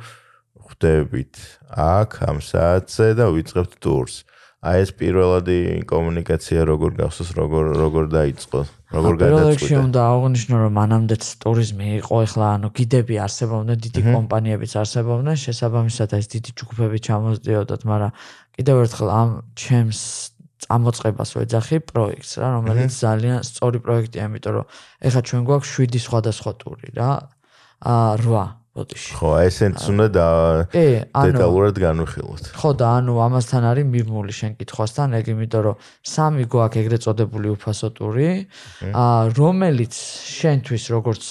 ხვდებით 0.66 1.36
აქ 1.76 2.12
ამ 2.32 2.38
საათზე 2.40 3.08
და 3.20 3.26
ვიწყებთ 3.36 3.74
ტურს 3.84 4.24
აი 4.66 4.82
ეს 4.82 4.92
პირველადი 4.98 5.58
კომუნიკაცია 5.90 6.66
როგორ 6.66 6.92
გახსოვს 7.00 7.32
როგორ 7.38 7.64
როგორ 7.78 8.06
დაიწყო 8.16 8.60
როგორ 8.96 9.14
გადაწყვიტე 9.22 9.58
პირველში 9.62 9.76
უნდა 9.82 10.02
აღნიშნო 10.10 10.56
რომ 10.66 10.74
მანამდეც 10.80 11.24
ტურიზმი 11.46 11.88
იყო 12.02 12.16
ეხლა 12.26 12.46
ანუ 12.58 12.70
გიდები 12.80 13.16
არსებობდნენ 13.26 13.78
დიდი 13.86 14.02
კომპანიებიც 14.10 14.74
არსებობდნენ 14.82 15.38
შესაბამისად 15.46 16.18
ეს 16.18 16.26
დიდი 16.34 16.52
ჯგუფები 16.62 16.98
ჩამოსდიოდათ 17.08 17.82
მაგრამ 17.92 18.12
კიდევ 18.58 18.76
ერთხელ 18.86 19.10
ამ 19.22 19.30
ჩემს 19.54 20.02
წამოწყებას 20.66 21.30
ვეძახი 21.38 21.78
პროექტს 21.86 22.32
რა 22.42 22.48
რომელიც 22.58 22.92
ძალიან 22.98 23.40
სწორი 23.46 23.80
პროექტია 23.86 24.28
იმიტომ 24.30 24.54
რომ 24.58 24.66
ეხლა 25.06 25.22
ჩვენ 25.30 25.42
გვაქვს 25.50 25.70
7 25.78 26.00
სხვადასხვა 26.06 26.52
ტური 26.62 26.88
რა. 26.98 27.12
ა 27.86 27.96
8 28.18 28.65
ბოდიში. 28.76 29.12
ხო, 29.16 29.30
ესენც 29.48 29.80
უნდა 29.88 30.08
და 30.12 30.28
დეტალურად 31.16 31.76
განვიხილოთ. 31.80 32.44
ხო 32.60 32.72
და 32.76 32.88
ანუ 33.00 33.14
ამასთან 33.24 33.64
არის 33.72 33.86
მიბმული 33.88 34.34
შენ 34.36 34.52
კითხვასთან, 34.60 35.16
ეგ 35.20 35.26
იმიტომ 35.32 35.62
რომ 35.64 35.76
სამი 36.04 36.44
გვაქვს 36.52 36.80
ეგრეთ 36.84 37.02
წოდებული 37.08 37.48
უფასო 37.56 37.90
ტური, 37.96 38.30
აა 38.92 39.32
რომელიც 39.40 39.94
შენთვის 40.40 40.84
როგორც 40.92 41.24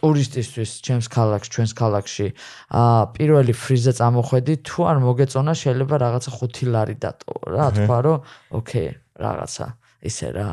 ტურისტისთვის 0.00 0.70
ჩემს 0.82 1.06
ქალაქში, 1.12 1.48
ჩვენს 1.52 1.72
ქალაქში, 1.76 2.26
აა 2.72 3.00
პირველი 3.20 3.52
ფრიზე 3.52 3.92
წამოხვედი, 4.00 4.54
თუ 4.66 4.78
არ 4.90 4.96
მოგეწონა 5.04 5.52
შეიძლება 5.52 5.94
რაღაცა 6.00 6.30
5 6.40 6.72
ლარი 6.72 6.96
დატო. 6.96 7.32
რა, 7.52 7.66
თქვა 7.76 7.98
რომ 8.00 8.18
ოკეი, 8.58 8.90
რაღაცა 9.20 9.66
ისე 10.02 10.28
რა. 10.34 10.48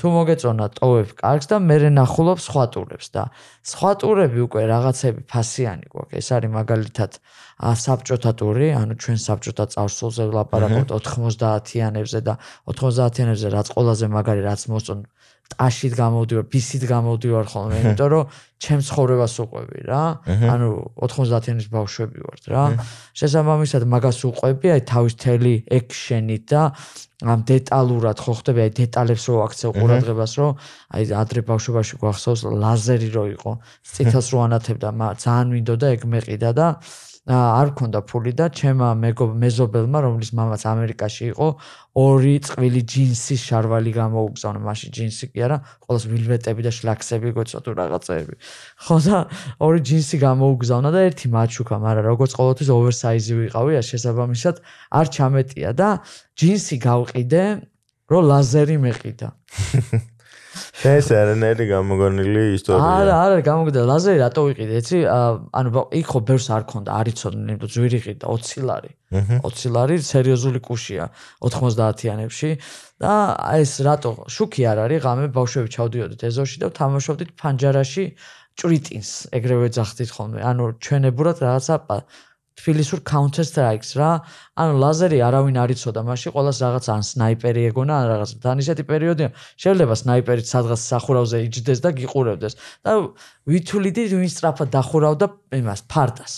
თუ 0.00 0.06
მოგეწონა 0.16 0.66
ტოვებ 0.80 1.08
კარგს 1.20 1.46
და 1.52 1.56
მე 1.60 1.76
ნახულობ 1.94 2.38
სხვა 2.40 2.64
ტურებს 2.74 3.08
და 3.14 3.22
სხვა 3.62 3.90
ტურები 4.00 4.38
უკვე 4.48 4.62
რაღაცები 4.72 5.20
ფასიანი 5.28 5.86
გვაქვს. 5.92 6.16
ეს 6.20 6.28
არის 6.34 6.50
მაგალითად 6.58 7.12
საბჭოთა 7.84 8.32
ტური, 8.34 8.68
ანუ 8.74 8.94
ჩვენ 8.98 9.18
საბჭოთა 9.24 9.64
წარსულზე 9.74 10.24
ვლაპარაკობთ 10.32 10.90
90-იანებზე 10.90 12.20
და 12.26 12.34
90-იანებზე 12.66 13.48
რაც 13.54 13.66
ყველაზე 13.76 14.06
მაგარი 14.10 14.42
რაც 14.48 14.60
მოსწონ 14.72 15.00
ტაშით 15.54 15.94
გამოვდივარ, 15.94 16.44
ბისით 16.50 16.84
გამოვდივარ 16.88 17.46
ხოლმე, 17.52 17.76
იმიტომ 17.84 18.08
რომ 18.10 18.24
ჩემ 18.64 18.80
ცხოვრებას 18.88 19.34
უყვები 19.44 19.78
რა. 19.86 20.02
ანუ 20.24 20.68
90-იანის 20.98 21.68
ბავშვები 21.70 22.18
ვართ 22.24 22.44
რა. 22.50 22.64
შესაბამისად 23.14 23.82
მაგას 23.84 24.18
უყვები, 24.30 24.66
აი 24.74 24.82
თავის 24.88 25.14
თელი 25.20 25.54
ექშენით 25.78 26.44
და 26.48 26.62
ამ 27.22 27.40
დეტალურად 27.48 28.18
ხო 28.20 28.32
ხდები 28.40 28.60
აი 28.66 28.70
დეტალებს 28.74 29.24
რო 29.30 29.36
აქცევ 29.46 29.70
ყურადღებას 29.78 30.32
რო 30.40 30.48
აი 30.98 31.02
ადრე 31.14 31.40
ბავშვობაში 31.48 31.94
გვახსოვს 32.02 32.42
ლაზერი 32.58 33.08
რო 33.14 33.24
იყო 33.38 33.52
ციტას 33.94 34.26
რო 34.34 34.38
ანათებდა 34.50 34.88
ძალიან 35.24 35.48
მინდოდა 35.54 35.86
ეგ 35.94 36.02
მეყიდა 36.10 36.50
და 36.58 36.66
არ 37.24 37.70
მქონდა 37.72 38.00
ფული 38.04 38.32
და 38.36 38.50
ჩემა 38.52 38.92
მეზობელმა 39.00 39.98
რომლის 40.04 40.30
მამაც 40.36 40.62
ამერიკაში 40.68 41.24
იყო 41.32 41.46
ორი 41.96 42.34
წყვილი 42.44 42.82
ჯინსის 42.84 43.40
შარვალი 43.48 43.92
გამოუგზავნა 43.96 44.60
მაშინ 44.60 44.90
ჯინსი 44.92 45.30
კი 45.32 45.40
არა 45.48 45.56
ყოველს 45.88 46.04
ვილვეტები 46.12 46.60
და 46.68 46.72
შლაქსები 46.76 47.32
გოცოტო 47.32 47.70
რაღაცეები. 47.80 48.34
ხო 48.84 48.96
და 49.08 49.16
ორი 49.56 49.80
ჯინსი 49.88 50.16
გამოუგზავნა 50.20 50.88
და 50.92 51.00
ერთი 51.08 51.26
მაჩუკა 51.32 51.76
მაგრამ 51.80 52.04
როგორც 52.12 52.32
ყოველთვის 52.36 52.68
ოვერსაიზი 52.76 53.32
ვიყავი 53.40 53.72
ა 53.80 53.82
შესაბამისად 53.88 54.56
არ 54.92 55.06
ჩამეტია 55.16 55.70
და 55.72 55.88
ჯინსი 56.36 56.76
გავყიდე 56.84 57.44
რომ 58.12 58.22
ლაზერი 58.28 58.76
მეყიდა 58.84 59.28
ეს 60.96 61.08
არანაირი 61.14 61.64
გამოგონილი 61.70 62.42
ისტორია. 62.56 62.90
არა, 63.00 63.14
არა, 63.24 63.38
გამოგდა 63.48 63.80
ლაზერი 63.88 64.18
რატო 64.22 64.44
ვიყიდე, 64.48 64.74
იცი? 64.80 64.98
ანუ 65.60 65.84
იქ 66.00 66.06
ხო 66.12 66.20
ბევრს 66.28 66.48
არ 66.56 66.64
ქონდა, 66.70 66.90
არ 67.00 67.10
იცოდნენ, 67.14 67.48
იმიტომ 67.54 67.72
ძვირი 67.74 67.98
ყიდა 68.04 68.26
20 68.34 68.66
ლარი. 68.68 68.92
20 69.14 69.74
ლარი 69.74 69.96
სერიოზული 70.02 70.60
კუშია 70.64 71.04
90-იანებში 71.42 72.50
და 73.02 73.12
ეს 73.60 73.72
რატო 73.86 74.12
შუქი 74.30 74.62
არ 74.70 74.78
არის, 74.84 75.00
ღამე 75.04 75.26
ბავშვები 75.34 75.68
ჩავდიოდით 75.74 76.20
ეზოში 76.30 76.56
და 76.64 76.68
თამაშობდით 76.74 77.30
ფანჯარაში 77.38 78.04
ჭრიტინს, 78.54 79.10
ეგრევე 79.34 79.68
ძახდით 79.74 80.10
ხოლმე. 80.14 80.38
ანუ 80.46 80.64
ჩვენებურად 80.78 81.36
რაღაცა 81.42 81.74
თბილისურ 82.54 83.02
counter 83.02 83.44
strikes 83.44 83.94
რა. 83.98 84.22
ანუ 84.54 84.74
ლაზერი 84.78 85.18
არავინ 85.26 85.56
არ 85.58 85.70
იცოდა 85.74 86.00
მაშინ, 86.06 86.30
ყოველას 86.34 86.58
რაღაც 86.64 86.84
ან 86.94 87.02
სნაიპერი 87.10 87.62
ეგონა, 87.70 87.94
ან 87.98 88.06
რაღაც. 88.14 88.30
თან 88.44 88.56
ისეთი 88.62 88.84
პერიოდია, 88.86 89.28
შეიძლება 89.58 89.94
სნაიპერით 90.02 90.46
სადღაც 90.46 90.80
სახურავზე 90.80 91.36
იჯდეს 91.50 91.78
და 91.82 91.90
გიყურებდეს. 91.98 92.54
და 92.86 92.90
ვითულიდი 93.50 94.02
ვინ 94.14 94.30
სწრაფად 94.30 94.68
დახურავდა 94.70 95.26
იმას 95.60 95.80
ფარდას. 95.90 96.34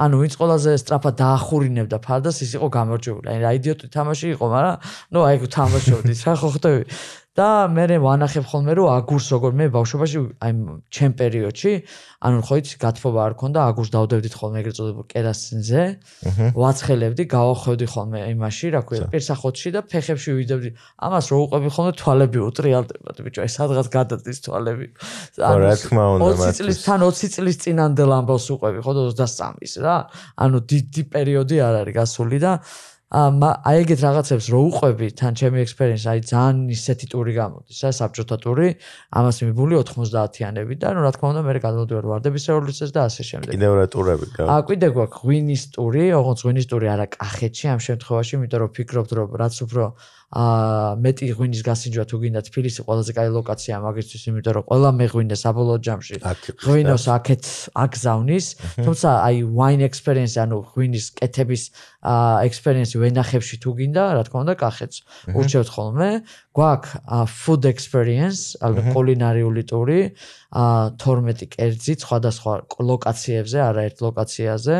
ანუ 0.00 0.16
ვინც 0.22 0.34
ყველაზე 0.40 0.70
სწრაფად 0.80 1.14
დაახურინებდა 1.20 1.98
ფარდას, 2.00 2.36
ის 2.40 2.56
იყო 2.56 2.66
გამარჯვებული. 2.72 3.26
აი 3.28 3.38
რა 3.44 3.50
იდიოტი 3.58 3.86
თამაში 3.92 4.26
იყო, 4.32 4.46
მაგრამ 4.54 4.76
ნუ 5.12 5.20
აი 5.28 5.36
თამაშობდით 5.44 6.20
რა 6.24 6.34
ხო 6.40 6.48
ხდები? 6.56 6.82
და 7.40 7.48
მე 7.72 7.96
ვანახებ 8.04 8.44
ხოლმე 8.52 8.72
რომ 8.76 8.88
აგურს 9.00 9.26
როგორ 9.32 9.52
მე 9.56 9.66
ბავშვობაში 9.72 10.18
აი 10.44 10.52
ჩემ 10.92 11.12
პერიოდში 11.20 11.72
ანუ 12.20 12.40
ხო 12.44 12.54
იცი 12.60 12.76
გათფობა 12.84 13.20
არ 13.24 13.34
ქონდა 13.40 13.60
აგურს 13.70 13.90
დავდებდით 13.96 14.34
ხოლმე 14.36 14.60
ეგრეთ 14.60 14.76
წოდებულ 14.76 15.06
კერასინზე. 15.08 15.82
ვაცხელებდი 16.52 17.24
გავახვევდი 17.32 17.86
ხოლმე 17.94 18.18
იმაში 18.34 18.66
რა 18.76 18.82
ქვია 18.84 19.08
პირსახოთში 19.08 19.68
და 19.72 19.80
ფეხებში 19.88 20.30
ვიდებდი 20.36 20.70
ამას 21.00 21.26
რო 21.32 21.38
უყვები 21.48 21.68
ხოლმე 21.72 21.92
თვალები 21.96 22.38
უტრიალდებათ 22.44 23.16
ბიჭო 23.24 23.40
აი 23.40 23.50
სადღაც 23.56 23.88
გადადის 23.88 24.38
თვალები. 24.44 24.86
ანუ 25.40 25.58
რა 25.64 25.74
თქმა 25.80 26.04
უნდა 26.20 26.32
20 26.44 26.60
წლის 26.60 26.78
თან 26.84 27.00
20 27.08 27.34
წლის 27.40 27.56
წინანდელ 27.64 28.10
ამბავს 28.20 28.46
უყვები 28.52 28.78
ხო 28.84 28.92
23-ის 29.00 29.74
რა. 29.80 29.96
ანუ 30.44 30.58
დიდი 30.68 31.02
პერიოდი 31.08 31.56
არ 31.64 31.74
არის 31.80 31.94
გასული 31.96 32.38
და 32.44 32.52
აი 33.10 33.78
ეგეთ 33.82 34.02
რაღაცებს 34.06 34.46
რო 34.54 34.58
უყვები 34.70 35.06
თან 35.18 35.34
ჩემი 35.34 35.58
ექსპერიენსი 35.66 36.06
აი 36.12 36.20
ძალიან 36.30 36.58
ისეთი 36.70 37.06
ტური 37.10 37.32
გამოდის 37.34 37.78
რა 37.82 37.90
საბჭოთა 37.98 38.36
ტური 38.38 38.68
ამას 39.18 39.36
მიბული 39.50 39.74
90-იანები 39.82 40.78
და 40.78 40.94
ნუ 40.94 41.02
რა 41.02 41.10
თქმა 41.18 41.26
უნდა 41.34 41.42
მე 41.42 41.58
გადავდივარ 41.58 42.06
ვარდების 42.06 42.44
რევოლუციას 42.54 42.90
და 42.94 43.00
ასე 43.10 43.22
შემდეგ. 43.26 43.50
კიდევ 43.50 43.72
რა 43.82 43.86
ტურები 43.90 44.26
გაქვს 44.30 44.52
აა 44.54 44.62
კიდე 44.70 44.88
გვაქვს 44.94 45.18
ღვინის 45.26 45.62
ტური 45.74 46.04
ოღონდ 46.14 46.38
ღვინის 46.46 46.66
ტური 46.70 46.86
არა 46.94 47.06
კახეთში 47.18 47.66
ამ 47.74 47.80
შემთხვევაში 47.82 48.32
იმიტომ 48.38 48.58
რომ 48.62 48.70
ფიქრობთ 48.78 49.10
რომ 49.18 49.28
რაც 49.42 49.54
უფრო 49.66 49.82
აა 49.90 50.19
მეტი 50.30 51.26
ღვინის 51.34 51.62
გასინჯვა 51.66 52.04
თუ 52.06 52.16
გინდა 52.22 52.40
თბილისი 52.46 52.84
ყველაზე 52.86 53.12
კაი 53.18 53.30
ლოკაცია 53.34 53.74
მაგისთვის 53.82 54.22
იმიტომ 54.30 54.54
რომ 54.54 54.64
ყველა 54.70 54.90
მეღვინე 54.94 55.36
საბოლოო 55.42 55.78
ჯამში. 55.82 56.16
ღვინოს 56.62 57.04
აქეთ 57.18 57.42
აგზავნის 57.74 58.46
თუმცა 58.78 59.08
აი 59.26 59.36
wine 59.58 59.82
experience 59.90 60.38
ანუ 60.38 60.58
ღვინის 60.70 61.06
კეთების 61.18 61.62
აა 62.06 62.46
experience 62.46 62.94
ვენახებში 62.94 63.56
თუ 63.58 63.70
გინდა 63.74 64.02
რა 64.14 64.22
თქმა 64.30 64.38
უნდა 64.46 64.54
კახეთს. 64.54 64.96
ურჩევთ 65.34 65.68
ხოლმე. 65.74 66.10
გვაქვს 66.54 66.90
food 67.26 67.62
experience 67.66 68.54
ალბათ 68.62 68.86
კულინარიული 68.94 69.62
ტური 69.66 70.14
აა 70.54 70.94
12 70.94 71.50
კერძი 71.58 71.98
სხვადასხვა 72.06 72.54
ლოკაციებზე 72.78 73.58
არაერთ 73.66 73.96
ლოკაციაზე. 73.98 74.78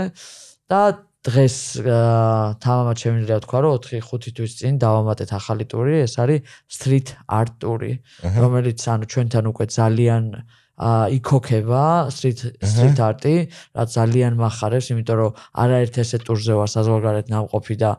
და 0.71 1.10
დღეს 1.21 1.57
თამამად 2.65 2.97
შემიძლია 2.97 3.39
თქვა 3.45 3.59
რომ 3.61 3.75
4-5 3.85 4.33
თვის 4.37 4.53
წინ 4.57 4.79
დავამატეთ 4.81 5.31
ახალი 5.37 5.65
ტური, 5.69 6.01
ეს 6.07 6.17
არის 6.17 6.41
street 6.65 7.13
art 7.29 7.53
ტური, 7.61 8.01
რომელიც 8.25 8.81
ანუ 8.89 9.05
ჩვენთან 9.05 9.45
უკვე 9.53 9.65
ძალიან 9.69 10.25
იქოქება 10.81 12.09
street 12.09 12.41
street 12.65 12.99
art-ი, 13.05 13.53
რაც 13.77 13.89
ძალიან 14.01 14.33
מחარებს, 14.41 14.89
იმიტომ 14.97 15.17
რომ 15.21 15.33
არაერთ 15.61 15.95
ესე 16.01 16.19
ტურზე 16.25 16.57
ვარ 16.57 16.69
საზღვარგარეთ 16.73 17.27
ნამყოფი 17.29 17.77
და 17.85 17.91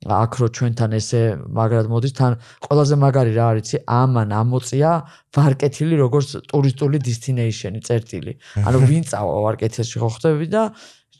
აქ 0.00 0.32
რო 0.40 0.46
ჩვენთან 0.56 0.90
ესე 0.96 1.22
მაგრად 1.52 1.90
მოდის 1.92 2.14
თან 2.16 2.32
ყველაზე 2.64 2.94
მაგარი 3.04 3.32
რა 3.36 3.46
არის, 3.52 3.84
ამან 3.84 4.30
ამოწია 4.32 4.92
ვარკეთილი 5.36 5.94
როგორც 6.00 6.28
ტურისტული 6.48 6.96
destination-ი 7.04 7.80
წერტილი. 7.84 8.32
ანუ 8.64 8.78
ვინ 8.88 9.04
წავა 9.10 9.34
ვარკეთილში 9.44 9.96
ხო 10.00 10.08
ხდები 10.16 10.46
და 10.48 10.62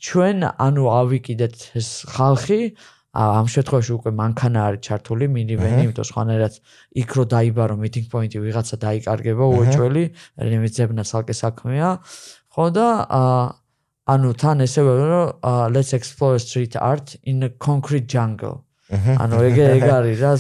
ჩვენ 0.01 0.49
ანუ 0.67 0.85
ავიკიდეთ 1.01 1.57
ეს 1.81 1.89
ხალხი 2.15 2.61
ამ 3.11 3.47
შემთხვევაში 3.51 3.93
უკვე 3.99 4.11
მანქანა 4.15 4.61
არის 4.71 4.83
ჩართული 4.87 5.27
მინივენი, 5.35 5.81
იმიტომ 5.87 6.07
სხვანაირად 6.11 6.55
იქ 7.03 7.11
რო 7.19 7.25
დაიბარო 7.35 7.75
meeting 7.83 8.07
point-ი 8.07 8.39
ვიღაცა 8.39 8.77
დაიკარგება 8.87 9.45
უეჭველი, 9.51 10.05
რემეცებნა 10.39 11.03
ცალკე 11.11 11.35
საქმეა. 11.35 11.89
ხო 12.55 12.67
და 12.71 12.87
ანუ 14.15 14.31
თან 14.41 14.63
ესე 14.63 14.81
რომ 14.87 15.75
let's 15.75 15.91
explore 15.93 16.39
street 16.39 16.79
art 16.79 17.19
in 17.27 17.43
a 17.43 17.51
concrete 17.51 18.07
jungle. 18.07 18.63
ანუ 18.91 19.37
ეგ 19.47 19.59
ეგ 19.65 19.85
არის 19.87 20.19
რა 20.25 20.33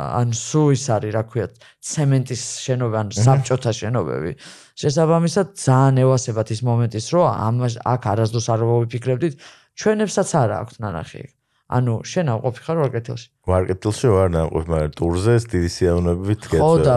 ან 0.00 0.28
სუ 0.32 0.62
ის 0.72 0.84
არის 0.96 1.12
რა 1.12 1.22
ქვია 1.28 1.46
ცემენტის 1.84 2.42
შენობა 2.64 2.96
ან 3.04 3.08
საბჭოთა 3.12 3.72
შენობები. 3.80 4.32
შესაბამისად 4.78 5.46
ძალიან 5.58 5.96
ევასებათ 6.04 6.48
ის 6.54 6.60
მომენტის 6.68 7.06
რომ 7.12 7.26
ამ 7.28 7.56
აქ 7.68 8.02
არასდროს 8.12 8.46
არ 8.54 8.60
ვიფიქრებდით 8.68 9.34
ჩვენებსაც 9.78 10.28
არა 10.42 10.56
აქვს 10.62 10.76
ნანახი 10.84 11.22
ანუ 11.68 11.94
შენ 12.10 12.26
აყოფი 12.32 12.60
ხარ 12.64 12.78
ვარკეთილში 12.82 13.26
ვარკეთილში 13.50 14.08
ვარ 14.14 14.28
ნაყოფი 14.34 14.68
მაგრამ 14.72 14.94
ტურზე 14.98 15.34
დიდი 15.52 15.70
სიამოვნებით 15.76 16.40
გეწევ 16.48 16.64
ხო 16.64 16.72
და 16.88 16.96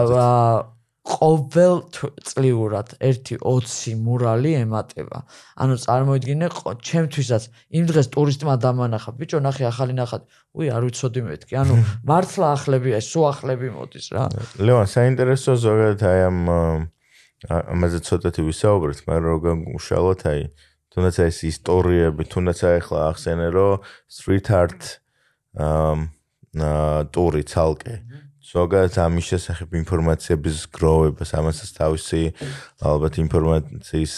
ყოველ 1.02 1.80
წლიურად 2.22 2.94
1-20 3.02 3.98
მურალი 3.98 4.52
ემატება. 4.62 5.26
ანუ 5.58 5.74
წარმოიდგინე, 5.82 6.46
ჩემთვისაც 6.78 7.48
იმ 7.74 7.84
დღეს 7.90 8.06
ტურისტმა 8.14 8.54
დამანახა, 8.62 9.10
ბიჭო, 9.18 9.42
ნახე 9.42 9.66
ახალი 9.66 9.98
ნახატი. 9.98 10.30
უი, 10.54 10.70
არ 10.70 10.82
ვიცოდი 10.86 11.20
მეთქი. 11.26 11.54
ანუ 11.58 11.74
მართლა 12.10 12.46
ახლებია, 12.54 13.02
სუ 13.02 13.20
ახლები 13.34 13.68
მოდის 13.74 14.06
რა. 14.14 14.24
ლევან, 14.62 14.86
საინტერესო 14.86 15.58
ზოგადად 15.58 16.02
აი 16.06 16.20
ამ 16.30 16.38
ამაზე 17.50 17.98
ცოტათი 18.06 18.42
ვისაუბრეთ, 18.46 18.98
მაგრამ 19.02 19.26
როგორ 19.34 19.54
გუშალოთ 19.74 20.22
აი 20.30 20.40
თუნდაც 20.94 21.16
ეს 21.26 21.38
ისტორიები, 21.50 22.22
თუნდაც 22.30 22.58
ახლა 22.78 23.00
ახსენე 23.10 23.48
რომ 23.50 23.82
street 24.06 24.46
art 24.54 24.82
აა 25.58 27.10
ტური 27.10 27.42
ცალკე 27.48 27.94
ზოგადად 28.52 28.96
ამის 29.00 29.24
შესახებ 29.32 29.68
ინფორმაციების 29.80 30.56
გროვებას, 30.76 31.30
ამასაც 31.40 31.70
თავისი 31.72 32.22
ალბათ 32.84 33.14
ინფორმაციის 33.24 34.14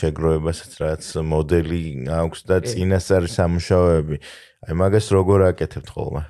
შეგროვებასაც 0.00 0.72
რაც 0.80 1.04
მოდელი 1.20 1.80
აქვს 2.08 2.40
და 2.48 2.56
წინასწარი 2.64 3.28
სამუშაოები. 3.28 4.16
აი 4.64 4.74
მაგას 4.80 5.06
როგორ 5.12 5.38
აკეთებთ 5.52 5.88
ხოლმე? 5.92 6.22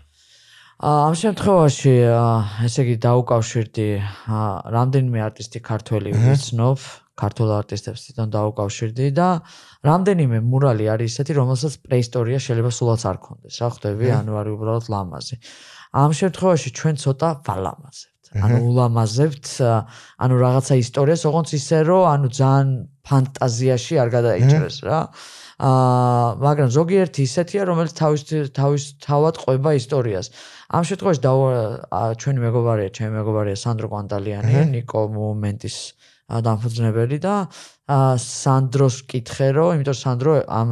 ამ 0.80 1.12
შემთხვევაში 1.12 1.94
ესე 2.66 2.80
იგი 2.88 2.96
დაუკავშირდი 3.04 3.88
რამდენიმე 4.74 5.18
არტისტი 5.28 5.58
ქართველი 5.60 6.10
ვიცნობ, 6.16 6.78
ქართულ 7.20 7.48
არტისტებს 7.60 8.00
თვითონ 8.06 8.28
დაუკავშირდი 8.32 9.06
და 9.12 9.28
რამდენიმე 9.84 10.38
მურალი 10.40 10.88
არის 10.88 11.20
ესეთი, 11.20 11.36
რომელსაც 11.36 11.76
პრეისტორია 11.84 12.38
შეიძლება 12.40 12.70
სულაც 12.72 13.02
არ 13.10 13.18
კონდეს. 13.20 13.54
რა 13.60 13.68
ხვდები? 13.76 14.06
ანუ 14.18 14.32
არის 14.40 14.52
უბრალოდ 14.56 14.86
ლამაზი. 14.88 15.36
ამ 15.90 16.10
შემთხვევაში 16.14 16.70
ჩვენ 16.78 16.94
ცოტა 17.02 17.28
ვალამაზებთ. 17.46 18.10
ანუ 18.30 18.56
ულამაზებთ, 18.70 19.46
ანუ 20.22 20.34
რაღაცა 20.38 20.74
ისტორიას, 20.86 21.22
ოღონდ 21.26 21.48
ისე 21.58 21.78
რომ 21.82 22.04
ანუ 22.14 22.28
ძალიან 22.30 22.68
ფანტაზიაში 23.02 23.94
არ 23.98 24.08
გადაიჭრეს 24.14 24.76
რა. 24.86 24.98
აა 25.60 26.28
მაგრამ 26.40 26.68
ზოგიერთი 26.72 27.20
ისეთია, 27.26 27.62
რომელიც 27.68 27.92
თავის 27.98 28.22
თავის 28.54 28.84
თავად 29.02 29.34
ყვება 29.42 29.70
ისტორიას. 29.76 30.26
ამ 30.70 30.82
შემთხვევაში 30.88 31.20
და 31.26 31.32
ჩვენი 32.22 32.38
მეგობარია, 32.46 32.88
ჩემი 32.96 33.12
მეგობარია 33.18 33.56
სანდრო 33.58 33.86
კვანტალიანი, 33.90 34.54
ნიკო 34.78 35.00
მომენტის 35.10 35.76
დამფუძნებელი 36.30 37.18
და 37.18 37.34
სანდროს 37.90 38.96
კითხე 39.10 39.48
რომ, 39.56 39.70
იმიტომ 39.80 39.96
სანდრო 39.98 40.34
ამ 40.46 40.70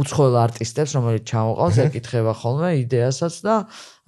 უცხოელ 0.00 0.38
არტისტებს, 0.42 0.94
რომელიც 0.98 1.24
ჩამოყავს, 1.30 1.78
ეკითხება 1.86 2.32
ხოლმე 2.34 2.70
იდეასაც 2.82 3.34
და 3.46 3.56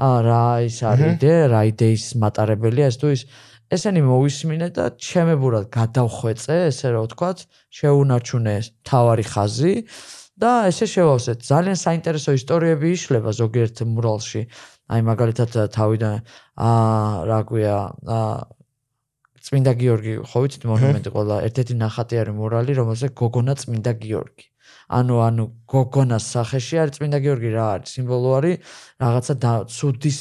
რა 0.00 0.46
ის 0.66 0.78
არის 0.82 1.14
იდეა, 1.14 1.44
რა 1.54 1.62
იდეის 1.70 2.06
მატარებელია 2.18 2.90
ეს 2.90 2.98
თუ 2.98 3.12
ის 3.14 3.22
ესენი 3.70 4.02
მოვისმინე 4.02 4.68
და 4.74 4.84
ჩემებურად 4.98 5.70
გადავხვეწე, 5.70 6.56
ესე 6.74 6.90
რომ 6.90 7.06
ვთქვა, 7.06 7.30
შეუნარჩუნე 7.70 8.56
თავარი 8.82 9.24
ხაზი 9.30 9.74
და 10.40 10.50
ესე 10.66 10.86
შევავსეთ. 10.90 11.38
ძალიან 11.46 11.78
საინტერესო 11.78 12.34
ისტორიები 12.34 12.86
იშლება 12.96 13.30
ზოგიერთ 13.30 13.84
მურალში. 13.94 14.42
აი 14.90 15.00
მაგალითად 15.06 15.50
თავიდან 15.70 16.14
აა 16.58 17.30
რა 17.30 17.40
ქვია 17.46 17.78
აა 18.10 18.59
წმინდა 19.40 19.72
გიორგი 19.80 20.12
ხო 20.30 20.38
ვიცით 20.44 20.64
მონუმენტი 20.70 21.10
ყველა 21.16 21.36
ერთ-ერთი 21.48 21.74
ნახატი 21.80 22.14
არის 22.22 22.34
მორალი 22.42 22.72
რომელზე 22.80 23.06
გოგონა 23.20 23.54
წმინდა 23.64 23.92
გიორგი. 24.04 24.46
ანუ 24.90 25.16
ანუ 25.22 25.44
გოგონას 25.70 26.24
სახეში 26.34 26.78
არის 26.82 26.94
წმინდა 26.98 27.18
გიორგი 27.22 27.50
რა 27.54 27.64
არის? 27.78 27.90
სიმბოლო 27.94 28.30
არის 28.38 28.56
რაღაცა 29.02 29.34
ცუდის 29.70 30.18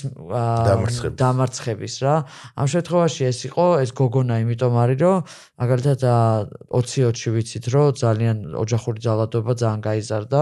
დამარცხების. 1.17 1.93
რა. 2.05 2.15
ამ 2.53 2.67
შემთხვევაში 2.73 3.21
ეს 3.29 3.39
იყო 3.49 3.65
ეს 3.83 3.91
გოგონა 3.97 4.35
იმიტომ 4.45 4.73
არის 4.83 4.99
რომ 5.03 5.17
მაგალითად 5.61 5.99
20-20-ში 6.05 7.29
ვიცით 7.33 7.65
რომ 7.73 7.87
ძალიან 8.03 8.37
ოჯახური 8.63 8.99
ძალადობა 9.01 9.51
ძალიან 9.61 9.81
გაიზარდა 9.89 10.41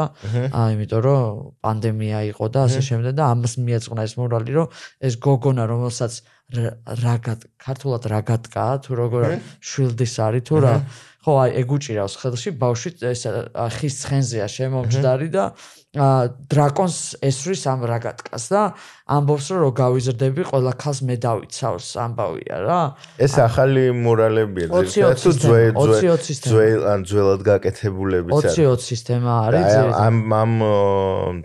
აი 0.59 0.69
იმიტომ 0.75 1.01
რომ 1.07 1.23
პანდემია 1.63 2.19
იყო 2.32 2.45
და 2.51 2.59
ასე 2.67 2.82
შემდეგ 2.84 3.13
და 3.15 3.23
ამას 3.32 3.53
მიეწყნა 3.63 4.01
ეს 4.07 4.13
მორალი 4.19 4.51
რომ 4.59 4.67
ეს 5.07 5.13
გოგონა 5.23 5.63
რომელსაც 5.71 6.13
რაგატ 6.47 7.43
ქართულად 7.59 8.07
რაგატკა 8.07 8.67
თუ 8.87 8.91
როგორ 8.95 9.23
შვილდის 9.59 10.13
არის 10.23 10.43
თუ 10.47 10.55
რა. 10.63 10.75
ხო 11.27 11.33
აი 11.43 11.51
ეგ 11.59 11.71
უჭირავს 11.75 12.13
ხელში 12.23 12.51
ბავშვი 12.55 12.89
ეს 13.03 13.21
ხის 13.51 13.95
ცხენზეა 13.99 14.47
შემომჯდარი 14.47 15.27
და 15.27 15.43
დრაკონს 16.47 17.19
ესვრის 17.19 17.63
ამ 17.67 17.83
რაგატკას 17.91 18.45
და 18.47 18.61
ამბობს 19.11 19.45
რომ 19.51 19.59
რო 19.59 19.71
გავიზრდები 19.75 20.41
ყველა 20.47 20.71
ქალს 20.79 21.03
მე 21.03 21.15
დავიცავს 21.19 21.87
ამბავია 22.05 22.57
რა. 22.63 22.81
ეს 23.19 23.33
ახალი 23.43 23.91
მორალებია 23.91 24.71
თუ 24.71 25.31
ძველ 25.43 26.15
ძველ 26.47 26.81
ან 26.95 27.03
ძველად 27.03 27.41
გაკეთებულები 27.43 28.31
20-20 28.31 28.87
სისტემა 28.87 29.31
არის 29.51 29.67
ამ 29.99 30.15
ამ 30.31 30.53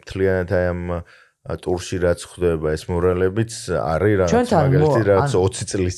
თლიანად 0.07 0.51
აი 0.55 0.67
ამ 0.71 0.83
ტურში 1.43 1.99
რაც 1.99 2.23
ხდება 2.23 2.71
ეს 2.71 2.85
მორალებიც 2.87 3.55
არის 3.75 4.15
რა 4.21 4.27
მაგალითად 4.31 5.09
რაც 5.11 5.33
20 5.35 5.71
წლის 5.73 5.97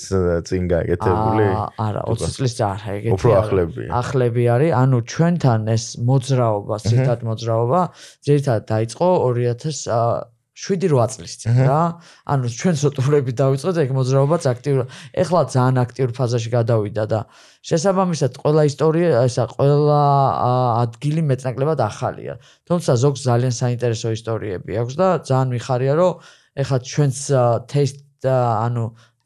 წინ 0.49 0.70
გააკეთებული 0.72 1.49
არა 1.84 2.05
20 2.09 2.36
წლის 2.38 2.55
არა 2.64 2.95
ეგეთი 2.97 3.12
უფრო 3.12 3.34
ახლები. 3.45 3.84
ახლები 3.92 4.42
არის. 4.55 4.72
ანუ 4.72 4.99
ჩვენთან 5.05 5.61
ეს 5.76 5.84
მოძრაობა 6.01 6.76
სიტად 6.88 7.20
მოძრაობა 7.28 7.80
ძირითადად 8.24 8.64
დაიწყო 8.72 9.09
2000 9.20 10.34
7-8 10.55 11.11
წლის 11.14 11.34
წინ 11.42 11.57
რა. 11.66 11.98
ანუ 12.30 12.46
ჩვენ 12.55 12.76
სოტურები 12.78 13.32
დავიწყოთ 13.34 13.76
ეგ 13.84 13.90
მოძრაობაც 13.98 14.42
აქტიურ. 14.55 14.80
ეხლა 15.18 15.40
ძალიან 15.50 15.76
აქტიურ 15.82 16.11
ფაზაში 16.14 16.50
გადავიდა 16.55 17.05
და 17.11 17.20
შესაბამისად 17.66 18.32
ყველა 18.38 18.62
ისტორია, 18.70 19.09
ესა 19.26 19.44
ყველა 19.50 20.00
ადგილი 20.86 21.22
მეტნაკლებად 21.26 21.78
ახალია. 21.90 22.38
თუმცა 22.70 22.92
ზოგს 23.02 23.20
ძალიან 23.26 23.55
საინტერესო 23.59 24.14
ისტორიები 24.14 24.72
აქვს 24.78 24.94
და 24.94 25.09
ძალიან 25.26 25.48
მიხარია 25.59 25.94
რომ 25.98 26.12
ეხლა 26.55 26.78
ჩვენს 26.86 27.18
ტესტ 27.66 27.98
ანუ 28.30 28.84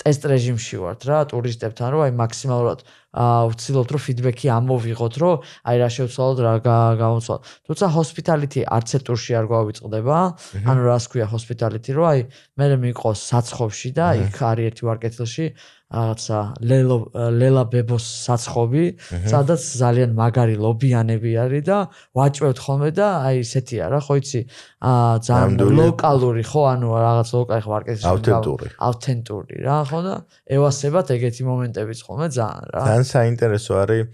ტესტ 0.08 0.24
რეჟიმში 0.32 0.76
ვართ 0.80 1.04
რა 1.04 1.18
ტურისტებთან 1.28 1.88
რომ 1.92 2.02
აი 2.08 2.12
მაქსიმალურად 2.16 2.80
ვცდილობთ 3.18 3.90
რომ 3.92 4.02
ფიდბექი 4.04 4.46
ამოვიღოთ 4.56 5.14
რომ 5.20 5.44
აი 5.68 5.76
რა 5.80 5.88
შევცვალოთ 5.96 6.38
რა 6.44 6.52
გამოცვალოთ. 6.64 7.42
თუმცა 7.68 7.86
ჰოსპიტალიტი 7.96 8.60
არც 8.68 8.88
ერთ 8.98 9.04
ტურში 9.08 9.32
არ 9.36 9.46
გვავიწყდება 9.52 10.16
ანუ 10.64 10.80
რას 10.88 11.04
ქვია 11.12 11.26
ჰოსპიტალიტი 11.32 11.90
რომ 11.98 12.06
აი 12.08 12.20
მე 12.56 12.64
მე 12.72 12.78
მიყოს 12.84 13.18
საცხობში 13.32 13.90
და 13.96 14.06
იქ 14.24 14.36
არის 14.48 14.68
ერთი 14.72 14.82
ვარკეთილში 14.88 15.44
რაღაცა 15.88 16.38
ლელო 16.68 16.96
ლელა 17.32 17.64
ბებოს 17.72 18.04
საცხობი, 18.28 18.84
სადაც 19.24 19.62
ძალიან 19.80 20.10
მაგარი 20.18 20.56
ლობიანები 20.60 21.30
არის 21.44 21.62
და 21.64 21.78
ვაჭვევთ 22.12 22.58
ხოლმე 22.60 22.90
და 22.92 23.08
აი 23.24 23.40
ესეთია 23.40 23.88
რა, 23.88 24.00
ხო 24.04 24.14
იცი? 24.20 24.40
აა 24.84 25.14
ძალიან 25.24 25.56
ლოკალური 25.80 26.44
ხო, 26.44 26.62
ანუ 26.76 26.88
რაღაც 26.92 27.28
ლოკალი 27.32 27.62
ხო 27.64 27.70
მარკეტინგი 27.72 28.10
ავთენტური. 28.12 28.68
ავთენტური 28.88 29.54
რა, 29.64 29.78
ხო 29.88 30.00
და 30.04 30.14
ევასებათ 30.44 31.06
ეგეთი 31.16 31.42
მომენტებიც 31.48 31.98
ხოლმე 32.04 32.26
ძალიან 32.36 32.66
რა. 32.68 32.82
ძალიან 32.84 33.08
საინტერესო 33.08 33.72
არის 33.80 34.04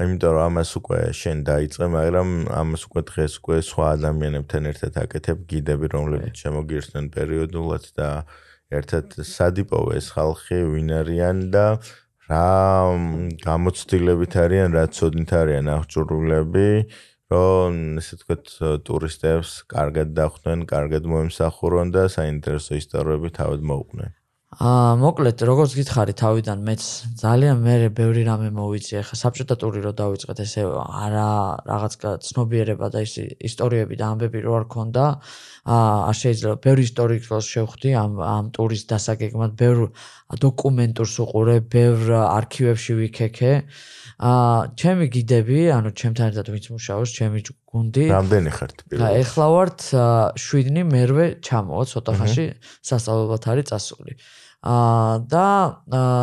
იმიტომ 0.00 0.30
რომ 0.32 0.42
ამას 0.48 0.70
უკვე 0.80 0.98
შენ 1.12 1.38
დაიწყე, 1.44 1.86
მაგრამ 1.92 2.28
ამას 2.60 2.82
უკვე 2.88 3.00
დღეს 3.10 3.32
უკვე 3.40 3.56
სხვა 3.68 3.86
ადამიანებთან 3.96 4.62
ერთად 4.70 4.92
აკეთებ 5.02 5.38
გიდები, 5.50 5.86
რომლებიც 5.92 6.34
შემოგირსნენ 6.40 7.04
პერიოდულად 7.12 7.84
და 7.98 8.08
ერთად 8.70 9.16
სადიპოვე 9.26 9.98
ეს 10.00 10.10
ხალხი 10.14 10.60
ვინ 10.74 10.90
არიან 11.00 11.38
და 11.54 11.66
რა 12.30 12.46
გამოცდილებით 13.42 14.36
არიან, 14.44 14.76
რა 14.78 14.84
ცოდნით 14.94 15.32
არიან 15.34 15.70
აღჭურვილები, 15.74 16.68
რომ 17.34 17.80
ესე 18.02 18.20
ვთქვათ 18.20 18.54
ტურისტებს 18.86 19.50
კარგად 19.74 20.14
დახვდნენ, 20.14 20.64
კარგად 20.70 21.10
მოემსახურონ 21.10 21.90
და 21.94 22.06
საინტერესო 22.14 22.78
ისტორიები 22.78 23.34
თავად 23.34 23.66
მოუყვნენ. 23.66 24.19
აა 24.60 24.96
მოკლედ 25.00 25.40
როგორც 25.48 25.72
გითხარი 25.72 26.12
თავიდან 26.20 26.64
მეც 26.66 26.82
ძალიან 27.16 27.62
მე 27.64 27.74
ბევრი 27.96 28.26
რამე 28.28 28.50
მოვიწი 28.52 28.98
ახლა 29.00 29.16
საბჭოთა 29.16 29.54
ტური 29.56 29.80
რო 29.80 29.92
დავიწყეთ 29.96 30.42
ესე 30.44 30.66
არა 30.68 31.28
რაღაც 31.64 31.94
ცნობიერება 32.28 32.90
და 32.92 33.00
ის 33.00 33.14
ისტორიები 33.40 33.96
და 33.96 34.10
ამბები 34.12 34.42
რო 34.44 34.52
არ 34.60 34.66
ქონდა 34.68 35.04
აა 35.64 36.12
შეიძლება 36.20 36.56
ბევრი 36.60 36.84
ისტორიკოს 36.84 37.48
შევხვდი 37.54 37.90
ამ 38.04 38.20
ამ 38.20 38.50
ტურის 38.52 38.84
დასაგეგმად 38.92 39.56
ბევრ 39.56 39.80
დოკუმენტურს 40.44 41.14
უყურე 41.24 41.56
ბევრ 41.64 42.12
არქივებში 42.20 42.92
ვიქექე. 43.00 43.52
აა 44.20 44.76
ჩემი 44.76 45.08
გიდები 45.08 45.58
ანუ 45.72 45.96
ჩემთან 45.96 46.36
ერთად 46.36 46.52
ვინც 46.52 46.68
მუშაობს 46.76 47.10
ჩემი 47.16 47.40
გუნდი. 47.64 48.04
რამდენი 48.12 48.50
ხართ 48.52 48.76
პირველ 48.92 49.00
და 49.00 49.08
ეხლა 49.24 49.46
ვართ 49.56 49.80
7 50.36 50.84
მერვე 50.84 51.26
ჩამოვა 51.40 51.84
ცოტა 51.88 52.12
ხანში 52.20 52.44
სასწავლებლად 52.84 53.42
არის 53.48 53.66
წასული. 53.72 54.12
აა 54.20 54.39
და 54.60 55.48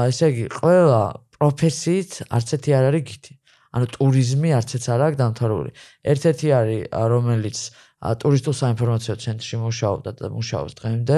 ესე 0.07 0.29
იგი 0.33 0.45
ყველა 0.53 1.01
პროფესიით 1.37 2.11
არც 2.29 2.47
ერთი 2.57 2.71
არ 2.77 2.85
არის 2.91 3.03
გითი. 3.09 3.33
ანუ 3.77 3.85
ტურიზმი 3.97 4.49
არც 4.57 4.69
ერთ 4.77 4.85
არ 4.93 5.01
აქვს 5.07 5.17
დამთავრებული. 5.21 5.71
ერთ-ერთი 6.11 6.47
არის 6.59 6.81
რომელიც 7.13 7.57
ტურისტულ 7.97 8.55
საინფორმაციო 8.61 9.13
ცენტრში 9.25 9.55
მუშაობდა 9.57 10.11
და 10.21 10.27
მუშაობს 10.37 10.73
დღემდე. 10.77 11.17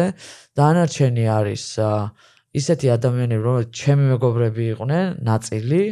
დანარჩენი 0.55 1.25
არის 1.27 1.63
ისეთი 2.55 2.87
ადამიანები, 2.97 3.43
რომლებიც 3.43 3.69
ჩემი 3.79 4.05
მეგობრები 4.15 4.63
იყვნენ, 4.73 5.05
ნაწილი 5.21 5.83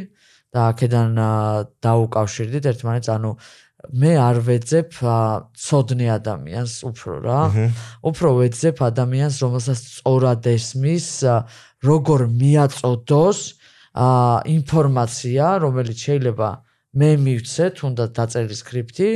და 0.55 0.59
აქედან 0.71 1.09
დაუკავშირდით 1.83 2.63
ერთმანეთს, 2.71 3.09
ანუ 3.13 3.31
მე 3.93 4.11
არ 4.19 4.37
ვეძებ 4.47 4.89
ცოდნე 5.55 6.07
ადამიანს 6.17 6.73
უფრო 6.89 7.13
რა. 7.23 7.41
უფრო 8.03 8.27
ვეძებ 8.41 8.77
ადამიანს, 8.83 9.35
რომელსაც 9.43 9.77
სწორად 9.77 10.43
ესმის, 10.51 11.07
როგორ 11.83 12.19
მიაწოდოს 12.27 13.39
აა 13.97 14.37
ინფორმაცია, 14.57 15.45
რომელიც 15.65 15.97
შეიძლება 15.97 16.49
მე 16.97 17.09
მივცე, 17.23 17.65
თუნდაც 17.77 18.09
დაწერილი 18.17 18.57
სკრიპტი, 18.57 19.09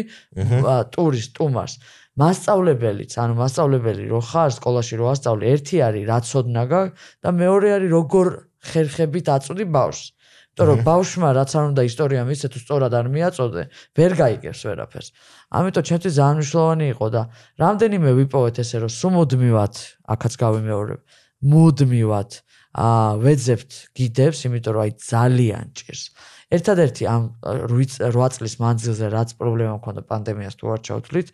ტურისტ, 0.93 1.29
ტუმარს. 1.37 1.75
მასწავლებელიც, 2.19 3.11
ანუ 3.23 3.33
მასწავლებელი 3.39 4.03
რო 4.11 4.19
ხარ 4.19 4.51
სკოლაში 4.51 4.95
რო 4.99 5.05
ასწავლე, 5.15 5.43
ერთი 5.55 5.77
არის 5.79 6.03
რა 6.11 6.17
ცოდნა 6.27 6.63
გაქვს 6.71 6.93
და 7.23 7.29
მეორე 7.31 7.67
არის 7.75 7.89
როგორ 7.95 8.27
ხერხებით 8.67 9.27
აწვდი 9.31 9.65
ბავშვს. 9.71 10.11
იმიტომ 10.51 10.67
რომ 10.67 10.79
ბავშვმა 10.83 11.29
რაც 11.31 11.51
არ 11.55 11.65
უნდა 11.71 11.83
ისტორია 11.87 12.21
მისცე 12.27 12.47
თუ 12.51 12.59
სწორად 12.59 12.93
არ 12.99 13.07
მიაწოდე, 13.07 13.61
ვერ 13.95 14.11
გაიგებს 14.19 14.61
ვერაფერს. 14.67 15.07
ამიტომ 15.47 15.83
ჩემთვის 15.87 16.13
ძალიან 16.19 16.35
მნიშვნელოვანი 16.41 16.85
იყო 16.91 17.07
და 17.15 17.21
რამდენიმე 17.63 18.09
ვიპოვეთ 18.19 18.55
ესე 18.59 18.77
რომ 18.83 18.91
სუმოდმივად 18.91 19.75
აქაც 20.11 20.33
გავიმეორებ. 20.43 20.99
მუდმივად 21.41 22.31
აა 22.71 23.09
ვეძებთ 23.23 23.71
გიდებს, 23.95 24.39
იმიტომ 24.47 24.73
რომ 24.75 24.83
აი 24.83 24.91
ძალიან 24.99 25.65
ჭირს. 25.71 26.03
ერთადერთი 26.51 27.03
ამ 27.07 27.23
8 27.47 28.35
წლის 28.35 28.53
მანძილზე 28.59 29.05
რაც 29.07 29.29
პრობლემა 29.39 29.73
მქონდა 29.79 30.01
პანდემიას 30.03 30.55
თუ 30.59 30.65
არ 30.75 30.79
ჩავთვლით, 30.83 31.27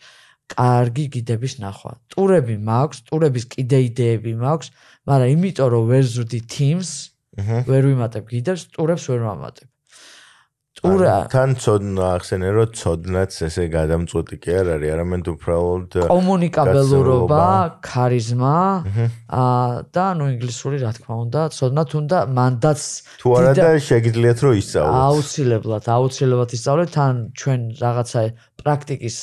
კარგი 0.47 1.05
გიდების 1.13 1.53
ნახვა. 1.57 1.91
ტურები 2.13 2.55
მაქვს, 2.69 2.97
ტურების 3.09 3.45
კიდე 3.49 3.79
იდეები 3.89 4.33
მაქვს, 4.45 4.67
მაგრამ 5.09 5.29
იმიტომ 5.35 5.67
რომ 5.73 5.83
ვერ 5.91 6.05
ზრდი 6.05 6.39
teams, 6.45 7.16
ვერ 7.37 7.89
ვიმატებ 7.91 8.29
გიდებს, 8.33 8.69
ტურებს 8.73 9.09
ვერ 9.13 9.25
ვამატებ. 9.29 9.67
ტურა 10.77 11.13
თან 11.33 11.55
ცოდნა 11.57 12.07
ახსენე 12.19 12.49
რომ 12.53 12.73
ცოდნაც 12.77 13.33
ესე 13.47 13.63
გადამწყვეტი 13.73 14.37
კი 14.43 14.51
არ 14.61 14.67
არის 14.75 14.91
არამედ 14.93 15.29
უბრალოდ 15.33 15.95
კომუნიკაბელურობა, 16.11 17.45
ქარიზმა 17.81 18.57
აა 19.41 19.71
და 19.97 20.05
ნუ 20.19 20.25
ინგლისური 20.37 20.77
რა 20.83 20.91
თქმა 20.97 21.15
უნდა, 21.25 21.41
ცოდნა 21.57 21.83
თუნდა 21.93 22.19
მანდაც 22.37 22.81
თუ 23.23 23.27
არა 23.41 23.51
და 23.57 23.67
შეგიძლიათ 23.89 24.37
რომ 24.45 24.53
ისწავლოთ. 24.61 25.01
აუცილებლად, 25.01 25.83
აუცილებლად 25.97 26.49
ისწავლეთ, 26.57 26.89
თან 26.93 27.15
ჩვენ 27.41 27.61
რაღაცა 27.81 28.21
პრაქტიკის 28.61 29.17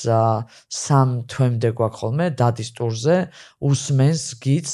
სამ 0.75 1.09
თვემდე 1.31 1.69
გვაქვს 1.79 1.99
ხოლმე 2.03 2.27
დადის 2.35 2.71
ტურზე, 2.75 3.17
უსმენს 3.63 4.23
გიც 4.43 4.71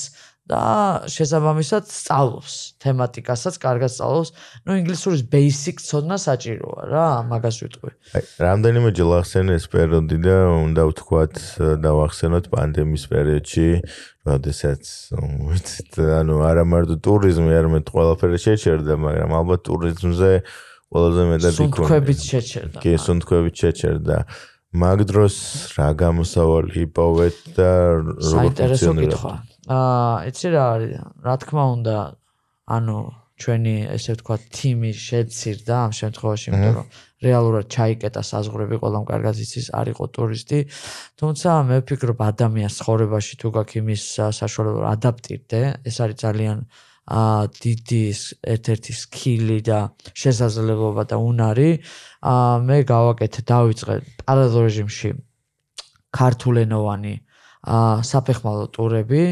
და 0.51 0.63
შესაბამისად 1.07 1.87
სწავლობს 1.87 2.55
თემატიკასაც, 2.83 3.55
კარგად 3.63 3.91
სწავლობს. 3.95 4.31
ნუ 4.67 4.73
ინგლისურის 4.83 5.23
basic 5.31 5.79
ცოდნა 5.79 6.17
საჭიროა 6.19 6.81
რა, 6.91 7.09
მაგას 7.31 7.57
ვიტყვი. 7.63 7.91
აი, 8.19 8.25
რამდენიმე 8.43 8.89
ჯერ 8.99 9.11
ახსენე 9.21 9.53
ეს 9.61 9.67
პერიოდი 9.71 10.17
და 10.27 10.37
უნდა 10.67 10.83
ვთქვათ 10.91 11.35
დავახსენოთ 11.87 12.45
პანდემიის 12.51 13.05
პერიოდში, 13.15 13.69
როდესაც 14.27 14.83
ვიცით, 15.15 15.93
ანუ 16.19 16.35
არა 16.51 16.65
მარტო 16.67 16.97
ტურიზმი, 16.99 17.51
არამედ 17.55 17.87
ყველაფერი 17.95 18.39
შეჩერდა, 18.47 18.95
მაგრამ 19.07 19.31
ალბათ 19.39 19.61
ტურიზმზე 19.71 20.33
ყველაზე 20.91 21.23
მეტად 21.31 21.53
იქნება. 21.55 21.63
სუნთქვებით 21.63 22.21
შეჩერდა. 22.27 22.79
კი, 22.83 22.91
სუნთქვებით 23.07 23.55
შეჩერდა. 23.63 24.17
მაგ 24.71 24.99
დროს 25.11 25.35
რა 25.79 25.89
გამოსავალი 25.99 26.75
იპოვეთ 26.87 27.39
და 27.59 27.71
როგორ 28.07 28.51
ფუნქციონირებდა? 28.59 29.50
აა 29.71 30.27
იცი 30.31 30.49
რა 30.51 30.63
არის 30.75 30.93
რა 31.23 31.35
თქმა 31.43 31.65
უნდა 31.79 31.97
ანუ 32.75 32.99
ჩვენი 33.41 33.75
ესე 33.95 34.17
ვთქვა 34.17 34.37
თიმი 34.57 34.91
შეცირდა 34.99 35.75
ამ 35.87 35.93
შემთხვევაში 36.01 36.47
იმიტომ 36.51 36.75
რომ 36.79 36.89
რეალურად 37.25 37.67
ჩაიკეტა 37.75 38.23
საზღვრები 38.31 38.77
ყველამ 38.83 39.05
კარგად 39.11 39.41
იცის 39.45 39.71
არ 39.81 39.93
იყო 39.95 40.05
ტურისტი. 40.17 40.59
თუმცა 41.21 41.49
მე 41.71 41.77
ვფიქრობ 41.85 42.19
ადამიანს 42.27 42.75
ცხოვრებაში 42.81 43.35
თუ 43.41 43.49
გაქვს 43.57 43.79
იმის 43.81 44.03
საშუალება 44.41 44.87
ადაპტირდე 44.97 45.61
ეს 45.89 45.97
არის 46.05 46.17
ძალიან 46.25 46.59
ა 47.11 47.23
დიდი 47.63 48.05
ერთ-ერთი 48.55 48.93
სკილი 49.03 49.59
და 49.71 49.79
შესაძლებლობა 50.23 51.03
და 51.11 51.17
უნარი. 51.31 51.71
ა 52.27 52.35
მე 52.67 52.79
გავაკეთე 52.93 53.41
დავიწყე 53.53 53.95
პარალელ 54.27 54.63
რეჟიმში 54.67 55.11
ქართულენოვანი 56.19 57.15
ა 57.17 57.30
საფეხმავლო 57.67 58.67
ტურები. 58.73 59.23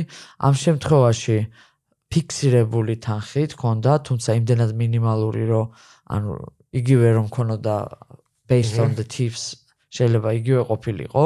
ამ 0.45 0.55
შემთხვევაში 0.55 1.39
ფიქსირებული 2.09 2.95
თანხით 3.05 3.53
ქონდა 3.61 3.93
თუმცა 4.09 4.37
იმდენად 4.41 4.70
მინიმალური 4.81 5.45
რომ 5.49 5.66
ანუ 6.16 6.33
იგივე 6.81 7.09
რომ 7.16 7.26
ქონოდა 7.29 7.76
based 8.49 8.81
on 8.81 8.97
the 8.97 9.05
tips 9.05 9.68
შეიძლება 9.89 10.30
იგივე 10.39 10.62
ყოფილიყო. 10.68 11.24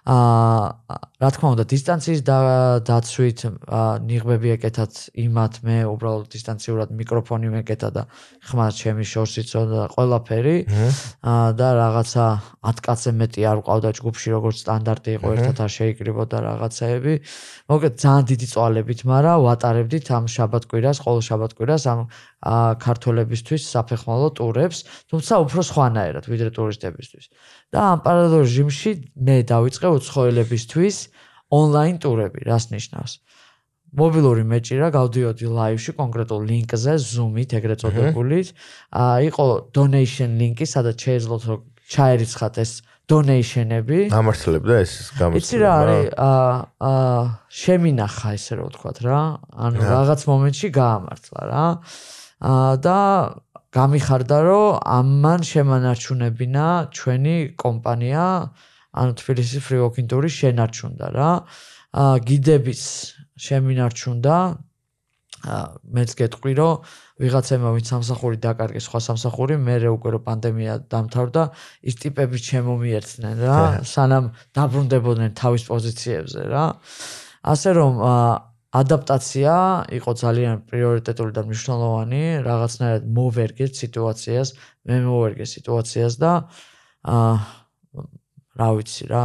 აა 0.00 0.96
რა 1.20 1.28
თქმა 1.36 1.48
უნდა 1.52 1.64
დისტანციის 1.68 2.20
დაცვით 2.88 3.40
ნიღბები 4.08 4.48
ეკეთათ 4.56 4.92
იმათ 5.20 5.54
მე 5.68 5.76
უბრალოდ 5.92 6.32
დისტანციურად 6.32 6.88
მიკროფონი 6.96 7.48
მეკეთა 7.52 7.90
და 7.92 8.02
ხმარ 8.48 8.72
ჩემი 8.80 9.04
შორს 9.04 9.34
იწოდა 9.44 9.92
ყველაფერი. 9.92 10.56
აა 11.20 11.52
და 11.60 11.68
რაღაცა 11.76 12.24
10 12.64 12.80
კაცზე 12.80 13.10
მეტი 13.20 13.40
არ 13.52 13.58
ყავდა 13.68 13.90
ჯგუფში 14.00 14.28
როგორც 14.32 14.56
სტანდარტი 14.64 15.10
იყო 15.20 15.28
ერთად 15.36 15.56
არ 15.60 15.70
შეიკრიბოდა 15.76 16.36
რაღაცეები. 16.48 17.14
მოკლედ 17.68 17.94
ძალიან 18.00 18.24
დიდი 18.32 18.46
წვალებით, 18.56 19.00
მაგრამ 19.04 19.38
ვატარებდით 19.44 20.06
ამ 20.16 20.24
შაბათ-კვირას, 20.32 20.96
ყოველ 21.04 21.22
შაბათ-კვირას 21.28 21.84
ამ 21.92 22.00
ა 22.40 22.72
ქართველებისთვის 22.80 23.62
საფეხმავლო 23.68 24.28
ტურებს, 24.40 24.78
თუმცა 25.12 25.34
უფრო 25.44 25.60
სხვანაირად 25.60 26.24
ვიდრე 26.24 26.50
ტურისტებისთვის. 26.56 27.24
და 27.70 27.80
ამ 27.94 27.98
პარალელ 28.04 28.42
რეჟიმში 28.44 28.92
მე 29.26 29.36
დავიწყე 29.50 29.88
უცხოელებისთვის 29.98 30.96
ონლაინ 31.50 31.96
ტურები, 32.02 32.46
რას 32.46 32.70
ნიშნავს? 32.74 33.12
მობილური 33.90 34.44
მეჭირა 34.46 34.88
გავდიოდი 34.94 35.46
ლაივში 35.50 35.92
კონკრეტულ 35.98 36.40
ლინკზე, 36.46 36.94
Zoom-ით 37.02 37.54
ეგრეთ 37.58 37.82
წოდებული. 37.82 38.38
აა 38.94 39.16
იყო 39.30 39.46
donation 39.74 40.38
ლინკი, 40.38 40.66
სადაც 40.66 40.96
შეეძლოთ 41.06 41.42
რომ 41.50 41.60
ჩაერიცხათ 41.90 42.54
ეს 42.62 42.72
donation-ები. 43.10 44.00
ამართლებდა 44.14 44.74
ეს 44.78 44.92
გამოცემა. 45.18 45.42
იცი 45.42 45.56
რა 45.58 45.72
არის? 45.82 46.06
აა 46.14 46.54
აა 46.90 47.22
შემინახა 47.50 48.28
ესე 48.38 48.52
რომ 48.60 48.66
ვთქვა 48.70 48.92
რა. 49.02 49.20
ანუ 49.66 49.78
რაღაც 49.90 50.20
მომენტში 50.30 50.68
გაამართლა 50.70 51.40
რა. 51.50 51.66
აა 52.46 52.72
და 52.86 52.98
გამიხარდა 53.70 54.38
რომ 54.46 54.82
ამან 54.98 55.40
შემანარჩუნებინა 55.46 56.66
ჩვენი 56.90 57.36
კომპანია 57.54 58.26
ანუ 58.90 59.12
თბილისის 59.20 59.62
free 59.62 59.78
walking 59.78 60.08
tour-ი 60.10 60.30
შენარჩუნდა 60.34 61.06
რა. 61.14 61.30
აა 61.94 62.16
გიდების 62.26 62.82
შემინარჩუნდა. 63.38 64.34
აა 65.40 65.66
მეც 65.94 66.10
გეტყვი 66.18 66.52
რომ 66.58 66.74
ვიღაცამა 67.22 67.68
ვინც 67.76 67.86
სამსახური 67.94 68.36
დაკარგეს 68.42 68.84
სხვა 68.90 69.00
სამსახური, 69.06 69.54
მე 69.56 69.74
უკვე 69.94 70.08
რო 70.14 70.20
პანდემია 70.26 70.74
დამთავრდა, 70.90 71.42
ის 71.86 71.94
ტიპები 72.02 72.36
ჩემომიერთნენ 72.50 73.36
რა, 73.38 73.58
სანამ 73.86 74.24
დაბრუნდებოდნენ 74.56 75.30
თავის 75.38 75.62
პოზიციებზე 75.70 76.42
რა. 76.50 76.64
ასე 77.40 77.70
რომ 77.78 77.94
აა 78.02 78.49
ადაპტაცია 78.70 79.54
იყო 79.98 80.10
ძალიან 80.14 80.60
პრიორიტეტული 80.70 81.32
და 81.34 81.42
მნიშვნელოვანი, 81.46 82.22
რაღაცნაირად 82.46 83.08
მოვერგეთ 83.16 83.72
სიტუაციას, 83.82 84.52
მე 84.86 84.96
მოვერგე 85.10 85.46
სიტუაციას 85.52 86.14
და 86.22 86.32
აა 87.10 87.34
რა 88.60 88.68
ვიცი 88.78 89.04
რა, 89.10 89.24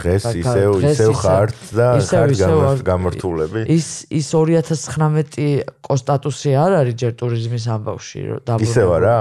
დღეს 0.00 0.24
ისევ 0.40 0.70
ისევ 0.90 1.12
ხართ 1.20 1.54
და 1.76 1.86
ხართ 2.00 2.82
გამართულები. 2.82 3.64
ის 3.68 3.88
ის 4.08 4.26
2019 4.32 5.68
კონსტატუსი 5.84 6.50
არ 6.56 6.72
არის 6.80 6.94
ჯერ 7.02 7.12
ტურიზმის 7.20 7.64
ამბავში 7.74 8.20
დაბრუნებული. 8.46 8.70
ისევ 8.70 8.88
არა? 8.96 9.16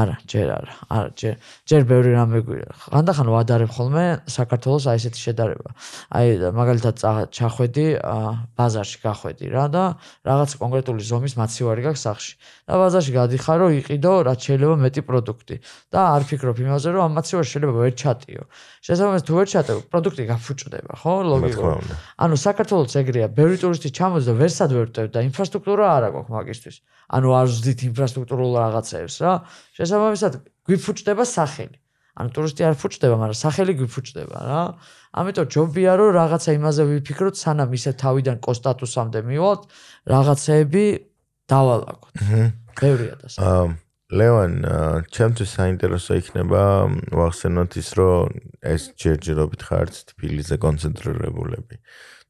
არა, 0.00 0.14
ჯერ 0.26 0.48
არა. 0.58 0.74
არა, 0.90 1.10
ჯერ 1.20 1.34
ჯერ 1.64 1.82
ბევრი 1.88 2.10
რამე 2.18 2.38
გვირა. 2.44 2.72
ხანდახან 2.90 3.28
ვადარებ 3.34 3.70
ხოლმე 3.70 4.04
საქართველოს 4.28 4.84
აი 4.90 4.96
ესეთი 5.00 5.20
შედარება. 5.26 5.70
აი 6.10 6.26
მაგალითად 6.58 6.96
ჩახვედი 7.30 7.86
ბაზარში 8.58 8.98
გახვედი 9.04 9.46
რა 9.54 9.64
და 9.70 9.84
რაღაც 10.24 10.50
კონკრეტული 10.58 11.02
ზომის 11.04 11.34
მაცივარი 11.38 11.80
გაქვს 11.88 12.02
სახში. 12.08 12.32
და 12.64 12.74
ბაზარში 12.80 13.12
გადიხარ 13.12 13.56
რომ 13.60 13.70
იყიდო 13.80 14.12
რაც 14.24 14.40
შეიძლება 14.40 14.76
მეტი 14.80 15.02
პროდუქტი 15.04 15.56
და 15.92 16.00
არ 16.16 16.22
ფიქრობ 16.28 16.56
იმაზე 16.64 16.88
რომ 16.96 17.02
ამ 17.04 17.12
მაცივარში 17.20 17.50
შეიძლება 17.54 17.74
ვერ 17.84 17.92
ჩატიო. 17.92 18.42
შესაბამისად 18.84 19.24
თუ 19.28 19.32
ვერ 19.38 19.48
ჩატიო 19.52 19.76
პროდუქტი 19.92 20.22
გაფუჭდება, 20.30 20.92
ხო? 21.00 21.14
ლოგიკურად. 21.30 21.92
ანუ 22.24 22.34
საქართველოს 22.38 22.94
ეგრეა, 23.00 23.28
ბევრი 23.34 23.56
ტურისტი 23.60 23.88
ჩამოდის 23.94 24.26
და 24.30 24.34
ვერსად 24.40 24.70
ვერ 24.74 24.86
ვტევ 24.90 25.06
და 25.14 25.20
ინფრასტრუქტურა 25.28 25.84
არ 25.96 26.02
აქვს 26.08 26.28
მაგისტვის. 26.34 26.76
ანუ 27.14 27.28
არ 27.38 27.46
ვზდით 27.52 27.80
ინფრასტრუქტურულ 27.88 28.52
რაღაცებს 28.64 29.16
რა. 29.24 29.32
შესაბამისად 29.76 30.32
გვიფუჭდება 30.64 31.24
სახელი. 31.24 31.76
ანუ 32.14 32.28
ტურისტი 32.30 32.62
არ 32.62 32.74
ფუჭდება, 32.78 33.14
მაგრამ 33.18 33.38
სახელი 33.42 33.72
გვიფუჭდება 33.74 34.38
რა. 34.46 34.62
ამიტომ 35.18 35.46
ჯობია 35.50 35.92
რომ 35.98 36.10
რაღაცა 36.14 36.50
იმაზე 36.54 36.82
ვიფიქროთ, 36.90 37.34
სანამ 37.34 37.70
ისე 37.74 37.90
თავიდან 37.98 38.36
კონსტატუსამდე 38.38 39.18
მივალთ, 39.26 39.62
რაღაცეები 40.06 40.84
დავალაგოთ. 41.50 42.14
აჰა. 42.22 42.42
ბევრია 42.78 43.14
და 43.18 43.26
აა 43.34 43.83
ლევან, 44.12 44.60
ჩემთვის 45.08 45.50
საინტერესო 45.56 46.18
იქნება 46.20 46.62
ვახსენოთ 47.08 47.76
ის, 47.80 47.88
რომ 47.96 48.36
ეს 48.60 48.92
ჯერჯერობით 49.00 49.62
ხართ 49.64 49.92
თბილისზე 50.12 50.60
კონცენტრირებულები. 50.60 51.80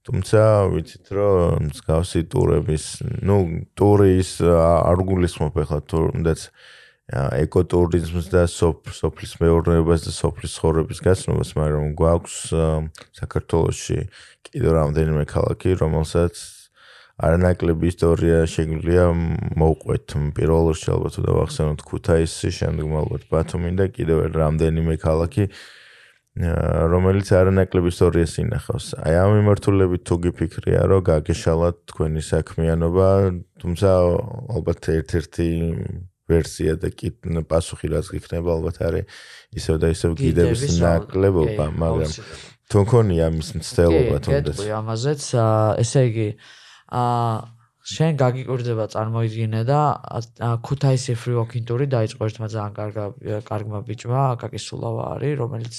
თუმცა 0.05 0.41
ვიცით, 0.71 1.07
რომ 1.17 1.73
მსგავსი 1.73 2.21
ტურების, 2.31 2.85
ну, 3.25 3.67
ტურის 3.75 4.39
არ 4.45 4.99
გულისხმობ 5.03 5.55
ახლა 5.65 5.81
თუნდაც 5.89 6.41
ეკოტურიზმს 7.13 8.27
და 8.33 8.47
სოფლის 8.49 9.33
მეურნეობას 9.43 10.07
და 10.09 10.13
სოფლის 10.15 10.53
ცხოვრების 10.57 10.99
გაცნობას, 11.05 11.51
მაგრამ 11.59 11.93
გვაქვს 11.99 12.37
საქართველოსში 13.19 13.99
კიდევ 14.49 14.73
რამდენიმე 14.79 15.25
ქალაქი, 15.29 15.75
რომელსაც 15.83 16.33
არანაკლები 17.15 17.87
ისტორია 17.93 18.43
შეგვიძლია 18.51 19.05
მოუყვეთ. 19.55 20.07
პირველ 20.35 20.65
რიგში 20.75 20.89
ალბათ 20.91 21.15
უნდა 21.23 21.33
ვახსენოთ 21.39 21.81
ქუთაისი, 21.87 22.49
შემდეგ 22.51 22.87
ალბათ 22.91 23.23
ბათუმი 23.31 23.71
და 23.79 23.87
კიდევ 23.95 24.19
რამდენიმე 24.35 24.95
ქალაქი, 24.99 25.45
რომელიც 26.35 27.29
არანაკლები 27.39 27.89
ისტორიას 27.95 28.35
ინახავს. 28.43 28.87
აი 28.99 29.15
ამ 29.15 29.31
მიმართულებით 29.39 30.03
თუ 30.03 30.15
გიფიქრია, 30.27 30.81
რომ 30.91 31.01
გაგეშალათ 31.07 31.77
თქვენი 31.95 32.23
საქმიანობა, 32.27 33.09
თუმცა 33.63 33.89
ალბათ 34.51 34.83
ერთ-ერთი 34.99 35.47
ვერსია 36.27 36.73
და 36.83 36.89
კი 36.91 37.15
პასუხი 37.47 37.87
რაც 37.95 38.07
გიქნება 38.11 38.49
ალბათ 38.59 38.77
არის 38.83 39.05
ისევ 39.55 39.75
და 39.79 39.87
ისევ 39.95 40.11
კიდევ 40.19 40.51
ნაკლებობა, 40.83 41.67
მაგრამ 41.79 42.11
თუ 42.67 42.77
მქონია 42.83 43.27
მის 43.31 43.49
მცდელობა 43.61 44.17
თუნდაც. 44.25 44.57
კი, 44.59 44.71
ამაზეც 44.73 45.23
ესე 45.85 46.01
იგი 46.11 46.29
აა 46.91 47.55
შენ 47.85 48.17
გაგიკვირდება 48.17 48.85
წარმოიდგინე 48.95 49.61
და 49.69 49.81
ქუთაისი 50.65 51.15
free 51.21 51.37
walking 51.37 51.65
tour-ი 51.69 51.85
დაიწყო 51.93 52.29
ერთმა 52.29 52.49
ძალიან 52.49 52.73
კარგ 52.79 52.97
კარგმა 53.45 53.81
ბიჭმა, 53.85 54.23
კაკისულავა 54.41 55.05
არის, 55.17 55.35
რომელიც 55.41 55.75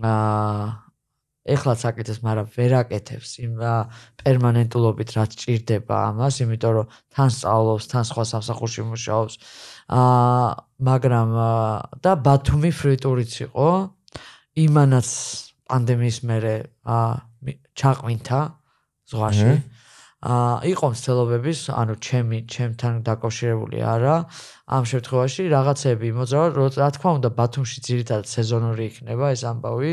აა 0.00 0.86
ეხლაც 1.46 1.80
აკეთებს, 1.86 2.20
მაგრამ 2.26 2.46
ვერ 2.56 2.72
აკეთებს 2.80 3.30
იმ 3.44 3.52
პერმანენტულობით 4.18 5.10
რაც 5.14 5.36
ჭირდება 5.42 5.96
ამას, 6.10 6.40
იმიტომ 6.42 6.72
რომ 6.74 6.86
თან 7.14 7.28
სწავლობს, 7.36 7.84
თან 7.92 8.04
სხვა 8.10 8.24
სამსახურში 8.32 8.82
მუშაობს. 8.90 9.34
აა 9.94 10.48
მაგრამ 10.88 11.30
და 12.02 12.12
ბათუმი 12.26 12.70
ფრიტურიც 12.74 13.32
იყო. 13.46 13.68
იმანაც 14.56 15.08
პანდემიის 15.70 16.18
მერე 16.26 16.54
აა 16.82 17.10
ჩაყვინთა 17.78 18.40
ზღვაში. 19.12 19.50
იყო 20.24 20.86
მსწელობების, 20.96 21.60
ანუ 21.76 21.94
ჩემი, 22.00 22.38
ჩემთან 22.48 23.04
დაკავშირებული 23.04 23.78
არა. 23.84 24.16
ამ 24.64 24.82
შემთხვევაში 24.88 25.42
რაღაცები 25.52 26.08
მოძრაობა, 26.16 26.72
რა 26.80 26.88
თქმა 26.96 27.10
უნდა, 27.20 27.28
ბათუმში 27.36 27.78
ძირითადად 27.84 28.24
სეზონური 28.24 28.82
იქნება 28.90 29.26
ეს 29.36 29.42
ამბავი. 29.44 29.92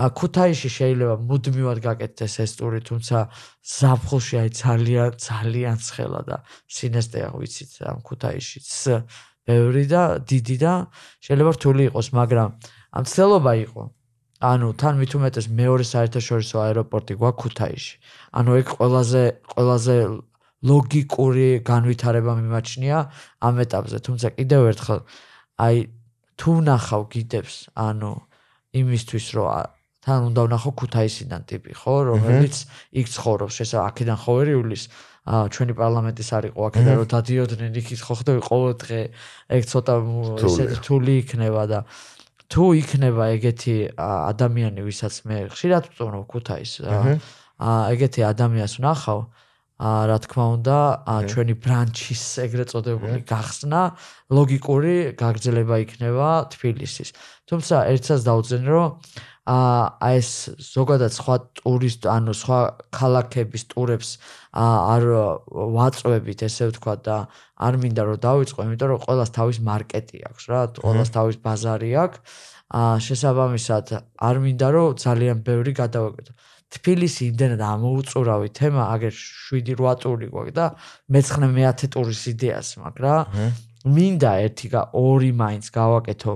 აა 0.00 0.08
ქუთაისში 0.16 0.70
შეიძლება 0.80 1.16
მუდმივად 1.28 1.78
გაკეთდეს 1.84 2.34
ეს 2.40 2.52
ტური, 2.56 2.80
თუმცა 2.80 3.18
ზაფხულში 3.76 4.34
აი 4.40 4.48
ძალიან 4.48 5.10
ძალიან 5.20 5.76
ცხელა 5.76 6.20
და 6.24 6.36
სინესტეა 6.64 7.28
ვიცით 7.36 7.72
ამ 7.84 7.98
ქუთაისშიც. 8.00 8.68
ბევრი 9.44 9.84
და 9.92 10.02
დიდი 10.24 10.56
და 10.56 10.72
შეიძლება 11.20 11.50
რთული 11.56 11.82
იყოს, 11.92 12.08
მაგრამ 12.16 12.48
ამ 12.96 13.04
ცელობა 13.04 13.52
იყო. 13.66 13.82
ანუ 14.40 14.68
თან 14.80 14.94
მით 15.00 15.12
უმეტეს 15.20 15.46
მეორე 15.52 15.84
საერთაშორისო 15.84 16.56
აეროპორტი 16.64 17.14
გვაქვს 17.20 17.40
ქუთაისში. 17.44 17.94
ანუ 18.40 18.50
ეგ 18.60 18.66
ყველაზე 18.80 19.22
ყველაზე 19.52 19.96
ლოგიკური 20.60 21.48
განვითარება 21.64 22.32
მიმაჩნია 22.40 22.98
ამ 23.44 23.54
ეტაპზე, 23.64 23.98
თუმცა 24.00 24.28
კიდევ 24.36 24.62
ერთხელ 24.72 25.00
აი 25.60 25.76
თუ 26.40 26.52
ნახავ 26.68 27.02
გიდებს, 27.12 27.56
ანუ 27.76 28.12
იმისთვის 28.80 29.26
რომ 29.36 29.48
თან 30.00 30.20
უნდა 30.32 30.40
ვნახო 30.48 30.70
ქუთაისიდან 30.80 31.42
ტიპი, 31.44 31.72
ხო, 31.76 31.94
რომელიც 32.08 32.54
იქ 32.96 33.06
ცხოვრობს, 33.12 33.52
შესაძლოა 33.60 33.88
აქედან 33.92 34.18
ხოვერიulis 34.24 34.82
აა 35.28 35.48
ჩვენი 35.52 35.74
პარლამენტის 35.76 36.28
არისო 36.32 36.64
აქედან 36.64 36.94
რომ 36.96 37.08
დადიოდნენ 37.12 37.74
იქით 37.76 38.00
ხო? 38.00 38.14
ხდები 38.20 38.40
ყოველ 38.40 38.72
დღე 38.80 39.00
ეგ 39.52 39.62
ცოტა 39.68 39.94
ესე 40.48 40.64
რთული 40.80 41.12
იქნება 41.20 41.62
და 41.68 41.78
თუ 42.50 42.64
იქნება 42.82 43.30
ეგეთი 43.38 43.76
ადამიანი, 43.98 44.82
ვისაც 44.82 45.14
მე 45.30 45.38
ხშირად 45.54 45.84
ვწონო 45.94 46.20
ქუთაის 46.26 46.72
აა 46.82 47.82
ეგეთი 47.94 48.26
ადამიანს 48.26 48.74
ვნახავ 48.80 49.20
აა 49.80 50.00
რა 50.10 50.16
თქმა 50.24 50.44
უნდა 50.60 50.76
ჩვენი 51.30 51.54
ბრანჩის 51.64 52.24
ეგრეთ 52.44 52.68
წოდებული 52.74 53.18
გახსნა 53.24 53.82
ლოგიკური 54.28 54.94
გაგრძელება 55.16 55.76
იქნება 55.84 56.28
თბილისის. 56.52 57.14
თუმცა 57.48 57.76
ერთსაც 57.94 58.20
დაუძენ 58.28 58.64
რომ 58.68 58.88
აა 59.48 60.12
ეს 60.20 60.52
ზოგადად 60.60 61.12
სხვა 61.16 61.36
ტურისტ 61.64 62.06
ანუ 62.12 62.32
სხვა 62.36 62.58
ქალაქების 62.92 63.64
ტურებს 63.72 64.10
არ 64.52 65.06
ვაწვევით 65.48 66.44
ესე 66.44 66.68
ვთქვა 66.68 66.94
და 67.00 67.16
არ 67.56 67.78
მინდა 67.80 68.02
რომ 68.04 68.18
დავიწყო 68.20 68.66
იმიტომ 68.68 68.88
რომ 68.92 69.00
ყოველას 69.06 69.32
თავის 69.32 69.58
მარკეტი 69.64 70.18
აქვს 70.28 70.44
რა 70.52 70.60
ყოველას 70.84 71.10
თავის 71.16 71.36
ბაზარი 71.40 71.90
აქვს. 72.04 72.20
აა 72.70 72.96
შესაბამისად 73.06 73.86
არ 74.28 74.36
მინდა 74.44 74.68
რომ 74.76 74.88
ძალიან 75.00 75.38
ბევრი 75.40 75.72
გადავაკეთო. 75.72 76.32
თბილისი 76.70 77.22
იმდენად 77.32 77.62
ამოუწურავი 77.66 78.48
თემა 78.54 78.82
აგერ 78.94 79.14
7-8 79.16 79.98
ტური 80.04 80.26
გვაქვს 80.30 80.54
და 80.54 80.66
მე-9 81.10 81.50
მე-10 81.56 81.90
ტურის 81.96 82.22
იდეას 82.30 82.68
მაქვს 82.78 83.02
რა. 83.02 83.16
მინდა 83.90 84.30
ერთი 84.44 84.68
და 84.70 84.80
ორი 84.92 85.32
მაინც 85.32 85.64
გავაკეთო 85.74 86.34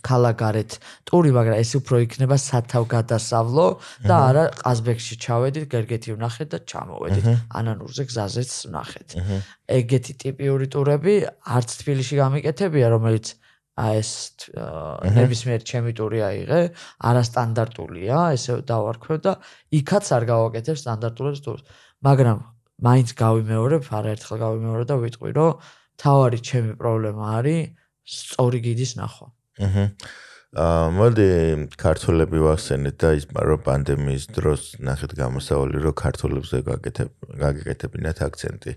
კალაგარეთ 0.00 0.70
ტური, 1.08 1.30
მაგრამ 1.36 1.56
ეს 1.60 1.70
უფრო 1.80 1.96
იქნება 2.04 2.36
სათავგადასავლო 2.40 3.66
და 4.08 4.16
არა 4.30 4.44
ყაზბეგში 4.60 5.14
ჩავედით, 5.24 5.64
გერგეთი 5.70 6.16
ვნახეთ 6.16 6.48
და 6.54 6.58
ჩამოვედით. 6.70 7.24
ანანურზე 7.60 8.02
გზაზეც 8.10 8.50
ვნახეთ. 8.70 9.08
ეგეთი 9.80 10.12
ტიპიური 10.24 10.66
ტურები 10.72 11.14
არც 11.56 11.70
თბილისში 11.80 12.14
გამიკეთებია, 12.22 12.86
რომელიც 12.96 13.26
აი 13.80 13.96
ეს 14.02 14.12
ნებისმიერ 15.16 15.60
ჩემი 15.64 15.92
ტური 15.96 16.20
აიღე, 16.20 16.60
არასტანდარტულია, 17.00 18.16
ესე 18.36 18.60
დავარქვევ 18.66 19.18
და 19.24 19.32
იქაც 19.72 20.04
არ 20.16 20.24
გავაკეთებ 20.28 20.76
სტანდარტულებს 20.76 21.40
ტურს. 21.40 21.62
მაგრამ 22.04 22.38
მაინც 22.80 23.08
გავიმეორებ, 23.16 23.82
არაერთხელ 23.88 24.36
გავიმეორებ 24.44 24.86
და 24.90 24.96
ვიტყვი, 25.00 25.30
რომ 25.36 25.52
თავარი 26.00 26.38
ჩემი 26.40 26.72
პრობლემა 26.80 27.24
არის 27.40 27.76
სწორი 28.04 28.58
გიდის 28.64 28.92
ნახვა. 29.00 29.28
აჰა. 29.66 29.84
აა 30.50 30.86
მოდი 30.98 31.26
ქართულები 31.78 32.38
ვახსენეთ 32.42 32.96
და 32.98 33.08
ის 33.14 33.24
რომ 33.30 33.60
პანდემიის 33.62 34.24
დროს 34.34 34.62
ნახეთ 34.82 35.12
გამოსავალი 35.14 35.78
რომ 35.84 35.94
ქართულებზე 35.94 36.58
გაკეთებ 36.66 37.10
გაგეკეთებინათ 37.38 38.18
აქცენტი. 38.26 38.72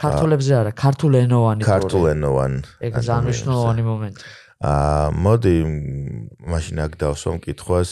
ქართულებზე 0.00 0.52
არა, 0.60 0.72
ქართულენოვანი 0.84 1.62
პროექტი. 1.66 1.72
ქართულენოვანი. 1.72 2.60
ეგ 2.86 2.92
ზანიშნულოვანი 3.10 3.82
მომენტი. 3.90 4.22
აა 4.60 5.08
მოდი 5.24 5.54
მაშინ 6.52 6.76
აქ 6.84 6.92
დავსვამ 7.00 7.38
კითხვას 7.42 7.90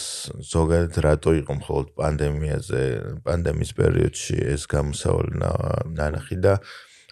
ზოგადად 0.53 0.95
რატო 1.01 1.33
იყო 1.41 1.53
მხოლოდ 1.59 1.87
პანდემიაზე, 1.97 2.83
პანდემიის 3.25 3.73
პერიოდში 3.73 4.37
ეს 4.53 4.63
გამოსავალი 4.69 5.33
ნანახი 5.97 6.37
და 6.45 6.61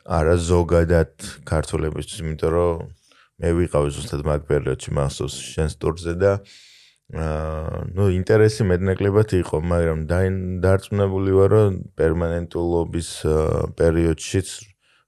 არა 0.07 0.37
ზოგადად 0.39 1.13
ქართულებისთვის, 1.49 2.21
იმიტომ 2.23 2.53
რომ 2.53 2.85
მე 3.43 3.51
ვიყავი 3.61 3.93
ზუსტად 3.97 4.23
მაგ 4.27 4.47
პერიოდში 4.49 4.91
მასოს 4.97 5.35
შენს 5.53 5.77
ტურზე 5.83 6.15
და 6.21 6.33
აა 7.15 7.83
ნუ 7.95 8.07
ინტერესი 8.19 8.65
მეტნაკლებად 8.67 9.35
იყო, 9.39 9.61
მაგრამ 9.63 10.01
დარწმუნებული 10.65 11.37
ვარ, 11.39 11.51
რომ 11.55 11.77
პერმანენტულობის 11.95 13.11
პერიოდშიც 13.79 14.49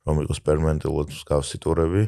რომ 0.07 0.23
იყოს 0.25 0.41
პერმანენტულად 0.47 1.11
მსგავსი 1.13 1.59
ტურები, 1.65 2.05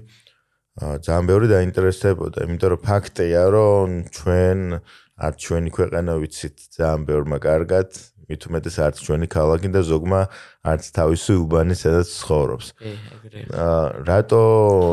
ძალიან 0.81 1.27
ბევრი 1.29 1.47
დაინტერესდებოდა, 1.51 2.47
იმიტომ 2.47 2.71
რომ 2.73 2.81
ფაქტია, 2.87 3.43
რომ 3.53 3.89
ჩვენ 4.14 4.59
არ 5.21 5.33
ჩვენი 5.45 5.71
ქვეყანა 5.77 6.12
ვიცით 6.23 6.57
ძალიან 6.79 7.01
ბევრმა 7.11 7.39
კარგად, 7.45 7.89
მით 8.31 8.47
უმეტეს 8.47 8.76
არც 8.87 8.97
ჩვენი 9.03 9.26
ქალაქი 9.26 9.68
და 9.74 9.83
ზოგმა 9.83 10.20
არც 10.62 10.85
თავისი 10.95 11.33
უბანი 11.43 11.74
სადაც 11.74 12.09
ცხოვრობს. 12.14 12.66
კი, 12.78 12.93
ეგრეა. 13.16 13.47
აა 13.51 13.87
რატო 14.07 14.43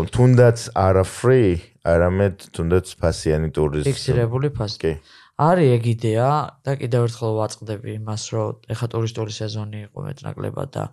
თუნდაც 0.10 0.58
არა 0.74 1.06
free, 1.06 1.62
არამედ 1.86 2.50
თუნდაც 2.58 2.86
ფასიანი 2.98 3.50
ტურიზმი. 3.54 3.88
ფიქსირებული 3.94 4.50
ფასი. 4.58 4.78
კი. 4.82 4.94
არის 5.38 5.70
ეგ 5.78 5.84
იდეა 5.94 6.30
და 6.66 6.72
კიდევ 6.82 7.02
ერთხელ 7.08 7.32
ვაწყდები 7.38 7.90
იმას, 8.02 8.24
რომ 8.34 8.74
ეხა 8.74 8.88
ტურისტული 8.90 9.32
სეზონი 9.38 9.80
იყო 9.86 10.00
მეტნაკლებად 10.08 10.70
და 10.74 10.84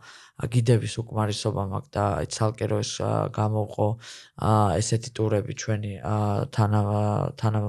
გიდების 0.53 0.95
უკმარისობა 1.01 1.63
მაქვს 1.73 1.93
და 1.97 2.05
აი 2.21 2.27
ცალკე 2.29 2.67
რო 2.69 2.79
ეს 2.85 2.93
გამოვყო 3.33 3.87
აა 4.45 4.67
ესეთი 4.85 5.11
ტურები 5.17 5.53
ჩვენი 5.65 5.93
თანა 6.53 6.83
თანა 7.41 7.61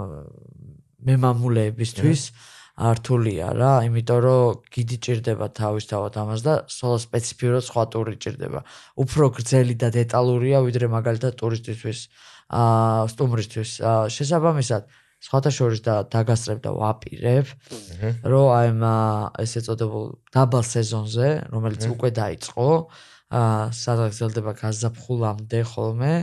მემამულეებისთვის. 1.07 2.21
აა 2.27 2.54
ართულია 2.75 3.53
რა, 3.55 3.87
იმიტომ 3.87 4.19
რომ 4.19 4.59
გიდი 4.67 4.97
ჭირდება 4.99 5.47
თავისთავად 5.55 6.13
ამას 6.19 6.41
და 6.43 6.53
სულ 6.67 6.99
სპეციფიურად 7.07 7.63
სხვა 7.63 7.83
ტური 7.95 8.15
ჭირდება. 8.19 8.59
უფრო 8.99 9.25
გრძელი 9.39 9.75
და 9.79 9.87
დეტალურია 9.95 10.59
ვიდრე 10.59 10.91
მაგალითად 10.91 11.39
ტურისტისთვის, 11.39 11.99
აა 12.51 13.07
სტუმრისთვის. 13.15 13.71
შესაბამისად, 14.11 14.83
სხვათა 15.23 15.51
შორის 15.55 15.81
და 15.87 15.93
დაგასწრებ 16.11 16.59
და 16.67 16.71
ვაპირებ, 16.75 17.47
რომ 18.27 18.47
აი 18.59 18.67
ამ 18.75 18.83
ესე 19.39 19.59
წოდებულ 19.63 20.05
დაბალ 20.35 20.63
სეზონზე, 20.67 21.27
რომელიც 21.55 21.83
უკვე 21.95 22.09
დაიწყო, 22.11 22.67
აა 22.75 23.14
სადღაც 23.31 24.13
გრძელდება 24.13 24.51
გაზაფხულამდე 24.61 25.59
ხოლმე. 25.65 26.13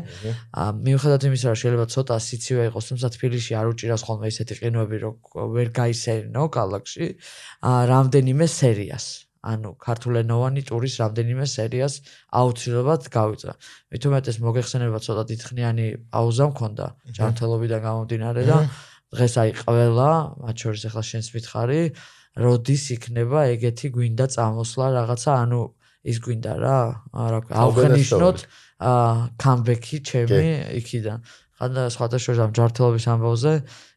აა 0.55 0.71
მიუხედავად 0.87 1.23
იმისა, 1.27 1.47
რომ 1.51 1.59
შეიძლება 1.63 1.87
ცოტა 1.91 2.17
სიცივე 2.23 2.63
იყოს, 2.71 2.85
თუმცა 2.91 3.09
თბილისში 3.17 3.53
არ 3.59 3.67
უჭირავს 3.75 4.03
ხოლმე 4.07 4.27
ისეთი 4.31 4.55
ყინვები, 4.63 4.97
რომ 5.03 5.15
ვერ 5.55 5.69
გაისერინო 5.75 6.45
კალაკში. 6.55 7.07
აა 7.67 7.81
რამდენიმე 7.91 8.47
სერიას. 8.47 9.07
ანუ 9.43 9.75
ქართულენოვანი 9.83 10.63
ტურის 10.71 10.95
რამდენიმე 11.03 11.45
სერიას 11.51 11.95
აუცილებლად 12.31 13.03
გავიწა. 13.11 13.53
მithumetes 13.91 14.39
მოგეხსენება 14.39 14.99
ცოტა 15.03 15.23
დიდხნიანი 15.35 15.87
პაუზა 16.15 16.47
მქონდა 16.55 16.87
ჯანმრთელობიდან 17.19 17.81
გამომდინარე 17.83 18.43
და 18.47 18.59
დღეს 19.11 19.35
აი 19.43 19.51
ყველა, 19.67 20.11
მათ 20.47 20.57
შორის 20.63 20.83
ახლა 20.89 21.03
შენს 21.11 21.29
მითხარი, 21.35 21.81
როდის 22.39 22.85
იქნება 22.95 23.39
ეგეთი 23.59 23.87
გვინდა 23.99 24.27
წამოსვლა 24.31 24.87
რაღაცა, 25.03 25.33
ანუ 25.43 25.61
ის 26.03 26.17
გვინდა 26.23 26.53
რა, 26.59 26.79
რა 27.15 27.41
აუღენიშნოთ 27.63 28.39
აა 28.83 29.15
კამბექი 29.39 29.99
ჩემი 30.03 30.43
იქიდან. 30.83 31.19
ხანდა 31.63 32.19
შორის 32.19 32.41
ამ 32.43 32.53
ჯანმრთელობის 32.59 33.05
ამბავზე 33.07 33.53